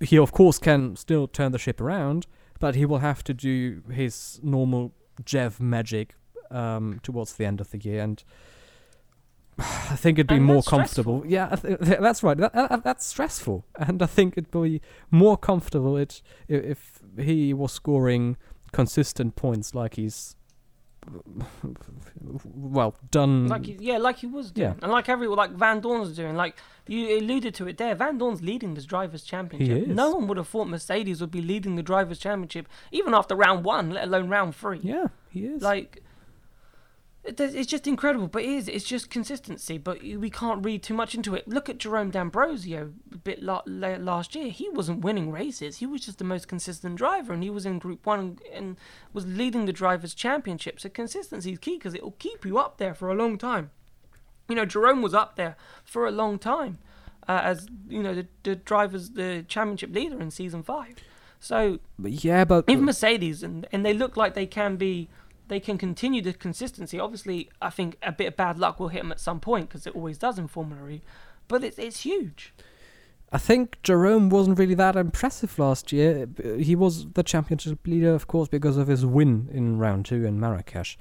he 0.00 0.18
of 0.18 0.32
course 0.32 0.58
can 0.58 0.96
still 0.96 1.26
turn 1.26 1.52
the 1.52 1.58
ship 1.58 1.80
around, 1.80 2.26
but 2.58 2.74
he 2.74 2.84
will 2.84 2.98
have 2.98 3.24
to 3.24 3.34
do 3.34 3.82
his 3.90 4.40
normal 4.42 4.92
Jev 5.24 5.58
magic 5.60 6.14
um, 6.50 7.00
towards 7.02 7.34
the 7.34 7.46
end 7.46 7.60
of 7.60 7.70
the 7.70 7.78
year, 7.78 8.02
and 8.02 8.22
I 9.58 9.96
think 9.96 10.18
it'd 10.18 10.28
be 10.28 10.36
And 10.36 10.44
more 10.44 10.62
comfortable. 10.62 11.24
Yeah, 11.26 11.54
th- 11.54 11.78
th- 11.78 11.98
that's 12.00 12.22
right. 12.22 12.36
That, 12.36 12.52
that, 12.52 12.84
that's 12.84 13.06
stressful, 13.06 13.64
and 13.76 14.02
I 14.02 14.06
think 14.06 14.34
it'd 14.36 14.50
be 14.50 14.80
more 15.10 15.36
comfortable 15.36 15.96
it 15.96 16.22
if 16.48 17.00
he 17.18 17.52
was 17.54 17.72
scoring 17.72 18.36
consistent 18.72 19.36
points 19.36 19.74
like 19.74 19.94
he's 19.94 20.36
well 22.54 22.94
done. 23.10 23.48
Like 23.48 23.66
he, 23.66 23.76
yeah, 23.80 23.98
like 23.98 24.18
he 24.18 24.26
was 24.26 24.50
doing, 24.50 24.68
Yeah. 24.70 24.74
and 24.82 24.92
like 24.92 25.08
everyone, 25.08 25.36
like 25.36 25.54
Vandoorne's 25.56 26.14
doing. 26.16 26.36
Like 26.36 26.56
you 26.86 27.18
alluded 27.18 27.54
to 27.56 27.68
it 27.68 27.78
there, 27.78 27.94
Vandoorne's 27.96 28.42
leading 28.42 28.74
this 28.74 28.84
drivers' 28.84 29.24
championship. 29.24 29.88
No 29.88 30.10
one 30.10 30.26
would 30.28 30.36
have 30.36 30.48
thought 30.48 30.68
Mercedes 30.68 31.20
would 31.20 31.30
be 31.30 31.42
leading 31.42 31.76
the 31.76 31.82
drivers' 31.82 32.18
championship 32.18 32.68
even 32.90 33.14
after 33.14 33.34
round 33.34 33.64
one, 33.64 33.90
let 33.90 34.04
alone 34.04 34.28
round 34.28 34.54
three. 34.54 34.80
yeah, 34.82 35.06
he 35.30 35.46
is. 35.46 35.62
Like 35.62 36.01
it's 37.24 37.70
just 37.70 37.86
incredible, 37.86 38.26
but 38.26 38.42
it 38.42 38.48
is. 38.48 38.68
It's 38.68 38.84
just 38.84 39.10
consistency, 39.10 39.78
but 39.78 40.02
we 40.02 40.28
can't 40.28 40.64
read 40.64 40.82
too 40.82 40.94
much 40.94 41.14
into 41.14 41.34
it. 41.34 41.46
Look 41.46 41.68
at 41.68 41.78
Jerome 41.78 42.10
D'Ambrosio 42.10 42.92
a 43.12 43.16
bit 43.16 43.42
la- 43.42 43.62
la- 43.66 43.96
last 43.96 44.34
year. 44.34 44.48
He 44.48 44.68
wasn't 44.70 45.04
winning 45.04 45.30
races. 45.30 45.78
He 45.78 45.86
was 45.86 46.04
just 46.04 46.18
the 46.18 46.24
most 46.24 46.48
consistent 46.48 46.96
driver, 46.96 47.32
and 47.32 47.42
he 47.42 47.50
was 47.50 47.64
in 47.64 47.78
Group 47.78 48.06
One 48.06 48.38
and, 48.52 48.76
was 49.12 49.26
leading 49.26 49.66
the 49.66 49.72
drivers' 49.72 50.14
championship. 50.14 50.80
So 50.80 50.88
consistency 50.88 51.52
is 51.52 51.58
key 51.58 51.76
because 51.76 51.94
it 51.94 52.02
will 52.02 52.16
keep 52.18 52.44
you 52.44 52.58
up 52.58 52.78
there 52.78 52.94
for 52.94 53.10
a 53.10 53.14
long 53.14 53.38
time. 53.38 53.70
You 54.48 54.56
know, 54.56 54.64
Jerome 54.64 55.02
was 55.02 55.14
up 55.14 55.36
there 55.36 55.56
for 55.84 56.06
a 56.06 56.10
long 56.10 56.38
time 56.38 56.78
uh, 57.28 57.40
as 57.42 57.68
you 57.88 58.02
know 58.02 58.14
the, 58.14 58.26
the 58.42 58.56
drivers, 58.56 59.10
the 59.10 59.44
championship 59.48 59.94
leader 59.94 60.20
in 60.20 60.30
season 60.30 60.62
five. 60.62 60.96
So 61.40 61.78
But 61.98 62.24
yeah, 62.24 62.44
but 62.44 62.64
even 62.68 62.84
Mercedes, 62.84 63.42
and, 63.42 63.66
and 63.72 63.84
they 63.84 63.94
look 63.94 64.16
like 64.16 64.34
they 64.34 64.46
can 64.46 64.76
be, 64.76 65.08
they 65.52 65.60
can 65.60 65.76
continue 65.76 66.22
the 66.22 66.32
consistency. 66.32 66.98
Obviously, 66.98 67.50
I 67.60 67.68
think 67.68 67.98
a 68.02 68.10
bit 68.10 68.28
of 68.28 68.36
bad 68.36 68.58
luck 68.58 68.80
will 68.80 68.88
hit 68.88 69.02
them 69.02 69.12
at 69.12 69.20
some 69.20 69.38
point 69.38 69.68
because 69.68 69.86
it 69.86 69.94
always 69.94 70.16
does 70.16 70.38
in 70.38 70.48
Formula 70.48 70.88
E. 70.88 71.02
But 71.46 71.62
it's 71.62 71.78
it's 71.78 72.00
huge. 72.00 72.54
I 73.30 73.36
think 73.38 73.78
Jerome 73.82 74.30
wasn't 74.30 74.58
really 74.58 74.74
that 74.74 74.96
impressive 74.96 75.58
last 75.58 75.92
year. 75.92 76.26
He 76.58 76.74
was 76.74 77.12
the 77.12 77.22
championship 77.22 77.86
leader, 77.86 78.14
of 78.14 78.26
course, 78.26 78.48
because 78.48 78.78
of 78.78 78.88
his 78.88 79.04
win 79.04 79.48
in 79.52 79.78
round 79.78 80.06
two 80.06 80.24
in 80.24 80.40
Marrakesh. 80.40 80.98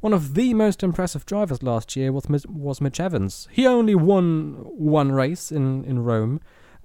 One 0.00 0.12
of 0.12 0.34
the 0.34 0.52
most 0.52 0.82
impressive 0.82 1.24
drivers 1.24 1.62
last 1.62 1.96
year 1.96 2.12
was 2.12 2.26
was 2.46 2.82
Mitch 2.82 3.00
Evans. 3.00 3.48
He 3.50 3.66
only 3.66 3.94
won 3.94 4.56
one 4.66 5.10
race 5.12 5.50
in 5.50 5.84
in 5.84 6.04
Rome, 6.04 6.42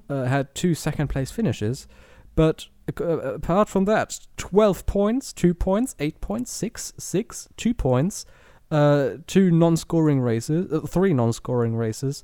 uh, 0.10 0.24
had 0.26 0.56
two 0.56 0.76
second 0.76 1.10
place 1.10 1.30
finishes, 1.30 1.88
but 2.36 2.68
apart 3.00 3.70
from 3.70 3.86
that, 3.86 4.20
twelve 4.38 4.86
points, 4.86 5.34
two 5.34 5.54
points, 5.54 5.96
eight 6.00 6.20
points, 6.22 6.52
six, 6.52 6.94
six, 6.98 7.48
two 7.58 7.74
points, 7.74 8.26
uh, 8.70 9.12
two 9.28 9.52
non-scoring 9.52 10.22
races, 10.22 10.72
uh, 10.72 10.82
three 10.82 11.14
non-scoring 11.14 11.76
races 11.76 12.24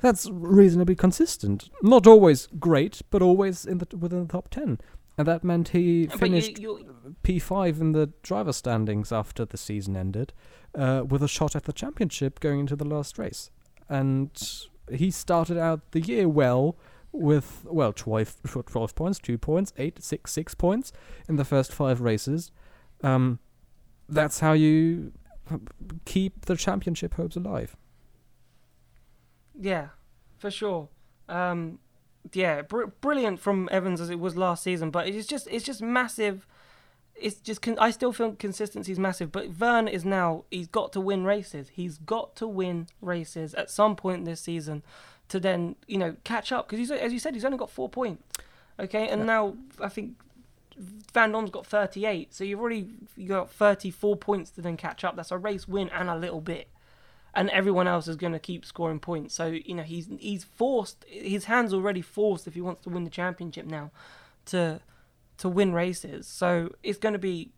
that's 0.00 0.28
reasonably 0.30 0.94
consistent. 0.94 1.70
Not 1.82 2.06
always 2.06 2.48
great, 2.58 3.02
but 3.10 3.22
always 3.22 3.64
in 3.64 3.78
the 3.78 3.96
within 3.96 4.26
the 4.26 4.32
top 4.32 4.48
ten. 4.50 4.78
And 5.16 5.26
that 5.26 5.42
meant 5.42 5.70
he 5.70 6.02
you, 6.02 6.08
finished 6.08 6.58
you, 6.60 6.94
P5 7.24 7.80
in 7.80 7.92
the 7.92 8.12
driver 8.22 8.52
standings 8.52 9.10
after 9.10 9.44
the 9.44 9.56
season 9.56 9.96
ended, 9.96 10.32
uh, 10.76 11.02
with 11.08 11.24
a 11.24 11.28
shot 11.28 11.56
at 11.56 11.64
the 11.64 11.72
championship 11.72 12.38
going 12.38 12.60
into 12.60 12.76
the 12.76 12.84
last 12.84 13.18
race. 13.18 13.50
And 13.88 14.30
he 14.92 15.10
started 15.10 15.58
out 15.58 15.90
the 15.90 16.00
year 16.00 16.28
well 16.28 16.76
with 17.12 17.66
well 17.68 17.92
12, 17.92 18.36
12 18.66 18.94
points, 18.94 19.18
two 19.18 19.38
points, 19.38 19.72
eight, 19.78 20.02
six, 20.02 20.32
six 20.32 20.54
points 20.54 20.92
in 21.28 21.36
the 21.36 21.44
first 21.44 21.72
five 21.72 22.00
races. 22.00 22.50
Um, 23.02 23.38
that's 24.08 24.40
how 24.40 24.52
you 24.52 25.12
keep 26.04 26.46
the 26.46 26.56
championship 26.56 27.14
hopes 27.14 27.36
alive. 27.36 27.76
yeah, 29.58 29.88
for 30.36 30.50
sure. 30.50 30.88
Um, 31.28 31.78
yeah, 32.32 32.62
br- 32.62 32.86
brilliant 33.00 33.40
from 33.40 33.68
Evans 33.72 34.00
as 34.00 34.10
it 34.10 34.20
was 34.20 34.36
last 34.36 34.62
season, 34.62 34.90
but 34.90 35.08
it's 35.08 35.26
just 35.26 35.48
it's 35.50 35.64
just 35.64 35.82
massive. 35.82 36.46
It's 37.14 37.36
just 37.36 37.62
con- 37.62 37.78
I 37.78 37.90
still 37.90 38.12
feel 38.12 38.32
consistency 38.32 38.92
is 38.92 38.98
massive, 38.98 39.32
but 39.32 39.48
Vergne 39.50 39.88
is 39.88 40.04
now 40.04 40.44
he's 40.50 40.68
got 40.68 40.92
to 40.92 41.00
win 41.00 41.24
races. 41.24 41.70
He's 41.70 41.98
got 41.98 42.36
to 42.36 42.46
win 42.46 42.86
races 43.00 43.54
at 43.54 43.70
some 43.70 43.96
point 43.96 44.24
this 44.24 44.40
season 44.40 44.82
to 45.28 45.38
then 45.40 45.76
you 45.86 45.98
know 45.98 46.16
catch 46.24 46.52
up 46.52 46.66
because 46.66 46.78
he's 46.78 46.90
as 46.90 47.12
you 47.12 47.18
said 47.18 47.34
he's 47.34 47.44
only 47.44 47.58
got 47.58 47.70
four 47.70 47.88
points. 47.88 48.22
Okay, 48.80 49.08
and 49.08 49.22
Yeah. 49.22 49.26
now 49.26 49.56
I 49.80 49.88
think 49.88 50.16
Vandoorne's 51.12 51.50
got 51.50 51.66
38, 51.66 52.32
so 52.32 52.44
you've 52.44 52.60
already 52.60 52.88
you 53.16 53.28
got 53.28 53.50
34 53.50 54.16
points 54.16 54.50
to 54.52 54.62
then 54.62 54.76
catch 54.76 55.02
up. 55.04 55.16
That's 55.16 55.32
a 55.32 55.38
race 55.38 55.66
win 55.66 55.88
and 55.90 56.08
a 56.08 56.16
little 56.16 56.40
bit 56.40 56.68
and 57.34 57.50
everyone 57.50 57.86
else 57.86 58.08
is 58.08 58.16
going 58.16 58.32
to 58.32 58.38
keep 58.38 58.64
scoring 58.64 58.98
points. 58.98 59.34
So 59.34 59.46
you 59.46 59.74
know 59.74 59.82
he's 59.82 60.08
he's 60.18 60.44
forced. 60.44 61.04
His 61.08 61.44
hands 61.44 61.72
already 61.72 62.02
forced 62.02 62.46
if 62.46 62.54
he 62.54 62.60
wants 62.60 62.82
to 62.82 62.90
win 62.90 63.04
the 63.04 63.10
championship 63.10 63.66
now, 63.66 63.90
to 64.46 64.80
to 65.38 65.48
win 65.48 65.72
races. 65.72 66.26
So 66.26 66.74
it's 66.82 66.98
going 66.98 67.12
to 67.12 67.18
be 67.18 67.50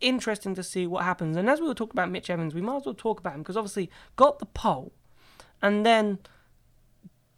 interesting 0.00 0.54
to 0.54 0.62
see 0.62 0.86
what 0.86 1.04
happens. 1.04 1.36
And 1.36 1.48
as 1.48 1.60
we 1.60 1.68
were 1.68 1.74
talking 1.74 1.94
about 1.94 2.10
Mitch 2.10 2.28
Evans, 2.28 2.54
we 2.54 2.60
might 2.60 2.78
as 2.78 2.84
well 2.84 2.94
talk 2.94 3.20
about 3.20 3.34
him 3.34 3.40
because 3.42 3.56
obviously 3.56 3.90
got 4.16 4.38
the 4.38 4.46
pole, 4.46 4.92
and 5.62 5.86
then 5.86 6.18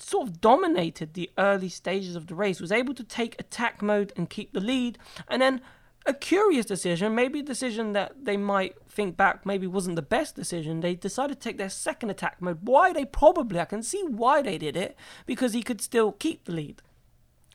sort 0.05 0.29
of 0.29 0.41
dominated 0.41 1.15
the 1.15 1.31
early 1.39 1.69
stages 1.69 2.17
of 2.17 2.27
the 2.27 2.35
race. 2.35 2.61
Was 2.61 2.73
able 2.73 2.95
to 2.95 3.05
take 3.05 3.41
attack 3.41 3.83
mode 3.83 4.13
and 4.17 4.29
keep 4.31 4.53
the 4.53 4.61
lead, 4.61 4.99
and 5.29 5.41
then 5.41 5.61
a 6.07 6.13
curious 6.13 6.67
decision, 6.67 7.15
maybe 7.15 7.41
a 7.41 7.43
decision 7.43 7.95
that 7.95 8.25
they 8.25 8.37
might 8.37 8.77
think 8.89 9.17
back 9.17 9.47
maybe 9.47 9.67
wasn't 9.67 9.97
the 9.97 10.03
best 10.03 10.37
decision. 10.37 10.81
They 10.81 10.95
decided 10.95 11.41
to 11.41 11.41
take 11.41 11.57
their 11.57 11.71
second 11.71 12.11
attack 12.11 12.43
mode. 12.43 12.59
Why 12.63 12.93
they 12.93 13.05
probably, 13.05 13.59
I 13.59 13.65
can 13.65 13.83
see 13.83 14.03
why 14.03 14.43
they 14.43 14.59
did 14.59 14.77
it, 14.77 14.97
because 15.25 15.55
he 15.55 15.63
could 15.63 15.81
still 15.81 16.13
keep 16.13 16.45
the 16.45 16.53
lead. 16.53 16.83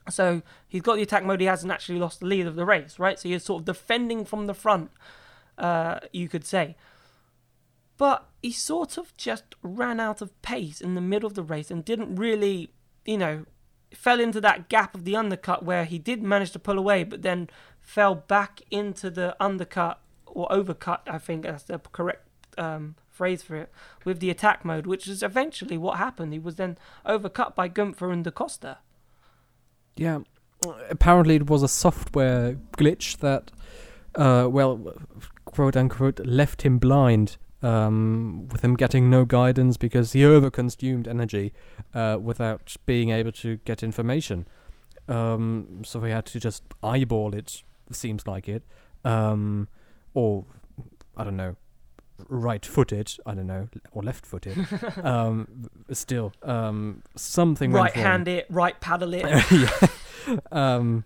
So 0.08 0.42
he's 0.66 0.82
got 0.82 0.96
the 0.96 1.02
attack 1.02 1.24
mode, 1.24 1.40
he 1.40 1.46
hasn't 1.46 1.72
actually 1.72 2.00
lost 2.00 2.20
the 2.20 2.26
lead 2.26 2.46
of 2.46 2.56
the 2.56 2.64
race, 2.64 2.98
right? 2.98 3.18
So 3.18 3.28
you're 3.28 3.38
sort 3.38 3.60
of 3.60 3.66
defending 3.66 4.24
from 4.24 4.46
the 4.46 4.54
front, 4.54 4.90
uh, 5.56 6.00
you 6.12 6.28
could 6.28 6.44
say. 6.44 6.76
But 8.00 8.30
he 8.42 8.50
sort 8.50 8.96
of 8.96 9.14
just 9.18 9.44
ran 9.62 10.00
out 10.00 10.22
of 10.22 10.40
pace 10.40 10.80
in 10.80 10.94
the 10.94 11.02
middle 11.02 11.26
of 11.26 11.34
the 11.34 11.42
race 11.42 11.70
and 11.70 11.84
didn't 11.84 12.16
really, 12.16 12.70
you 13.04 13.18
know, 13.18 13.44
fell 13.92 14.20
into 14.20 14.40
that 14.40 14.70
gap 14.70 14.94
of 14.94 15.04
the 15.04 15.14
undercut 15.14 15.66
where 15.66 15.84
he 15.84 15.98
did 15.98 16.22
manage 16.22 16.52
to 16.52 16.58
pull 16.58 16.78
away, 16.78 17.04
but 17.04 17.20
then 17.20 17.50
fell 17.78 18.14
back 18.14 18.62
into 18.70 19.10
the 19.10 19.36
undercut 19.38 20.00
or 20.24 20.48
overcut, 20.48 21.00
I 21.06 21.18
think 21.18 21.42
that's 21.42 21.64
the 21.64 21.78
correct 21.78 22.26
um, 22.56 22.94
phrase 23.10 23.42
for 23.42 23.56
it, 23.56 23.70
with 24.06 24.20
the 24.20 24.30
attack 24.30 24.64
mode, 24.64 24.86
which 24.86 25.06
is 25.06 25.22
eventually 25.22 25.76
what 25.76 25.98
happened. 25.98 26.32
He 26.32 26.38
was 26.38 26.54
then 26.54 26.78
overcut 27.04 27.54
by 27.54 27.68
Gunther 27.68 28.10
and 28.10 28.24
Da 28.24 28.30
Costa. 28.30 28.78
Yeah, 29.94 30.20
apparently 30.88 31.34
it 31.34 31.50
was 31.50 31.62
a 31.62 31.68
software 31.68 32.56
glitch 32.78 33.18
that 33.18 33.50
uh, 34.14 34.48
well, 34.50 34.94
quote 35.44 35.76
unquote, 35.76 36.18
left 36.24 36.62
him 36.62 36.78
blind. 36.78 37.36
Um, 37.62 38.48
with 38.48 38.62
him 38.64 38.74
getting 38.74 39.10
no 39.10 39.26
guidance 39.26 39.76
because 39.76 40.12
he 40.14 40.20
overconsumed 40.22 41.06
energy 41.06 41.52
uh, 41.94 42.16
without 42.18 42.74
being 42.86 43.10
able 43.10 43.32
to 43.32 43.56
get 43.66 43.82
information. 43.82 44.48
Um, 45.08 45.82
so 45.84 46.00
he 46.02 46.10
had 46.10 46.24
to 46.26 46.40
just 46.40 46.62
eyeball 46.82 47.34
it. 47.34 47.62
Seems 47.92 48.26
like 48.26 48.48
it, 48.48 48.62
um, 49.04 49.68
or 50.14 50.44
I 51.16 51.24
don't 51.24 51.36
know, 51.36 51.56
right-footed. 52.28 53.16
I 53.26 53.34
don't 53.34 53.46
know, 53.48 53.68
or 53.92 54.02
left-footed. 54.04 54.56
um, 55.04 55.68
still, 55.92 56.32
um, 56.42 57.02
something 57.16 57.72
Right 57.72 57.92
hand 57.92 58.28
it, 58.28 58.46
right 58.48 58.78
paddle 58.80 59.12
it. 59.12 59.24
yeah. 59.50 60.36
Um, 60.52 61.04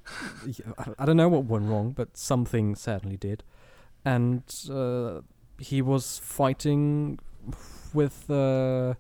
I- 0.79 0.93
I 0.99 1.05
don't 1.07 1.17
know 1.17 1.29
what 1.29 1.45
went 1.47 1.67
wrong, 1.69 1.93
but 1.93 2.17
something 2.17 2.75
certainly 2.77 3.17
did. 3.17 3.43
And 4.05 4.43
uh, 4.71 5.23
he 5.65 5.83
was 5.83 6.19
fighting 6.19 7.19
with. 7.93 8.31
Uh, 8.31 8.95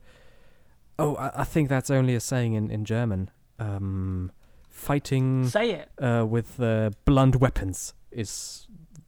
oh, 0.98 1.14
I, 1.16 1.40
I 1.42 1.44
think 1.44 1.68
that's 1.68 1.90
only 1.90 2.14
a 2.14 2.20
saying 2.20 2.54
in, 2.54 2.70
in 2.70 2.84
German. 2.84 3.30
Um, 3.58 4.32
fighting 4.70 5.46
Say 5.48 5.70
it. 5.72 5.88
uh, 5.98 6.26
with 6.26 6.60
uh, 6.60 6.90
blunt 7.04 7.36
weapons 7.36 7.94
is 8.10 8.66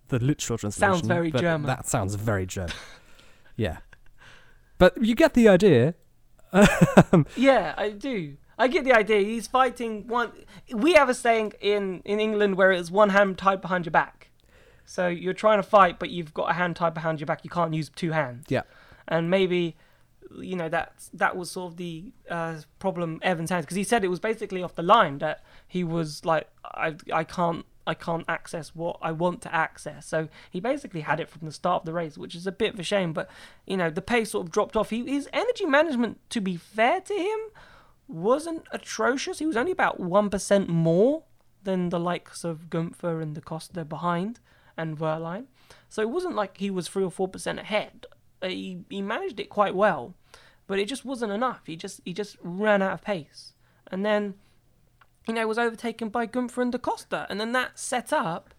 the 0.09 0.19
literal 0.19 0.59
translation. 0.59 0.95
Sounds 0.95 1.07
very 1.07 1.31
but 1.31 1.41
German. 1.41 1.67
That 1.67 1.87
sounds 1.89 2.15
very 2.15 2.47
German. 2.47 2.75
yeah. 3.57 3.79
But 4.79 5.03
you 5.03 5.15
get 5.15 5.35
the 5.35 5.49
idea. 5.49 5.95
Yeah, 7.37 7.75
I 7.77 7.91
do. 7.91 8.37
I 8.59 8.69
get 8.69 8.85
the 8.85 8.93
idea. 8.93 9.21
He's 9.21 9.47
fighting 9.47 10.07
one. 10.09 10.33
We 10.73 10.95
have 10.95 11.11
a 11.11 11.15
saying 11.15 11.53
in 11.61 12.01
in 12.05 12.19
England 12.21 12.57
where 12.57 12.73
it's 12.73 12.91
one 12.91 13.11
hand 13.11 13.37
tied 13.37 13.61
behind 13.61 13.85
your 13.85 13.91
back. 14.03 14.16
So 14.87 15.09
you're 15.09 15.35
trying 15.35 15.59
to 15.59 15.63
fight, 15.63 15.99
but 15.99 16.11
you've 16.11 16.33
got 16.33 16.51
a 16.51 16.55
hand 16.55 16.77
tied 16.77 16.95
behind 16.95 17.21
your 17.21 17.27
back. 17.27 17.45
You 17.45 17.51
can't 17.51 17.75
use 17.75 17.91
two 17.95 18.13
hands. 18.13 18.47
yeah. 18.49 18.63
And 19.09 19.31
maybe, 19.31 19.77
you 20.41 20.57
know, 20.57 20.69
that 20.69 21.09
that 21.13 21.37
was 21.37 21.51
sort 21.51 21.73
of 21.73 21.77
the 21.77 22.13
uh, 22.31 22.57
problem 22.79 23.21
Evans 23.23 23.51
had 23.51 23.61
because 23.61 23.77
he 23.77 23.85
said 23.85 24.05
it 24.05 24.09
was 24.09 24.21
basically 24.21 24.63
off 24.63 24.75
the 24.75 24.83
line 24.83 25.19
that 25.19 25.45
he 25.69 25.85
was 25.85 26.25
like, 26.25 26.49
I 26.65 26.95
I 27.13 27.25
can't. 27.25 27.67
I 27.89 27.95
can't 27.95 28.25
access 28.27 28.75
what 28.75 28.99
I 29.01 29.13
want 29.13 29.43
to 29.43 29.55
access. 29.55 30.07
So 30.07 30.29
he 30.51 30.59
basically 30.59 31.03
had 31.03 31.21
it 31.21 31.29
from 31.29 31.47
the 31.47 31.53
start 31.53 31.83
of 31.83 31.87
the 31.87 31.93
race, 31.93 32.19
which 32.19 32.35
is 32.35 32.45
a 32.45 32.51
bit 32.51 32.75
of 32.75 32.81
a 32.81 32.83
shame. 32.83 33.13
But 33.13 33.31
you 33.65 33.77
know, 33.77 33.91
the 33.91 34.03
pace 34.03 34.33
sort 34.33 34.45
of 34.45 34.51
dropped 34.51 34.75
off. 34.75 34.91
He, 34.91 35.07
his 35.07 35.29
energy 35.33 35.67
management, 35.67 36.19
to 36.31 36.41
be 36.41 36.57
fair 36.57 37.01
to 37.01 37.15
him, 37.15 37.39
wasn't 38.09 38.65
atrocious. 38.73 39.39
He 39.39 39.47
was 39.47 39.57
only 39.57 39.71
about 39.71 40.01
1% 40.01 40.67
more 40.67 41.23
than 41.63 41.91
the 41.91 42.01
likes 42.01 42.45
of 42.45 42.71
Gunther 42.71 43.21
and 43.21 43.35
the 43.37 43.41
Costa 43.41 43.85
behind 43.85 44.41
and 44.77 44.99
Wehrlein. 44.99 45.47
So 45.89 46.03
it 46.03 46.11
wasn't 46.11 46.35
like 46.35 46.59
he 46.59 46.71
was 46.71 46.89
3 46.89 47.05
or 47.05 47.11
4% 47.11 47.59
ahead. 47.61 48.07
Uh, 48.43 48.49
He, 48.49 48.79
he 48.91 49.03
managed 49.03 49.41
it 49.41 49.49
quite 49.49 49.75
well, 49.75 50.15
but 50.67 50.79
it 50.79 50.87
just 50.87 51.05
wasn't 51.05 51.33
enough. 51.33 51.63
He 51.67 51.77
just 51.77 52.01
he 52.05 52.13
just 52.13 52.37
ran 52.43 52.83
out 52.83 52.93
of 52.93 53.03
pace. 53.03 53.55
And 53.91 54.05
then, 54.05 54.35
you 55.27 55.35
know, 55.35 55.47
was 55.47 55.59
overtaken 55.59 56.09
by 56.09 56.27
Gunther 56.27 56.61
and 56.63 56.73
Da 56.73 56.79
Costa. 56.79 57.27
And 57.31 57.41
then 57.41 57.53
that 57.53 57.79
set 57.79 58.13
up 58.13 58.53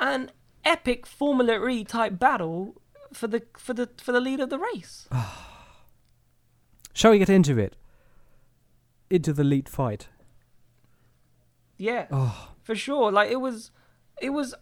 an 0.00 0.30
epic 0.64 1.06
Formula 1.06 1.66
E 1.68 1.84
type 1.84 2.18
battle 2.18 2.80
for 3.12 3.26
the 3.28 3.42
for 3.56 3.74
the 3.74 3.88
for 3.98 4.12
the 4.12 4.20
lead 4.20 4.40
of 4.40 4.50
the 4.50 4.58
race. 4.58 5.08
Shall 6.94 7.10
we 7.10 7.18
get 7.18 7.28
into 7.28 7.58
it? 7.58 7.76
Into 9.10 9.32
the 9.32 9.44
lead 9.44 9.68
fight. 9.68 10.08
Yeah. 11.76 12.06
Oh, 12.10 12.52
for 12.62 12.74
sure. 12.74 13.12
Like 13.12 13.30
it 13.30 13.36
was, 13.40 13.70
it 14.20 14.30
was, 14.30 14.54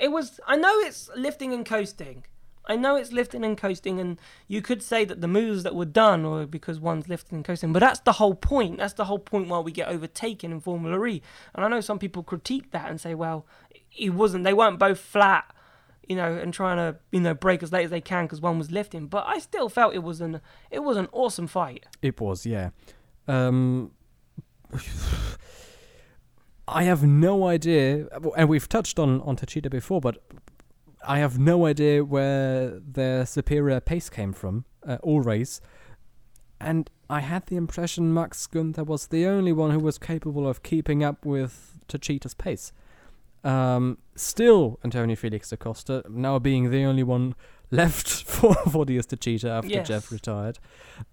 it 0.00 0.08
was. 0.08 0.40
I 0.46 0.56
know 0.56 0.78
it's 0.80 1.10
lifting 1.16 1.52
and 1.52 1.64
coasting. 1.66 2.24
I 2.66 2.76
know 2.76 2.96
it's 2.96 3.12
lifting 3.12 3.44
and 3.44 3.56
coasting, 3.56 3.98
and 3.98 4.20
you 4.46 4.60
could 4.60 4.82
say 4.82 5.04
that 5.06 5.22
the 5.22 5.28
moves 5.28 5.62
that 5.62 5.74
were 5.74 5.86
done 5.86 6.30
were 6.30 6.46
because 6.46 6.78
one's 6.78 7.08
lifting 7.08 7.36
and 7.36 7.44
coasting, 7.44 7.72
but 7.72 7.80
that's 7.80 8.00
the 8.00 8.12
whole 8.12 8.34
point. 8.34 8.78
That's 8.78 8.92
the 8.92 9.06
whole 9.06 9.18
point 9.18 9.48
why 9.48 9.60
we 9.60 9.72
get 9.72 9.88
overtaken 9.88 10.52
in 10.52 10.60
Formula 10.60 11.02
E. 11.06 11.22
And 11.54 11.64
I 11.64 11.68
know 11.68 11.80
some 11.80 11.98
people 11.98 12.22
critique 12.22 12.70
that 12.72 12.90
and 12.90 13.00
say, 13.00 13.14
well, 13.14 13.46
it 13.96 14.10
wasn't. 14.10 14.44
They 14.44 14.52
weren't 14.52 14.78
both 14.78 15.00
flat, 15.00 15.50
you 16.06 16.14
know, 16.14 16.34
and 16.34 16.52
trying 16.52 16.76
to 16.76 16.98
you 17.10 17.20
know 17.20 17.32
break 17.34 17.62
as 17.62 17.72
late 17.72 17.84
as 17.84 17.90
they 17.90 18.02
can 18.02 18.26
because 18.26 18.42
one 18.42 18.58
was 18.58 18.70
lifting. 18.70 19.06
But 19.06 19.24
I 19.26 19.38
still 19.38 19.70
felt 19.70 19.94
it 19.94 20.02
was 20.02 20.20
an 20.20 20.42
it 20.70 20.80
was 20.80 20.98
an 20.98 21.08
awesome 21.10 21.46
fight. 21.46 21.86
it 22.02 22.20
was, 22.20 22.44
yeah. 22.44 22.70
Um, 23.26 23.92
I 26.70 26.82
have 26.84 27.02
no 27.02 27.46
idea, 27.46 28.06
and 28.36 28.48
we've 28.48 28.68
touched 28.68 28.98
on 28.98 29.20
on 29.22 29.36
Techeetah 29.36 29.70
before, 29.70 30.00
but 30.00 30.22
I 31.06 31.18
have 31.18 31.38
no 31.38 31.66
idea 31.66 32.04
where 32.04 32.78
their 32.80 33.24
superior 33.26 33.80
pace 33.80 34.10
came 34.10 34.32
from 34.32 34.64
uh, 34.86 34.98
all 35.02 35.20
race. 35.20 35.60
And 36.60 36.90
I 37.08 37.20
had 37.20 37.46
the 37.46 37.56
impression 37.56 38.12
Max 38.12 38.46
Gunther 38.46 38.84
was 38.84 39.06
the 39.06 39.26
only 39.26 39.52
one 39.52 39.70
who 39.70 39.78
was 39.78 39.96
capable 39.98 40.46
of 40.48 40.62
keeping 40.62 41.04
up 41.04 41.24
with 41.24 41.78
Techeetah's 41.88 42.34
pace. 42.34 42.72
Um, 43.44 43.98
still, 44.16 44.80
Antonio 44.84 45.14
Felix 45.14 45.50
da 45.50 45.56
Costa 45.56 46.02
now 46.08 46.38
being 46.40 46.70
the 46.70 46.82
only 46.84 47.04
one 47.04 47.34
left 47.70 48.08
for 48.24 48.54
for 48.54 48.84
DS 48.84 49.06
Techeetah 49.06 49.58
after 49.58 49.68
Yes. 49.70 49.88
JEV 49.88 50.10
retired. 50.10 50.58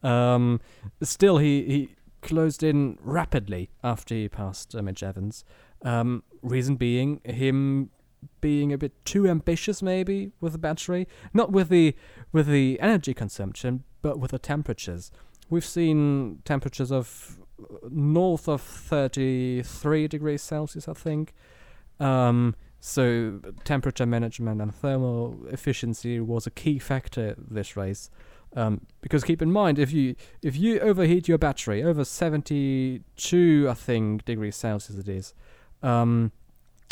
Um, 0.02 0.60
still, 1.04 1.38
he, 1.38 1.64
he 1.64 1.90
closed 2.26 2.64
in 2.64 2.98
rapidly 3.02 3.70
after 3.84 4.16
he 4.16 4.28
passed 4.28 4.76
uh, 4.76 4.82
Mitch 4.82 5.04
Evans. 5.04 5.46
Um, 5.84 6.24
reason 6.42 6.76
being 6.76 7.22
him 7.24 7.92
being 8.42 8.74
a 8.74 8.78
bit 8.78 8.94
too 9.06 9.28
ambitious, 9.28 9.82
maybe 9.82 10.32
with 10.42 10.54
the 10.54 10.58
battery, 10.58 11.08
not 11.34 11.52
with 11.52 11.70
the 11.70 11.96
with 12.32 12.48
the 12.48 12.80
energy 12.82 13.14
consumption, 13.14 13.84
but 14.02 14.20
with 14.20 14.32
the 14.32 14.40
temperatures. 14.40 15.12
We've 15.50 15.66
seen 15.66 16.42
temperatures 16.44 16.92
of 16.92 17.40
uh, 17.62 17.88
north 17.90 18.50
of 18.50 18.62
33 18.62 20.08
degrees 20.08 20.42
Celsius, 20.42 20.88
I 20.88 20.94
think. 20.94 21.34
Um, 22.00 22.56
so 22.80 23.40
temperature 23.64 24.06
management 24.06 24.62
and 24.62 24.74
thermal 24.74 25.38
efficiency 25.50 26.20
was 26.20 26.46
a 26.46 26.52
key 26.52 26.80
factor 26.80 27.36
this 27.38 27.78
race. 27.78 28.10
Um, 28.56 28.82
because 29.02 29.24
keep 29.24 29.42
in 29.42 29.52
mind, 29.52 29.78
if 29.78 29.92
you 29.92 30.16
if 30.42 30.56
you 30.56 30.80
overheat 30.80 31.28
your 31.28 31.38
battery 31.38 31.84
over 31.84 32.06
72, 32.06 33.68
I 33.70 33.74
think 33.74 34.24
degrees 34.24 34.56
Celsius 34.56 34.98
it 34.98 35.10
is, 35.10 35.34
um, 35.84 36.32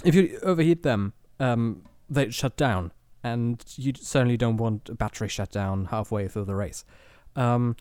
if 0.03 0.13
you 0.13 0.39
overheat 0.43 0.83
them, 0.83 1.13
um, 1.39 1.83
they 2.09 2.29
shut 2.29 2.57
down, 2.57 2.91
and 3.23 3.63
you 3.77 3.93
certainly 3.97 4.35
don't 4.35 4.57
want 4.57 4.89
a 4.89 4.95
battery 4.95 5.29
shut 5.29 5.51
down 5.51 5.85
halfway 5.85 6.27
through 6.27 6.45
the 6.45 6.55
race. 6.55 6.83
Um, 7.35 7.77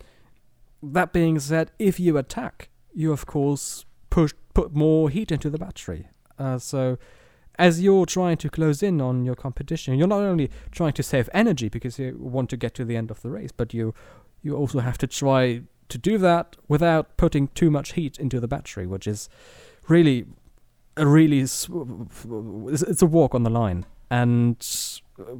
that 0.81 1.11
being 1.11 1.39
said, 1.39 1.71
if 1.77 1.99
you 1.99 2.17
attack, 2.17 2.69
you 2.93 3.11
of 3.11 3.25
course 3.25 3.85
push 4.09 4.31
put 4.53 4.73
more 4.73 5.09
heat 5.09 5.31
into 5.31 5.49
the 5.49 5.57
battery. 5.57 6.07
Uh, 6.39 6.57
so 6.57 6.97
as 7.59 7.81
you're 7.81 8.05
trying 8.05 8.37
to 8.37 8.49
close 8.49 8.81
in 8.81 8.99
on 9.01 9.25
your 9.25 9.35
competition, 9.35 9.97
you're 9.97 10.07
not 10.07 10.21
only 10.21 10.49
trying 10.71 10.93
to 10.93 11.03
save 11.03 11.29
energy 11.33 11.69
because 11.69 11.99
you 11.99 12.17
want 12.19 12.49
to 12.49 12.57
get 12.57 12.73
to 12.75 12.85
the 12.85 12.95
end 12.95 13.11
of 13.11 13.21
the 13.21 13.29
race, 13.29 13.51
but 13.51 13.73
you 13.73 13.93
you 14.41 14.55
also 14.55 14.79
have 14.79 14.97
to 14.97 15.07
try 15.07 15.61
to 15.89 15.97
do 15.97 16.17
that 16.17 16.57
without 16.67 17.15
putting 17.17 17.47
too 17.49 17.69
much 17.69 17.93
heat 17.93 18.17
into 18.17 18.39
the 18.39 18.47
battery, 18.47 18.87
which 18.87 19.07
is 19.07 19.29
really 19.87 20.25
a 20.97 21.05
really 21.05 21.39
it's 21.39 21.67
a 23.01 23.05
walk 23.05 23.35
on 23.35 23.43
the 23.43 23.49
line. 23.49 23.85
And 24.09 24.57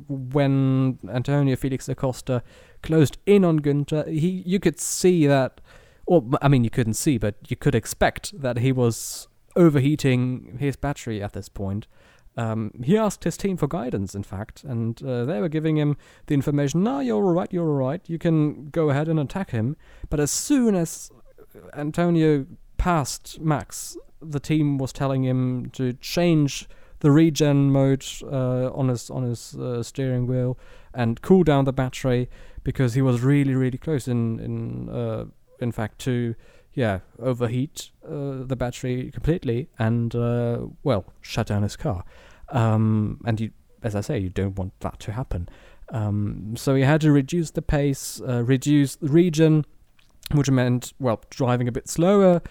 when 0.07 0.99
Antonio 1.09 1.55
Felix 1.55 1.89
Acosta 1.89 2.43
closed 2.81 3.17
in 3.25 3.43
on 3.43 3.59
Günther, 3.59 4.07
he 4.07 4.43
you 4.45 4.59
could 4.59 4.79
see 4.79 5.27
that, 5.27 5.61
or 6.05 6.23
I 6.41 6.47
mean 6.47 6.63
you 6.63 6.69
couldn't 6.69 6.95
see, 6.95 7.17
but 7.17 7.35
you 7.47 7.55
could 7.55 7.75
expect 7.75 8.39
that 8.41 8.59
he 8.59 8.71
was 8.71 9.27
overheating 9.55 10.57
his 10.59 10.75
battery 10.75 11.21
at 11.21 11.33
this 11.33 11.49
point. 11.49 11.87
Um, 12.35 12.71
he 12.83 12.97
asked 12.97 13.23
his 13.23 13.37
team 13.37 13.57
for 13.57 13.67
guidance, 13.67 14.15
in 14.15 14.23
fact, 14.23 14.63
and 14.63 15.01
uh, 15.03 15.25
they 15.25 15.39
were 15.39 15.49
giving 15.49 15.77
him 15.77 15.97
the 16.25 16.33
information. 16.33 16.83
No, 16.83 16.99
you're 16.99 17.23
all 17.23 17.33
right. 17.33 17.51
You're 17.51 17.67
all 17.67 17.75
right. 17.75 18.01
You 18.07 18.17
can 18.17 18.69
go 18.69 18.89
ahead 18.89 19.07
and 19.07 19.19
attack 19.19 19.51
him. 19.51 19.77
But 20.09 20.19
as 20.19 20.31
soon 20.31 20.73
as 20.73 21.11
Antonio 21.75 22.47
passed 22.77 23.39
Max, 23.39 23.97
the 24.21 24.39
team 24.39 24.77
was 24.77 24.91
telling 24.91 25.23
him 25.23 25.69
to 25.71 25.93
change 25.93 26.67
the 27.03 27.11
regen 27.11 27.69
mode 27.69 28.05
uh, 28.23 28.71
on 28.73 28.87
his 28.87 29.09
on 29.09 29.23
his 29.23 29.55
uh, 29.55 29.83
steering 29.83 30.25
wheel 30.25 30.57
and 30.93 31.21
cool 31.21 31.43
down 31.43 31.65
the 31.65 31.73
battery 31.73 32.29
because 32.63 32.93
he 32.93 33.01
was 33.01 33.21
really 33.21 33.53
really 33.55 33.77
close 33.77 34.07
in 34.07 34.39
in 34.39 34.89
uh, 34.89 35.25
in 35.59 35.71
fact 35.71 35.99
to 35.99 36.33
yeah 36.73 36.99
overheat 37.19 37.91
uh, 38.05 38.43
the 38.43 38.55
battery 38.55 39.11
completely 39.11 39.69
and 39.77 40.15
uh, 40.15 40.59
well 40.83 41.05
shut 41.21 41.47
down 41.47 41.63
his 41.63 41.75
car. 41.75 42.03
Um, 42.49 43.19
and 43.25 43.39
you 43.39 43.51
as 43.81 43.95
I 43.95 44.01
say 44.01 44.17
you 44.19 44.29
don't 44.29 44.55
want 44.57 44.79
that 44.79 44.99
to 45.01 45.11
happen. 45.11 45.49
Um, 45.89 46.55
so 46.55 46.75
he 46.75 46.83
had 46.83 47.01
to 47.01 47.11
reduce 47.11 47.51
the 47.51 47.61
pace 47.61 48.21
uh, 48.27 48.43
reduce 48.43 48.95
the 48.95 49.09
regen, 49.09 49.65
which 50.31 50.49
meant 50.49 50.93
well 50.99 51.21
driving 51.29 51.67
a 51.67 51.71
bit 51.71 51.89
slower. 51.89 52.41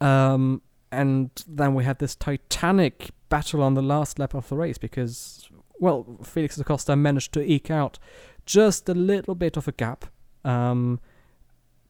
Um, 0.00 0.62
and 0.90 1.30
then 1.46 1.74
we 1.74 1.84
had 1.84 1.98
this 1.98 2.14
titanic 2.14 3.10
battle 3.28 3.62
on 3.62 3.74
the 3.74 3.82
last 3.82 4.18
lap 4.18 4.34
of 4.34 4.48
the 4.48 4.56
race 4.56 4.78
because, 4.78 5.48
well, 5.78 6.18
Felix 6.22 6.56
da 6.56 6.64
Costa 6.64 6.96
managed 6.96 7.32
to 7.34 7.42
eke 7.42 7.70
out 7.70 7.98
just 8.46 8.88
a 8.88 8.94
little 8.94 9.34
bit 9.34 9.56
of 9.56 9.68
a 9.68 9.72
gap, 9.72 10.06
um, 10.44 11.00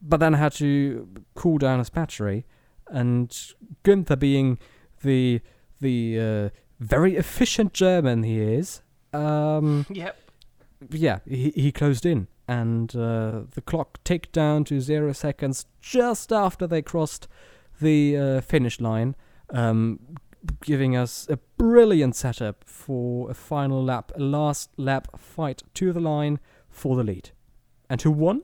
but 0.01 0.21
then 0.21 0.35
had 0.35 0.53
to 0.55 1.09
cool 1.35 1.59
down 1.59 1.79
his 1.79 1.91
battery, 1.91 2.47
and 2.89 3.31
Günther 3.85 4.19
being 4.19 4.59
the 5.03 5.41
the 5.81 6.19
uh, 6.21 6.49
very 6.81 7.17
efficient 7.17 7.73
German 7.73 8.23
he 8.23 8.41
is, 8.41 8.83
um, 9.13 9.87
Yep. 9.91 10.17
yeah, 10.91 11.19
he, 11.27 11.51
he 11.55 11.73
closed 11.73 12.05
in, 12.07 12.29
and 12.47 12.95
uh, 12.97 13.43
the 13.53 13.63
clock 13.65 14.03
ticked 14.05 14.33
down 14.33 14.65
to 14.65 14.81
zero 14.81 15.13
seconds 15.13 15.67
just 15.81 16.33
after 16.33 16.67
they 16.67 16.83
crossed 16.83 17.29
the 17.81 18.17
uh, 18.17 18.41
finish 18.41 18.81
line, 18.81 19.15
um, 19.51 20.01
giving 20.63 20.97
us 20.97 21.27
a 21.31 21.37
brilliant 21.57 22.17
setup 22.17 22.65
for 22.65 23.31
a 23.31 23.35
final 23.35 23.83
lap, 23.83 24.13
a 24.17 24.21
last 24.21 24.71
lap 24.77 25.09
fight 25.19 25.63
to 25.75 25.93
the 25.93 26.01
line 26.01 26.39
for 26.69 26.97
the 26.97 27.05
lead. 27.05 27.31
And 27.91 28.01
who 28.03 28.11
won? 28.11 28.43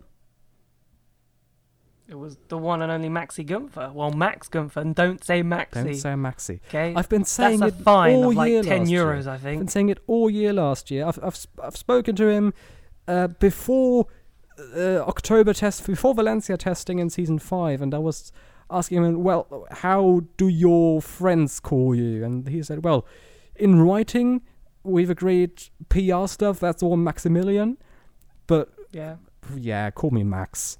It 2.06 2.16
was 2.18 2.36
the 2.48 2.58
one 2.58 2.82
and 2.82 2.92
only 2.92 3.08
Maxi 3.08 3.46
Gunther. 3.46 3.90
Well, 3.94 4.10
Max 4.10 4.48
Gunther, 4.48 4.80
and 4.80 4.94
don't 4.94 5.24
say 5.24 5.42
Maxi. 5.42 5.72
Don't 5.84 5.94
say 5.94 6.10
Maxi. 6.10 6.60
okay. 6.68 6.92
I've 6.94 7.08
been 7.08 7.24
saying 7.24 7.60
That's 7.60 7.76
it 7.76 7.82
fine 7.82 8.14
all 8.16 8.28
of 8.30 8.36
like 8.36 8.50
year 8.50 8.62
ten 8.62 8.80
last 8.80 8.90
year. 8.90 9.04
euros, 9.06 9.26
I 9.26 9.34
I've 9.34 9.42
been 9.42 9.68
saying 9.68 9.88
it 9.88 9.98
all 10.06 10.28
year 10.28 10.52
last 10.52 10.90
year. 10.90 11.06
I've 11.06 11.18
I've, 11.22 11.46
I've 11.62 11.76
spoken 11.76 12.14
to 12.16 12.28
him 12.28 12.52
uh, 13.08 13.28
before 13.28 14.06
uh, 14.76 14.98
October 15.00 15.54
test, 15.54 15.86
before 15.86 16.14
Valencia 16.14 16.56
testing 16.58 16.98
in 16.98 17.08
season 17.08 17.38
five, 17.38 17.80
and 17.80 17.94
I 17.94 17.98
was 17.98 18.32
asking 18.70 19.02
him, 19.04 19.22
well, 19.22 19.66
how 19.70 20.22
do 20.36 20.48
your 20.48 21.00
friends 21.00 21.58
call 21.60 21.94
you? 21.94 22.22
And 22.24 22.48
he 22.48 22.62
said, 22.62 22.84
well, 22.84 23.06
in 23.56 23.80
writing, 23.80 24.42
we've 24.82 25.10
agreed 25.10 25.64
PR 25.88 26.26
stuff. 26.26 26.60
That's 26.60 26.82
all 26.82 26.96
Maximilian, 26.96 27.78
but 28.46 28.70
Yeah. 28.92 29.16
yeah, 29.56 29.90
call 29.90 30.10
me 30.10 30.22
Max. 30.22 30.78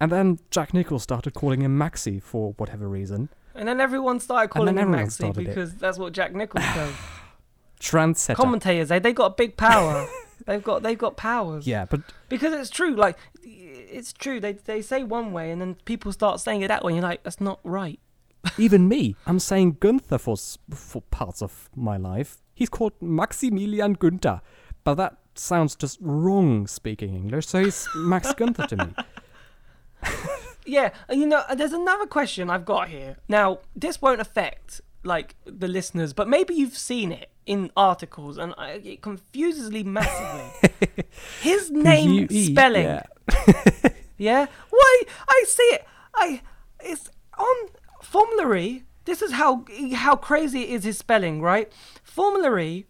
And 0.00 0.12
then 0.12 0.38
Jack 0.50 0.74
Nicholls 0.74 1.02
started 1.02 1.34
calling 1.34 1.62
him 1.62 1.78
Maxi 1.78 2.22
for 2.22 2.52
whatever 2.58 2.88
reason. 2.88 3.28
And 3.54 3.66
then 3.66 3.80
everyone 3.80 4.20
started 4.20 4.48
calling 4.48 4.76
him 4.76 4.78
everyone 4.78 5.06
Maxi 5.06 5.12
started 5.12 5.40
it. 5.42 5.46
because 5.48 5.74
that's 5.76 5.98
what 5.98 6.12
Jack 6.12 6.34
Nicholls 6.34 6.64
does. 6.74 6.92
Trendsetter. 7.80 8.36
Commentators, 8.36 8.88
they 8.88 8.98
they 8.98 9.12
got 9.12 9.26
a 9.26 9.34
big 9.34 9.56
power. 9.56 10.06
they've 10.46 10.62
got 10.62 10.82
they've 10.82 10.98
got 10.98 11.16
powers. 11.16 11.66
yeah, 11.66 11.84
but 11.84 12.00
Because 12.28 12.52
it's 12.52 12.70
true. 12.70 12.94
Like 12.94 13.16
it's 13.42 14.12
true. 14.12 14.40
They 14.40 14.52
they 14.52 14.82
say 14.82 15.02
one 15.02 15.32
way 15.32 15.50
and 15.50 15.60
then 15.60 15.76
people 15.84 16.12
start 16.12 16.40
saying 16.40 16.62
it 16.62 16.68
that 16.68 16.84
way. 16.84 16.92
And 16.92 17.00
you're 17.00 17.08
like, 17.08 17.22
that's 17.22 17.40
not 17.40 17.60
right. 17.64 17.98
even 18.58 18.88
me, 18.88 19.16
I'm 19.26 19.38
saying 19.38 19.78
Gunther 19.80 20.18
for 20.18 20.36
for 20.70 21.02
parts 21.10 21.42
of 21.42 21.68
my 21.74 21.96
life. 21.96 22.38
He's 22.54 22.68
called 22.70 22.92
Maximilian 23.00 23.96
Günther, 23.96 24.40
but 24.84 24.94
that 24.94 25.16
sounds 25.34 25.74
just 25.76 25.98
wrong 26.00 26.66
speaking 26.66 27.14
English. 27.14 27.46
So 27.46 27.62
he's 27.64 27.86
Max 27.94 28.32
Gunther 28.32 28.66
to 28.68 28.76
me. 28.76 28.94
Yeah, 30.66 30.90
and 31.08 31.20
you 31.20 31.26
know, 31.26 31.44
uh, 31.48 31.54
there's 31.54 31.72
another 31.72 32.06
question 32.06 32.50
I've 32.50 32.64
got 32.64 32.88
here. 32.88 33.16
Now, 33.28 33.60
this 33.74 34.02
won't 34.02 34.20
affect 34.20 34.80
like 35.04 35.36
the 35.44 35.68
listeners, 35.68 36.12
but 36.12 36.28
maybe 36.28 36.54
you've 36.54 36.76
seen 36.76 37.12
it 37.12 37.30
in 37.46 37.70
articles, 37.76 38.36
and 38.36 38.52
I, 38.58 38.72
it 38.72 39.00
confuses 39.00 39.70
me 39.70 39.84
massively. 39.84 40.70
His 41.40 41.70
name 41.70 42.26
UE, 42.28 42.44
spelling, 42.46 42.84
yeah. 42.84 43.02
yeah. 44.18 44.46
Why? 44.70 45.02
I 45.28 45.44
see 45.46 45.62
it. 45.62 45.86
I 46.14 46.42
it's 46.80 47.10
on 47.38 47.56
formulary. 48.02 48.82
This 49.04 49.22
is 49.22 49.32
how 49.32 49.64
how 49.94 50.16
crazy 50.16 50.62
it 50.62 50.70
is 50.70 50.84
his 50.84 50.98
spelling, 50.98 51.40
right? 51.40 51.72
Formulary 52.02 52.86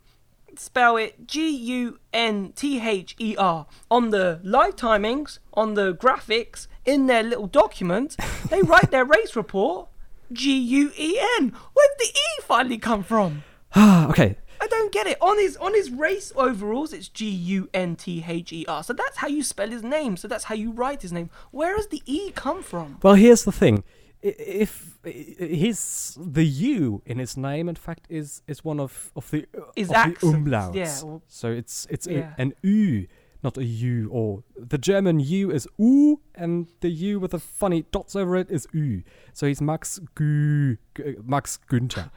spell 0.58 0.96
it 0.96 1.26
G 1.26 1.48
U 1.48 1.98
N 2.12 2.52
T 2.54 2.80
H 2.80 3.14
E 3.18 3.36
R 3.36 3.66
on 3.90 4.10
the 4.10 4.40
live 4.42 4.76
timings, 4.76 5.38
on 5.54 5.74
the 5.74 5.94
graphics, 5.94 6.66
in 6.84 7.06
their 7.06 7.22
little 7.22 7.46
document. 7.46 8.16
They 8.48 8.62
write 8.62 8.92
their 8.92 9.04
race 9.04 9.34
report 9.34 9.88
G 10.32 10.56
U 10.56 10.92
E 10.96 11.18
N. 11.40 11.48
Where'd 11.48 11.98
the 11.98 12.06
E 12.06 12.42
finally 12.42 12.78
come 12.78 13.02
from? 13.02 13.42
Okay. 13.76 14.36
I 14.58 14.66
don't 14.68 14.90
get 14.92 15.06
it. 15.06 15.18
On 15.20 15.36
his 15.36 15.56
on 15.58 15.74
his 15.74 15.90
race 15.90 16.32
overalls, 16.34 16.92
it's 16.92 17.08
G 17.08 17.28
U 17.28 17.68
N 17.74 17.96
T 17.96 18.24
H 18.26 18.52
E 18.52 18.64
R. 18.66 18.82
So 18.82 18.92
that's 18.92 19.18
how 19.18 19.28
you 19.28 19.42
spell 19.42 19.68
his 19.68 19.82
name. 19.82 20.16
So 20.16 20.28
that's 20.28 20.44
how 20.44 20.54
you 20.54 20.70
write 20.70 21.02
his 21.02 21.12
name. 21.12 21.30
Where 21.50 21.76
has 21.76 21.88
the 21.88 22.02
E 22.06 22.30
come 22.32 22.62
from? 22.62 22.98
Well, 23.02 23.14
here's 23.14 23.44
the 23.44 23.52
thing. 23.52 23.84
If 24.22 24.98
his 25.04 26.18
the 26.20 26.44
U 26.44 27.02
in 27.06 27.18
his 27.18 27.36
name, 27.36 27.68
in 27.68 27.76
fact, 27.76 28.06
is 28.08 28.42
is 28.48 28.64
one 28.64 28.80
of 28.80 29.12
of 29.14 29.30
the 29.30 29.46
Is 29.76 29.88
of 29.90 29.94
the 29.94 30.14
umlauts. 30.26 30.74
yeah, 30.74 31.20
so 31.28 31.48
it's 31.52 31.86
it's 31.90 32.06
a- 32.08 32.34
an 32.38 32.54
U, 32.62 33.06
not 33.42 33.56
a 33.58 33.64
U. 33.64 34.08
Or 34.10 34.42
the 34.56 34.78
German 34.78 35.20
U 35.20 35.50
is 35.52 35.68
U, 35.78 36.20
and 36.34 36.66
the 36.80 36.88
U 36.88 37.20
with 37.20 37.30
the 37.32 37.38
funny 37.38 37.84
dots 37.92 38.16
over 38.16 38.36
it 38.36 38.50
is 38.50 38.66
U. 38.72 39.02
So 39.32 39.46
he's 39.46 39.60
Max 39.60 40.00
Gü, 40.16 40.78
Max 41.24 41.58
Günther. 41.70 42.10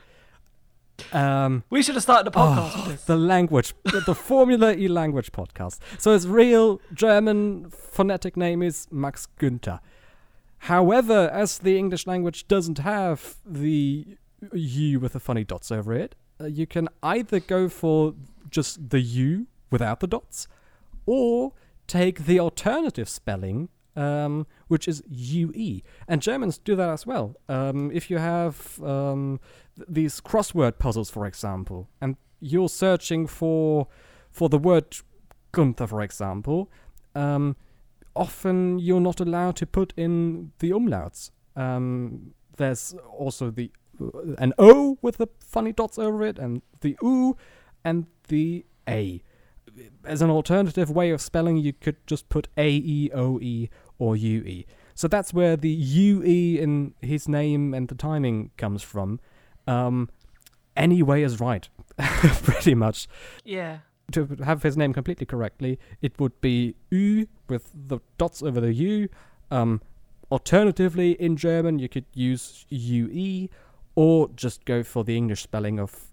Um, 1.14 1.64
We 1.70 1.82
should 1.84 1.96
have 1.96 2.04
started 2.04 2.26
the 2.26 2.38
podcast 2.38 2.76
with 2.76 2.86
this. 2.88 3.04
the 3.06 3.16
language, 3.18 3.74
the, 3.84 4.02
the 4.06 4.16
Formula 4.16 4.74
E 4.74 4.88
language 4.88 5.32
podcast. 5.32 5.80
So 5.98 6.12
his 6.14 6.28
real 6.28 6.82
German 6.94 7.70
phonetic 7.70 8.36
name 8.36 8.62
is 8.64 8.88
Max 8.92 9.28
Günther. 9.40 9.80
However, 10.60 11.30
as 11.34 11.60
the 11.60 11.78
English 11.78 12.06
language 12.06 12.48
doesn't 12.48 12.80
have 12.80 13.38
the 13.46 14.18
U 14.54 15.00
with 15.00 15.14
the 15.14 15.20
funny 15.20 15.44
dots 15.44 15.72
over 15.72 15.94
it, 15.94 16.16
uh, 16.42 16.46
you 16.46 16.68
can 16.68 16.90
either 17.02 17.40
go 17.40 17.70
for 17.70 18.14
just 18.50 18.90
the 18.90 19.00
U 19.00 19.48
without 19.72 20.00
the 20.00 20.08
dots, 20.08 20.48
or 21.06 21.54
take 21.88 22.26
the 22.26 22.40
alternative 22.40 23.08
spelling, 23.10 23.70
um, 23.96 24.48
which 24.68 24.88
is 24.88 25.04
UE. 25.10 25.82
And 26.08 26.22
Germans 26.22 26.58
do 26.58 26.76
that 26.76 26.90
as 26.90 27.06
well. 27.06 27.36
Um, 27.48 27.92
if 27.94 28.10
you 28.10 28.18
have 28.18 28.82
um, 28.84 29.40
th- 29.76 29.88
these 29.90 30.22
crossword 30.22 30.80
puzzles, 30.80 31.10
for 31.10 31.26
example, 31.26 31.90
and 32.02 32.16
you're 32.40 32.70
searching 32.70 33.28
for 33.28 33.88
for 34.32 34.50
the 34.50 34.58
word 34.58 34.96
Gunther, 35.52 35.88
for 35.88 36.02
example, 36.02 36.72
um, 37.16 37.56
often 38.16 38.80
you're 38.80 39.02
not 39.02 39.20
allowed 39.20 39.56
to 39.58 39.66
put 39.66 39.94
in 39.98 40.52
the 40.60 40.72
umlauts. 40.72 41.32
Um, 41.56 42.34
there's 42.58 42.96
also 43.18 43.52
the 43.52 43.72
uh, 44.02 44.36
an 44.38 44.54
O 44.58 44.98
with 45.02 45.18
the 45.18 45.28
funny 45.40 45.74
dots 45.74 45.98
over 45.98 46.24
it, 46.24 46.40
and 46.40 46.62
the 46.82 46.98
U, 47.02 47.38
and 47.84 48.08
the 48.28 48.66
A. 48.88 49.22
As 50.04 50.22
an 50.22 50.30
alternative 50.30 50.90
way 50.90 51.12
of 51.12 51.22
spelling, 51.22 51.58
you 51.58 51.74
could 51.74 51.96
just 52.08 52.30
put 52.30 52.48
A 52.58 52.70
E 52.70 53.10
O 53.14 53.40
E 53.40 53.70
or 53.98 54.16
U 54.16 54.40
E. 54.42 54.66
So 54.96 55.08
that's 55.08 55.34
where 55.34 55.56
the 55.56 55.70
U 55.70 56.24
E 56.24 56.60
in 56.60 56.94
his 57.02 57.28
name 57.28 57.74
and 57.74 57.88
the 57.88 57.96
timing 57.96 58.52
comes 58.58 58.84
from. 58.84 59.20
Um, 59.68 60.10
any 60.76 61.04
way 61.04 61.24
is 61.24 61.40
right, 61.40 61.70
pretty 61.98 62.76
much 62.76 63.08
Yeah. 63.44 63.80
To 64.14 64.38
have 64.44 64.64
his 64.64 64.78
name 64.78 64.94
completely 64.94 65.26
correctly, 65.26 65.80
it 66.02 66.20
would 66.20 66.40
be 66.42 66.76
U 66.92 67.28
with 67.48 67.72
the 67.74 68.00
dots 68.18 68.44
over 68.44 68.60
the 68.60 68.74
U. 68.74 69.10
Um, 69.52 69.82
alternatively, 70.32 71.12
in 71.14 71.36
German, 71.36 71.80
you 71.80 71.90
could 71.90 72.06
use 72.14 72.66
UE 72.70 73.50
or 73.96 74.30
just 74.36 74.66
go 74.66 74.84
for 74.84 75.04
the 75.04 75.16
English 75.18 75.44
spelling 75.44 75.80
of 75.80 76.08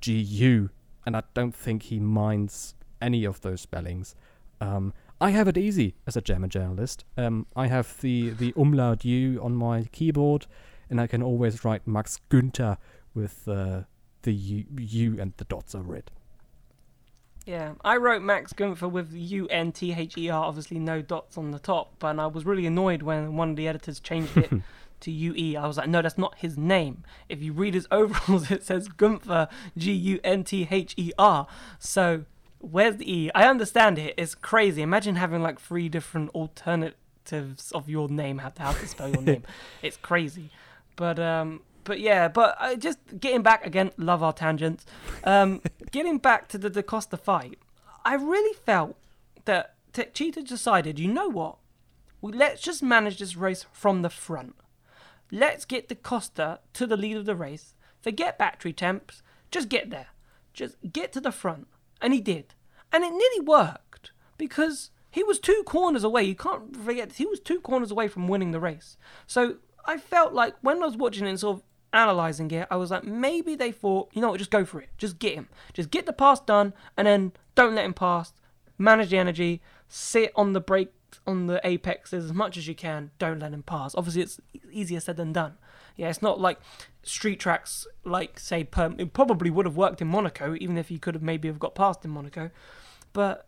GU. 0.00 0.70
And 1.06 1.16
I 1.16 1.22
don't 1.34 1.54
think 1.54 1.84
he 1.84 2.00
minds 2.00 2.74
any 3.00 3.24
of 3.24 3.40
those 3.40 3.60
spellings. 3.60 4.14
Um, 4.60 4.92
I 5.20 5.30
have 5.30 5.48
it 5.48 5.58
easy 5.58 5.94
as 6.06 6.16
a 6.16 6.20
German 6.20 6.50
journalist. 6.50 7.04
Um, 7.16 7.46
I 7.54 7.66
have 7.66 8.00
the, 8.00 8.30
the 8.30 8.54
umlaut 8.56 9.04
U 9.04 9.40
on 9.42 9.54
my 9.54 9.84
keyboard, 9.92 10.46
and 10.88 11.00
I 11.00 11.06
can 11.06 11.22
always 11.22 11.64
write 11.64 11.86
Max 11.86 12.20
Günther 12.30 12.78
with 13.14 13.46
uh, 13.46 13.82
the 14.22 14.32
U, 14.32 14.64
U 14.78 15.20
and 15.20 15.32
the 15.36 15.44
dots 15.44 15.74
over 15.74 15.94
it. 15.94 16.10
Yeah, 17.46 17.72
I 17.84 17.96
wrote 17.96 18.22
Max 18.22 18.52
Gunther 18.52 18.88
with 18.88 19.12
U 19.12 19.48
N 19.48 19.72
T 19.72 19.92
H 19.92 20.16
E 20.16 20.28
R, 20.28 20.44
obviously 20.44 20.78
no 20.78 21.02
dots 21.02 21.38
on 21.38 21.50
the 21.50 21.58
top, 21.58 21.94
but 21.98 22.18
I 22.18 22.26
was 22.26 22.44
really 22.44 22.66
annoyed 22.66 23.02
when 23.02 23.36
one 23.36 23.50
of 23.50 23.56
the 23.56 23.66
editors 23.66 23.98
changed 23.98 24.36
it 24.36 24.50
to 25.00 25.10
U 25.10 25.34
E. 25.36 25.56
I 25.56 25.66
was 25.66 25.76
like, 25.76 25.88
no, 25.88 26.02
that's 26.02 26.18
not 26.18 26.38
his 26.38 26.56
name. 26.58 27.04
If 27.28 27.42
you 27.42 27.52
read 27.52 27.74
his 27.74 27.88
overalls, 27.90 28.50
it 28.50 28.64
says 28.64 28.88
Gunther, 28.88 29.48
G 29.76 29.92
U 29.92 30.20
N 30.22 30.44
T 30.44 30.68
H 30.70 30.94
E 30.96 31.12
R. 31.18 31.46
So 31.78 32.24
where's 32.58 32.96
the 32.96 33.12
E? 33.12 33.30
I 33.34 33.48
understand 33.48 33.98
it. 33.98 34.14
It's 34.16 34.34
crazy. 34.34 34.82
Imagine 34.82 35.16
having 35.16 35.42
like 35.42 35.58
three 35.58 35.88
different 35.88 36.30
alternatives 36.30 37.72
of 37.72 37.88
your 37.88 38.08
name, 38.08 38.38
how 38.38 38.50
to, 38.50 38.62
how 38.62 38.72
to 38.72 38.86
spell 38.86 39.08
your 39.08 39.22
name. 39.22 39.42
It's 39.82 39.96
crazy. 39.96 40.50
But 40.96 41.18
um, 41.18 41.62
but 41.90 41.98
yeah, 41.98 42.28
but 42.28 42.56
uh, 42.60 42.76
just 42.76 42.98
getting 43.18 43.42
back 43.42 43.66
again, 43.66 43.90
love 43.96 44.22
our 44.22 44.32
tangents. 44.32 44.86
Um, 45.24 45.60
getting 45.90 46.18
back 46.18 46.46
to 46.50 46.56
the 46.56 46.70
Da 46.70 46.82
Costa 46.82 47.16
fight, 47.16 47.58
I 48.04 48.14
really 48.14 48.54
felt 48.54 48.96
that 49.44 49.74
Cheetah 50.14 50.44
decided, 50.44 51.00
you 51.00 51.08
know 51.08 51.26
what? 51.26 51.56
Well, 52.20 52.32
let's 52.32 52.62
just 52.62 52.80
manage 52.80 53.18
this 53.18 53.34
race 53.34 53.66
from 53.72 54.02
the 54.02 54.08
front. 54.08 54.54
let's 55.32 55.64
get 55.64 55.88
the 55.88 55.96
Costa 55.96 56.60
to 56.74 56.86
the 56.86 56.96
lead 56.96 57.16
of 57.16 57.24
the 57.24 57.34
race. 57.34 57.74
Forget 58.00 58.38
battery 58.38 58.72
temps. 58.72 59.24
Just 59.50 59.68
get 59.68 59.90
there. 59.90 60.10
Just 60.54 60.76
get 60.92 61.12
to 61.14 61.20
the 61.20 61.32
front. 61.32 61.66
And 62.00 62.14
he 62.14 62.20
did. 62.20 62.54
And 62.92 63.02
it 63.02 63.10
nearly 63.10 63.40
worked 63.40 64.12
because 64.38 64.92
he 65.10 65.24
was 65.24 65.40
two 65.40 65.64
corners 65.66 66.04
away. 66.04 66.22
You 66.22 66.36
can't 66.36 66.76
forget, 66.76 67.14
he 67.14 67.26
was 67.26 67.40
two 67.40 67.58
corners 67.60 67.90
away 67.90 68.06
from 68.06 68.28
winning 68.28 68.52
the 68.52 68.60
race. 68.60 68.96
So 69.26 69.56
I 69.84 69.96
felt 69.96 70.32
like 70.32 70.54
when 70.60 70.82
I 70.82 70.86
was 70.86 70.96
watching 70.96 71.26
it 71.26 71.38
sort 71.38 71.56
of 71.56 71.62
analysing 71.92 72.50
it, 72.50 72.66
I 72.70 72.76
was 72.76 72.90
like, 72.90 73.04
maybe 73.04 73.54
they 73.54 73.72
thought, 73.72 74.10
you 74.12 74.20
know 74.20 74.30
what, 74.30 74.38
just 74.38 74.50
go 74.50 74.64
for 74.64 74.80
it. 74.80 74.88
Just 74.98 75.18
get 75.18 75.34
him. 75.34 75.48
Just 75.72 75.90
get 75.90 76.06
the 76.06 76.12
pass 76.12 76.40
done 76.40 76.72
and 76.96 77.06
then 77.06 77.32
don't 77.54 77.74
let 77.74 77.84
him 77.84 77.94
pass. 77.94 78.32
Manage 78.78 79.10
the 79.10 79.18
energy. 79.18 79.60
Sit 79.88 80.32
on 80.36 80.52
the 80.52 80.60
brake, 80.60 80.92
on 81.26 81.46
the 81.46 81.60
apexes 81.66 82.24
as 82.24 82.32
much 82.32 82.56
as 82.56 82.68
you 82.68 82.74
can. 82.74 83.10
Don't 83.18 83.40
let 83.40 83.52
him 83.52 83.62
pass. 83.62 83.94
Obviously, 83.94 84.22
it's 84.22 84.40
easier 84.70 85.00
said 85.00 85.16
than 85.16 85.32
done. 85.32 85.54
Yeah, 85.96 86.08
it's 86.08 86.22
not 86.22 86.40
like 86.40 86.58
street 87.02 87.40
tracks, 87.40 87.86
like, 88.04 88.38
say, 88.38 88.64
per- 88.64 88.94
it 88.96 89.12
probably 89.12 89.50
would 89.50 89.66
have 89.66 89.76
worked 89.76 90.00
in 90.00 90.08
Monaco, 90.08 90.56
even 90.60 90.78
if 90.78 90.88
he 90.88 90.98
could 90.98 91.14
have 91.14 91.22
maybe 91.22 91.48
have 91.48 91.58
got 91.58 91.74
past 91.74 92.04
in 92.04 92.10
Monaco. 92.10 92.50
But 93.12 93.46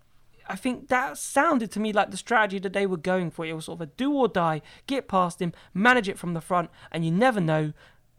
I 0.49 0.57
think 0.57 0.89
that 0.89 1.19
sounded 1.19 1.71
to 1.73 1.81
me 1.81 1.93
like 1.93 2.11
the 2.11 2.17
strategy 2.17 2.59
that 2.59 2.73
they 2.73 2.87
were 2.87 2.97
going 2.97 3.31
for. 3.31 3.47
It 3.47 3.55
was 3.55 3.67
sort 3.67 3.81
of 3.81 3.89
a 3.89 3.93
do 3.97 4.13
or 4.13 4.29
die, 4.29 4.61
get 4.87 5.09
past 5.09 5.41
him, 5.41 5.53
manage 5.73 6.09
it 6.09 6.19
from 6.19 6.35
the 6.35 6.41
front, 6.41 6.71
and 6.91 7.05
you 7.05 7.11
never 7.11 7.41
know, 7.41 7.73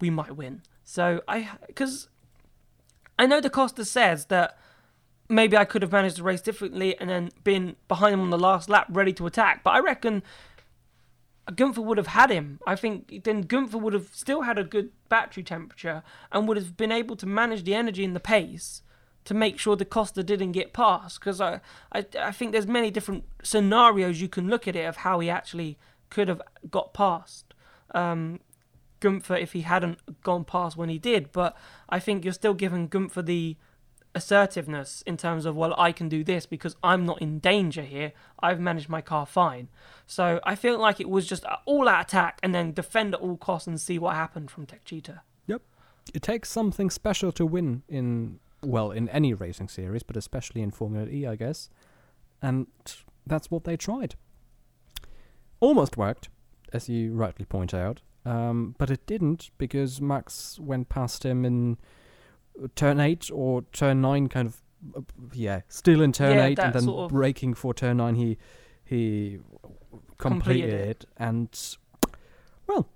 we 0.03 0.09
might 0.09 0.35
win. 0.35 0.61
So 0.83 1.21
I, 1.29 1.49
because 1.65 2.09
I 3.17 3.25
know 3.25 3.39
the 3.39 3.49
Costa 3.49 3.85
says 3.85 4.25
that 4.25 4.57
maybe 5.29 5.55
I 5.55 5.63
could 5.63 5.81
have 5.81 5.93
managed 5.93 6.17
the 6.17 6.23
race 6.23 6.41
differently 6.41 6.99
and 6.99 7.09
then 7.09 7.29
been 7.45 7.77
behind 7.87 8.13
him 8.15 8.19
on 8.19 8.29
the 8.29 8.37
last 8.37 8.67
lap, 8.67 8.87
ready 8.89 9.13
to 9.13 9.25
attack. 9.25 9.63
But 9.63 9.75
I 9.75 9.79
reckon 9.79 10.21
Gunther 11.55 11.79
would 11.81 11.97
have 11.97 12.07
had 12.07 12.29
him. 12.31 12.59
I 12.67 12.75
think 12.75 13.23
then 13.23 13.43
Gunther 13.43 13.77
would 13.77 13.93
have 13.93 14.09
still 14.11 14.41
had 14.41 14.57
a 14.59 14.65
good 14.65 14.91
battery 15.07 15.41
temperature 15.41 16.03
and 16.33 16.49
would 16.49 16.57
have 16.57 16.75
been 16.75 16.91
able 16.91 17.15
to 17.15 17.25
manage 17.25 17.63
the 17.63 17.73
energy 17.73 18.03
and 18.03 18.13
the 18.13 18.19
pace 18.19 18.81
to 19.23 19.33
make 19.33 19.57
sure 19.57 19.77
the 19.77 19.85
Costa 19.85 20.21
didn't 20.21 20.51
get 20.51 20.73
past. 20.73 21.21
Because 21.21 21.39
I, 21.39 21.61
I, 21.93 22.05
I 22.19 22.33
think 22.33 22.51
there's 22.51 22.67
many 22.67 22.91
different 22.91 23.23
scenarios 23.41 24.19
you 24.19 24.27
can 24.27 24.49
look 24.49 24.67
at 24.67 24.75
it 24.75 24.83
of 24.83 24.97
how 24.97 25.21
he 25.21 25.29
actually 25.29 25.77
could 26.09 26.27
have 26.27 26.41
got 26.69 26.93
past 26.93 27.53
um, 27.95 28.41
Gunther 29.03 29.35
if 29.35 29.51
he 29.51 29.61
hadn't 29.61 29.99
gone 30.23 30.45
past 30.45 30.77
when 30.77 30.87
he 30.87 30.97
did. 30.97 31.33
But 31.33 31.57
I 31.89 31.99
think 31.99 32.23
you're 32.23 32.33
still 32.33 32.53
giving 32.53 32.87
Gunther 32.87 33.21
the 33.21 33.57
assertiveness 34.15 35.03
in 35.07 35.17
terms 35.17 35.43
of 35.43 35.55
well 35.55 35.73
I 35.75 35.91
can 35.91 36.07
do 36.07 36.23
this 36.23 36.45
because 36.45 36.75
I'm 36.81 37.05
not 37.05 37.21
in 37.21 37.39
danger 37.39 37.81
here. 37.81 38.13
I've 38.39 38.61
managed 38.61 38.87
my 38.87 39.01
car 39.01 39.25
fine. 39.25 39.67
So 40.07 40.39
I 40.45 40.55
feel 40.55 40.79
like 40.79 41.01
it 41.01 41.09
was 41.09 41.27
just 41.27 41.43
all 41.65 41.89
out 41.89 42.05
attack 42.05 42.39
and 42.41 42.55
then 42.55 42.71
defend 42.71 43.13
at 43.13 43.19
all 43.19 43.35
costs 43.35 43.67
and 43.67 43.81
see 43.81 43.99
what 43.99 44.15
happened 44.15 44.49
from 44.49 44.65
Techeetah. 44.67 45.19
Yep. 45.47 45.61
It 46.13 46.21
takes 46.21 46.49
something 46.49 46.89
special 46.89 47.33
to 47.33 47.45
win 47.45 47.83
in 47.89 48.39
well, 48.63 48.91
in 48.91 49.09
any 49.09 49.33
racing 49.33 49.67
series, 49.67 50.03
but 50.03 50.15
especially 50.15 50.61
in 50.61 50.71
Formula 50.71 51.07
E, 51.07 51.27
I 51.27 51.35
guess. 51.35 51.69
And 52.41 52.67
that's 53.27 53.51
what 53.51 53.65
they 53.65 53.75
tried. 53.75 54.15
Almost 55.59 55.97
worked, 55.97 56.29
as 56.71 56.87
you 56.87 57.13
rightly 57.13 57.45
point 57.45 57.73
out, 57.73 58.01
um, 58.25 58.75
but 58.77 58.89
it 58.89 59.05
didn't 59.05 59.51
because 59.57 59.99
Max 60.01 60.59
went 60.59 60.89
past 60.89 61.25
him 61.25 61.43
in 61.45 61.77
turn 62.75 62.99
8 62.99 63.29
or 63.33 63.63
turn 63.73 64.01
9, 64.01 64.29
kind 64.29 64.47
of, 64.47 64.61
uh, 64.95 65.01
yeah, 65.33 65.61
still 65.67 66.01
in 66.01 66.11
turn 66.11 66.37
Yeah, 66.37 66.45
8, 66.45 66.59
and 66.59 66.73
then 66.73 66.83
sort 66.83 67.05
of- 67.05 67.11
braking 67.11 67.53
for 67.53 67.73
turn 67.73 67.97
9, 67.97 68.15
he, 68.15 68.37
he 68.85 69.39
completed, 70.17 70.17
Completed 70.17 70.69
it. 70.73 70.87
it. 71.03 71.05
And, 71.17 71.77
well, 72.67 72.89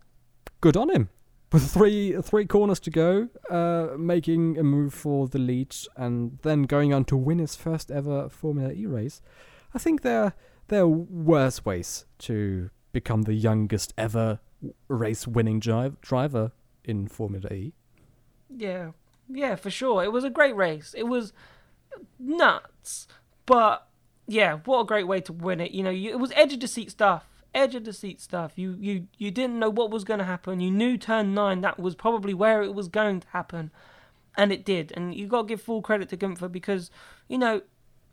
good 0.62 0.78
on 0.78 0.90
him 0.90 1.10
with 1.52 1.72
three 1.72 2.14
three 2.22 2.46
corners 2.46 2.80
to 2.82 2.90
go, 2.92 3.30
uh, 3.50 3.96
making 3.98 4.58
a 4.58 4.64
move 4.64 4.94
for 4.94 5.28
the 5.30 5.40
lead, 5.40 5.74
and 5.96 6.38
then 6.42 6.64
going 6.64 6.94
on 6.94 7.06
to 7.06 7.16
win 7.16 7.40
his 7.40 7.56
first 7.56 7.90
ever 7.90 8.28
Formula 8.30 8.72
E 8.74 8.86
race. 8.86 9.22
I 9.74 9.80
think 9.80 10.02
there 10.02 10.34
there 10.68 10.82
are 10.82 10.88
worse 10.88 11.64
ways 11.66 12.06
to 12.20 12.70
become 12.92 13.22
the 13.24 13.34
youngest 13.34 13.94
ever 13.98 14.40
race 14.88 15.28
winning 15.28 15.60
dri- 15.60 15.94
driver 16.02 16.52
in 16.84 17.08
Formula 17.08 17.50
E. 17.50 17.74
Yeah, 18.50 18.92
yeah, 19.30 19.56
for 19.56 19.70
sure. 19.70 20.04
It 20.04 20.12
was 20.12 20.24
a 20.24 20.30
great 20.30 20.56
race. 20.56 20.94
It 20.98 21.04
was 21.04 21.34
nuts, 22.20 23.08
but 23.46 23.88
yeah, 24.28 24.60
what 24.66 24.82
a 24.82 24.86
great 24.86 25.08
way 25.08 25.22
to 25.22 25.34
win 25.34 25.60
it. 25.60 25.72
You 25.72 25.84
know, 25.84 25.90
you, 25.90 26.12
it 26.12 26.20
was 26.20 26.32
edge 26.36 26.54
of 26.54 26.60
the 26.60 26.68
seat 26.68 26.92
stuff. 26.92 27.26
Edge 27.54 27.76
of 27.76 27.86
the 27.86 27.94
seat 27.94 28.22
stuff. 28.22 28.54
You 28.56 28.78
you 28.80 29.08
you 29.18 29.32
didn't 29.32 29.60
know 29.60 29.70
what 29.70 29.90
was 29.90 30.04
going 30.04 30.20
to 30.20 30.26
happen. 30.26 30.60
You 30.60 30.70
knew 30.70 30.98
turn 30.98 31.34
nine 31.34 31.62
that 31.62 31.80
was 31.80 31.96
probably 31.96 32.34
where 32.34 32.62
it 32.62 32.76
was 32.76 32.88
going 32.88 33.22
to 33.22 33.28
happen, 33.30 33.72
and 34.36 34.52
it 34.52 34.64
did. 34.64 34.94
And 34.96 35.16
you 35.16 35.28
got 35.28 35.44
to 35.44 35.48
give 35.48 35.62
full 35.62 35.82
credit 35.82 36.10
to 36.10 36.18
Gunther 36.18 36.50
because 36.50 36.92
you 37.28 37.38
know 37.38 37.62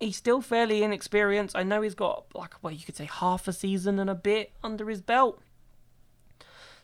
he's 0.01 0.17
still 0.17 0.41
fairly 0.41 0.83
inexperienced. 0.83 1.57
I 1.57 1.63
know 1.63 1.83
he's 1.83 1.95
got 1.95 2.27
like 2.35 2.55
well, 2.63 2.73
you 2.73 2.85
could 2.85 2.97
say 2.97 3.09
half 3.11 3.47
a 3.49 3.53
season 3.53 3.99
and 3.99 4.09
a 4.09 4.15
bit 4.15 4.53
under 4.63 4.89
his 4.89 5.03
belt. 5.03 5.41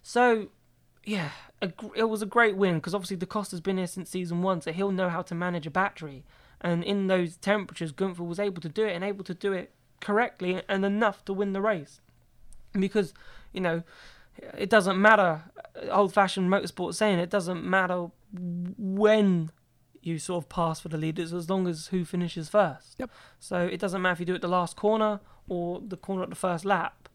So 0.03 0.48
yeah, 1.05 1.30
a, 1.62 1.72
it 1.94 2.05
was 2.05 2.22
a 2.22 2.26
great 2.26 2.57
win 2.57 2.76
because 2.76 2.94
obviously 2.94 3.16
the 3.16 3.26
cost 3.26 3.51
has 3.51 3.61
been 3.61 3.78
here 3.78 3.86
since 3.86 4.11
season 4.11 4.42
one, 4.42 4.61
so 4.61 4.72
he'll 4.72 4.92
know 4.92 5.09
how 5.09 5.22
to 5.22 5.34
manage 5.34 5.66
a 5.66 5.70
battery. 5.70 6.24
And 6.61 6.84
in 6.84 7.07
those 7.07 7.36
temperatures, 7.36 7.92
Gunther 7.92 8.22
was 8.22 8.38
able 8.38 8.61
to 8.61 8.68
do 8.68 8.84
it 8.84 8.94
and 8.94 9.03
able 9.03 9.24
to 9.24 9.34
do 9.34 9.53
it 9.53 9.72
correctly 10.01 10.62
and 10.68 10.84
enough 10.84 11.24
to 11.24 11.32
win 11.32 11.53
the 11.53 11.61
race. 11.61 12.01
Because 12.72 13.14
you 13.53 13.61
know, 13.61 13.82
it 14.57 14.70
doesn't 14.70 15.01
matter. 15.01 15.42
Uh, 15.74 15.88
old-fashioned 15.90 16.51
motorsport 16.51 16.94
saying 16.94 17.18
it 17.18 17.30
doesn't 17.30 17.64
matter 17.64 18.11
when 18.32 19.51
you 20.03 20.18
sort 20.18 20.44
of 20.44 20.48
pass 20.48 20.80
for 20.80 20.88
the 20.88 20.96
leaders 20.96 21.32
as 21.32 21.51
long 21.51 21.66
as 21.66 21.88
who 21.88 22.05
finishes 22.05 22.48
first. 22.48 22.96
Yep. 22.98 23.11
So 23.38 23.61
it 23.61 23.80
doesn't 23.80 24.01
matter 24.01 24.14
if 24.14 24.20
you 24.20 24.26
do 24.26 24.34
it 24.34 24.42
the 24.42 24.48
last 24.48 24.76
corner 24.76 25.20
or 25.48 25.80
the 25.86 25.96
corner 25.96 26.22
at 26.22 26.30
the 26.30 26.36
first 26.36 26.64
lap 26.64 27.09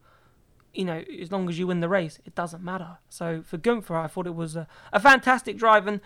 you 0.76 0.84
know, 0.84 1.02
as 1.20 1.32
long 1.32 1.48
as 1.48 1.58
you 1.58 1.66
win 1.66 1.80
the 1.80 1.88
race, 1.88 2.18
it 2.24 2.34
doesn't 2.34 2.62
matter. 2.62 2.98
So 3.08 3.42
for 3.42 3.56
Gunther, 3.56 3.96
I 3.96 4.06
thought 4.06 4.26
it 4.26 4.34
was 4.34 4.56
a, 4.56 4.66
a 4.92 5.00
fantastic 5.00 5.56
drive, 5.56 5.86
and 5.86 6.00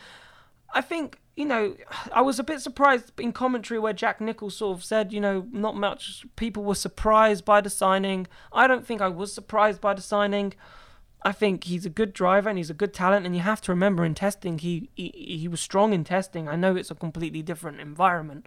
I 0.73 0.81
think 0.81 1.19
you 1.37 1.47
know, 1.47 1.75
I 2.13 2.21
was 2.21 2.39
a 2.39 2.45
bit 2.45 2.61
surprised 2.61 3.19
in 3.19 3.33
commentary 3.33 3.81
where 3.81 3.95
Jack 3.95 4.21
Nicholls 4.21 4.57
sort 4.57 4.77
of 4.77 4.85
said, 4.85 5.11
you 5.11 5.21
know, 5.21 5.47
not 5.53 5.75
much 5.75 6.27
people 6.37 6.65
were 6.65 6.75
surprised 6.75 7.47
by 7.47 7.63
the 7.63 7.71
signing. 7.71 8.27
I 8.53 8.67
don't 8.67 8.87
think 8.87 9.01
I 9.01 9.09
was 9.09 9.33
surprised 9.33 9.81
by 9.81 9.95
the 9.95 10.03
signing. 10.03 10.53
I 11.23 11.33
think 11.33 11.65
he's 11.65 11.87
a 11.87 11.91
good 11.91 12.13
driver 12.13 12.51
and 12.51 12.59
he's 12.59 12.69
a 12.69 12.75
good 12.75 12.93
talent, 12.93 13.25
and 13.25 13.35
you 13.35 13.41
have 13.41 13.61
to 13.63 13.73
remember 13.73 14.05
in 14.05 14.15
testing 14.15 14.59
he 14.59 14.91
he, 14.95 15.39
he 15.41 15.49
was 15.49 15.61
strong 15.61 15.93
in 15.93 16.05
testing. 16.05 16.49
I 16.49 16.57
know 16.57 16.77
it's 16.77 16.91
a 16.91 16.95
completely 16.95 17.43
different 17.43 17.81
environment, 17.81 18.47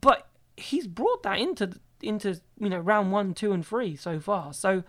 but 0.00 0.28
he's 0.56 0.86
brought 0.86 1.22
that 1.22 1.38
into 1.38 1.78
into 2.02 2.40
you 2.58 2.68
know 2.68 2.78
round 2.78 3.12
one, 3.12 3.34
two, 3.34 3.52
and 3.52 3.66
three 3.66 3.96
so 3.96 4.20
far. 4.20 4.52
So 4.52 4.82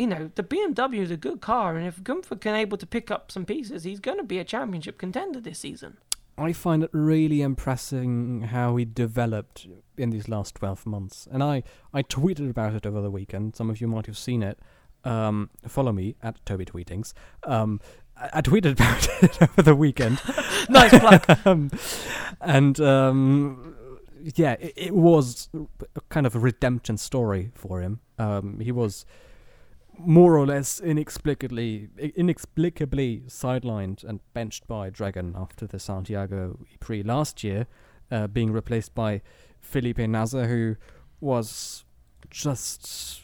you 0.00 0.06
know, 0.06 0.30
the 0.34 0.42
BMW 0.42 1.00
is 1.00 1.10
a 1.10 1.16
good 1.18 1.42
car, 1.42 1.76
and 1.76 1.86
if 1.86 2.02
Gunther 2.02 2.36
can 2.36 2.54
able 2.54 2.78
to 2.78 2.86
pick 2.86 3.10
up 3.10 3.30
some 3.30 3.44
pieces, 3.44 3.84
he's 3.84 4.00
going 4.00 4.16
to 4.16 4.24
be 4.24 4.38
a 4.38 4.44
championship 4.44 4.96
contender 4.96 5.40
this 5.40 5.58
season. 5.58 5.98
I 6.38 6.54
find 6.54 6.82
it 6.82 6.88
really 6.94 7.42
impressive 7.42 8.06
how 8.44 8.76
he 8.76 8.86
developed 8.86 9.68
in 9.98 10.08
these 10.08 10.26
last 10.26 10.54
12 10.54 10.86
months. 10.86 11.28
And 11.30 11.42
I, 11.42 11.64
I 11.92 12.02
tweeted 12.02 12.48
about 12.48 12.72
it 12.72 12.86
over 12.86 13.02
the 13.02 13.10
weekend. 13.10 13.56
Some 13.56 13.68
of 13.68 13.82
you 13.82 13.88
might 13.88 14.06
have 14.06 14.16
seen 14.16 14.42
it. 14.42 14.58
Um, 15.04 15.50
follow 15.68 15.92
me 15.92 16.16
at 16.22 16.44
Toby 16.46 16.64
Tweetings. 16.64 17.12
Um, 17.42 17.78
I, 18.16 18.30
I 18.34 18.40
tweeted 18.40 18.72
about 18.80 19.06
it 19.22 19.42
over 19.42 19.60
the 19.60 19.74
weekend. 19.74 20.18
nice 20.70 20.98
plug. 20.98 21.38
um, 21.44 21.70
and 22.40 22.80
um, 22.80 23.76
yeah, 24.34 24.52
it, 24.52 24.72
it 24.76 24.94
was 24.94 25.50
a 25.94 26.00
kind 26.08 26.26
of 26.26 26.34
a 26.34 26.38
redemption 26.38 26.96
story 26.96 27.50
for 27.54 27.82
him. 27.82 28.00
Um, 28.18 28.60
he 28.60 28.72
was 28.72 29.04
more 30.06 30.36
or 30.36 30.46
less 30.46 30.80
inexplicably 30.80 31.88
inexplicably 32.16 33.22
sidelined 33.26 34.04
and 34.04 34.20
benched 34.32 34.66
by 34.66 34.90
Dragon 34.90 35.34
after 35.36 35.66
the 35.66 35.78
Santiago 35.78 36.58
Prix 36.80 37.02
last 37.02 37.44
year, 37.44 37.66
uh, 38.10 38.26
being 38.26 38.52
replaced 38.52 38.94
by 38.94 39.22
Felipe 39.60 39.98
Nasr, 39.98 40.46
who 40.46 40.76
was 41.20 41.84
just 42.30 43.22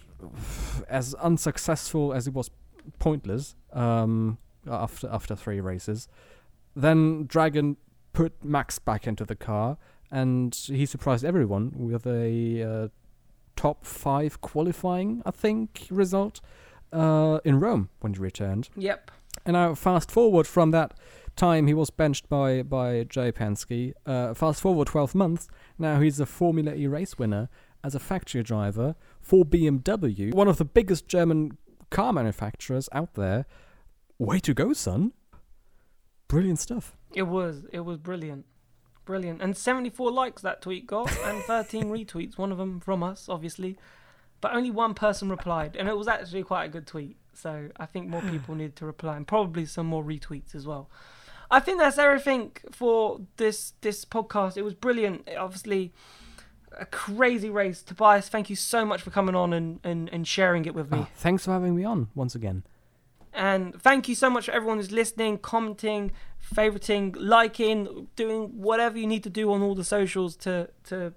as 0.88 1.14
unsuccessful 1.14 2.12
as 2.12 2.26
he 2.26 2.30
was 2.30 2.50
pointless 2.98 3.56
um, 3.72 4.38
after 4.68 5.08
after 5.08 5.34
three 5.36 5.60
races. 5.60 6.08
Then 6.74 7.26
Dragon 7.26 7.76
put 8.12 8.44
Max 8.44 8.78
back 8.78 9.06
into 9.06 9.24
the 9.24 9.36
car, 9.36 9.78
and 10.10 10.54
he 10.54 10.86
surprised 10.86 11.24
everyone 11.24 11.72
with 11.76 12.06
a 12.06 12.62
uh, 12.62 12.88
top 13.56 13.84
five 13.84 14.40
qualifying, 14.40 15.22
I 15.24 15.30
think, 15.30 15.86
result 15.90 16.40
uh, 16.92 17.40
in 17.44 17.60
Rome 17.60 17.88
when 18.00 18.14
he 18.14 18.20
returned. 18.20 18.68
Yep. 18.76 19.10
And 19.44 19.54
now 19.54 19.74
fast 19.74 20.10
forward 20.10 20.46
from 20.46 20.70
that 20.72 20.94
time 21.36 21.66
he 21.66 21.74
was 21.74 21.90
benched 21.90 22.28
by 22.28 22.62
by 22.62 23.04
Jay 23.04 23.30
Penske. 23.32 23.92
Uh, 24.04 24.34
fast 24.34 24.60
forward 24.60 24.88
12 24.88 25.14
months, 25.14 25.48
now 25.78 26.00
he's 26.00 26.18
a 26.18 26.26
Formula 26.26 26.74
E 26.74 26.86
race 26.86 27.18
winner 27.18 27.48
as 27.84 27.94
a 27.94 28.00
factory 28.00 28.42
driver 28.42 28.96
for 29.20 29.44
BMW, 29.44 30.34
one 30.34 30.48
of 30.48 30.56
the 30.56 30.64
biggest 30.64 31.06
German 31.06 31.56
car 31.90 32.12
manufacturers 32.12 32.88
out 32.92 33.14
there. 33.14 33.46
way 34.18 34.40
to 34.40 34.54
go, 34.54 34.72
son. 34.72 35.12
Brilliant 36.28 36.58
stuff. 36.58 36.96
It 37.14 37.22
was. 37.22 37.64
It 37.72 37.80
was 37.80 37.98
brilliant. 37.98 38.46
Brilliant. 39.04 39.40
And 39.40 39.56
74 39.56 40.10
likes 40.10 40.42
that 40.42 40.60
tweet 40.60 40.86
got, 40.86 41.16
and 41.24 41.42
13 41.44 41.84
retweets, 41.96 42.36
one 42.36 42.50
of 42.50 42.58
them 42.58 42.80
from 42.80 43.04
us, 43.04 43.28
obviously. 43.28 43.78
But 44.40 44.54
only 44.54 44.70
one 44.70 44.94
person 44.94 45.28
replied, 45.28 45.76
and 45.76 45.88
it 45.88 45.96
was 45.96 46.08
actually 46.08 46.42
quite 46.42 46.64
a 46.64 46.68
good 46.68 46.86
tweet. 46.86 47.16
So 47.32 47.68
I 47.76 47.86
think 47.86 48.08
more 48.08 48.22
people 48.30 48.54
needed 48.54 48.76
to 48.76 48.86
reply, 48.86 49.16
and 49.16 49.26
probably 49.26 49.66
some 49.66 49.86
more 49.86 50.04
retweets 50.04 50.54
as 50.54 50.66
well. 50.66 50.90
I 51.50 51.60
think 51.60 51.78
that's 51.78 51.98
everything 51.98 52.52
for 52.70 53.20
this 53.36 53.74
this 53.80 54.04
podcast. 54.04 54.56
It 54.56 54.62
was 54.62 54.74
brilliant. 54.74 55.28
Obviously, 55.38 55.92
a 56.76 56.86
crazy 56.86 57.50
race. 57.50 57.82
Tobias, 57.82 58.28
thank 58.28 58.50
you 58.50 58.56
so 58.56 58.84
much 58.84 59.02
for 59.02 59.10
coming 59.10 59.34
on 59.34 59.52
and, 59.52 59.80
and, 59.84 60.08
and 60.12 60.26
sharing 60.26 60.64
it 60.64 60.74
with 60.74 60.90
me. 60.90 60.98
Oh, 61.00 61.08
thanks 61.14 61.44
for 61.44 61.52
having 61.52 61.76
me 61.76 61.84
on 61.84 62.08
once 62.14 62.34
again. 62.34 62.64
And 63.32 63.80
thank 63.80 64.08
you 64.08 64.14
so 64.14 64.30
much 64.30 64.46
for 64.46 64.52
everyone 64.52 64.78
who's 64.78 64.90
listening, 64.90 65.38
commenting, 65.38 66.12
favoriting, 66.42 67.14
liking, 67.18 68.08
doing 68.16 68.48
whatever 68.56 68.98
you 68.98 69.06
need 69.06 69.22
to 69.24 69.30
do 69.30 69.52
on 69.52 69.62
all 69.62 69.74
the 69.74 69.84
socials 69.84 70.36
to 70.36 70.70
to 70.84 71.12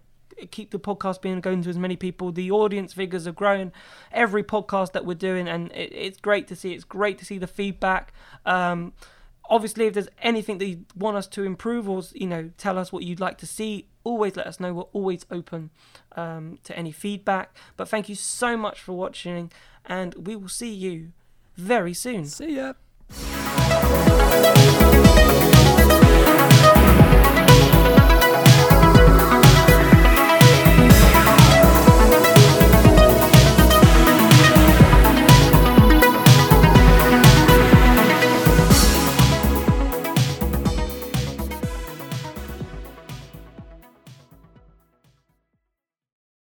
keep 0.51 0.71
the 0.71 0.79
podcast 0.79 1.21
being 1.21 1.41
going 1.41 1.63
to 1.63 1.69
as 1.69 1.77
many 1.77 1.95
people. 1.95 2.31
The 2.31 2.51
audience 2.51 2.93
figures 2.93 3.27
are 3.27 3.31
growing 3.31 3.71
every 4.11 4.43
podcast 4.43 4.93
that 4.93 5.05
we're 5.05 5.13
doing, 5.13 5.47
and 5.47 5.71
it, 5.71 5.91
it's 5.93 6.19
great 6.19 6.47
to 6.47 6.55
see. 6.55 6.73
It's 6.73 6.83
great 6.83 7.17
to 7.19 7.25
see 7.25 7.37
the 7.37 7.47
feedback. 7.47 8.13
Um, 8.45 8.93
obviously, 9.49 9.87
if 9.87 9.93
there's 9.93 10.09
anything 10.21 10.57
that 10.59 10.65
you 10.65 10.85
want 10.95 11.17
us 11.17 11.27
to 11.27 11.43
improve, 11.43 11.89
or 11.89 12.03
you 12.13 12.27
know, 12.27 12.51
tell 12.57 12.77
us 12.77 12.91
what 12.91 13.03
you'd 13.03 13.19
like 13.19 13.37
to 13.39 13.47
see, 13.47 13.87
always 14.03 14.35
let 14.35 14.47
us 14.47 14.59
know. 14.59 14.73
We're 14.73 14.83
always 14.83 15.25
open 15.31 15.71
um, 16.15 16.59
to 16.63 16.77
any 16.77 16.91
feedback. 16.91 17.55
But 17.77 17.89
thank 17.89 18.09
you 18.09 18.15
so 18.15 18.55
much 18.57 18.81
for 18.81 18.93
watching, 18.93 19.51
and 19.85 20.27
we 20.27 20.35
will 20.35 20.49
see 20.49 20.73
you 20.73 21.11
very 21.55 21.93
soon. 21.93 22.25
See 22.25 22.55
ya. 22.55 22.73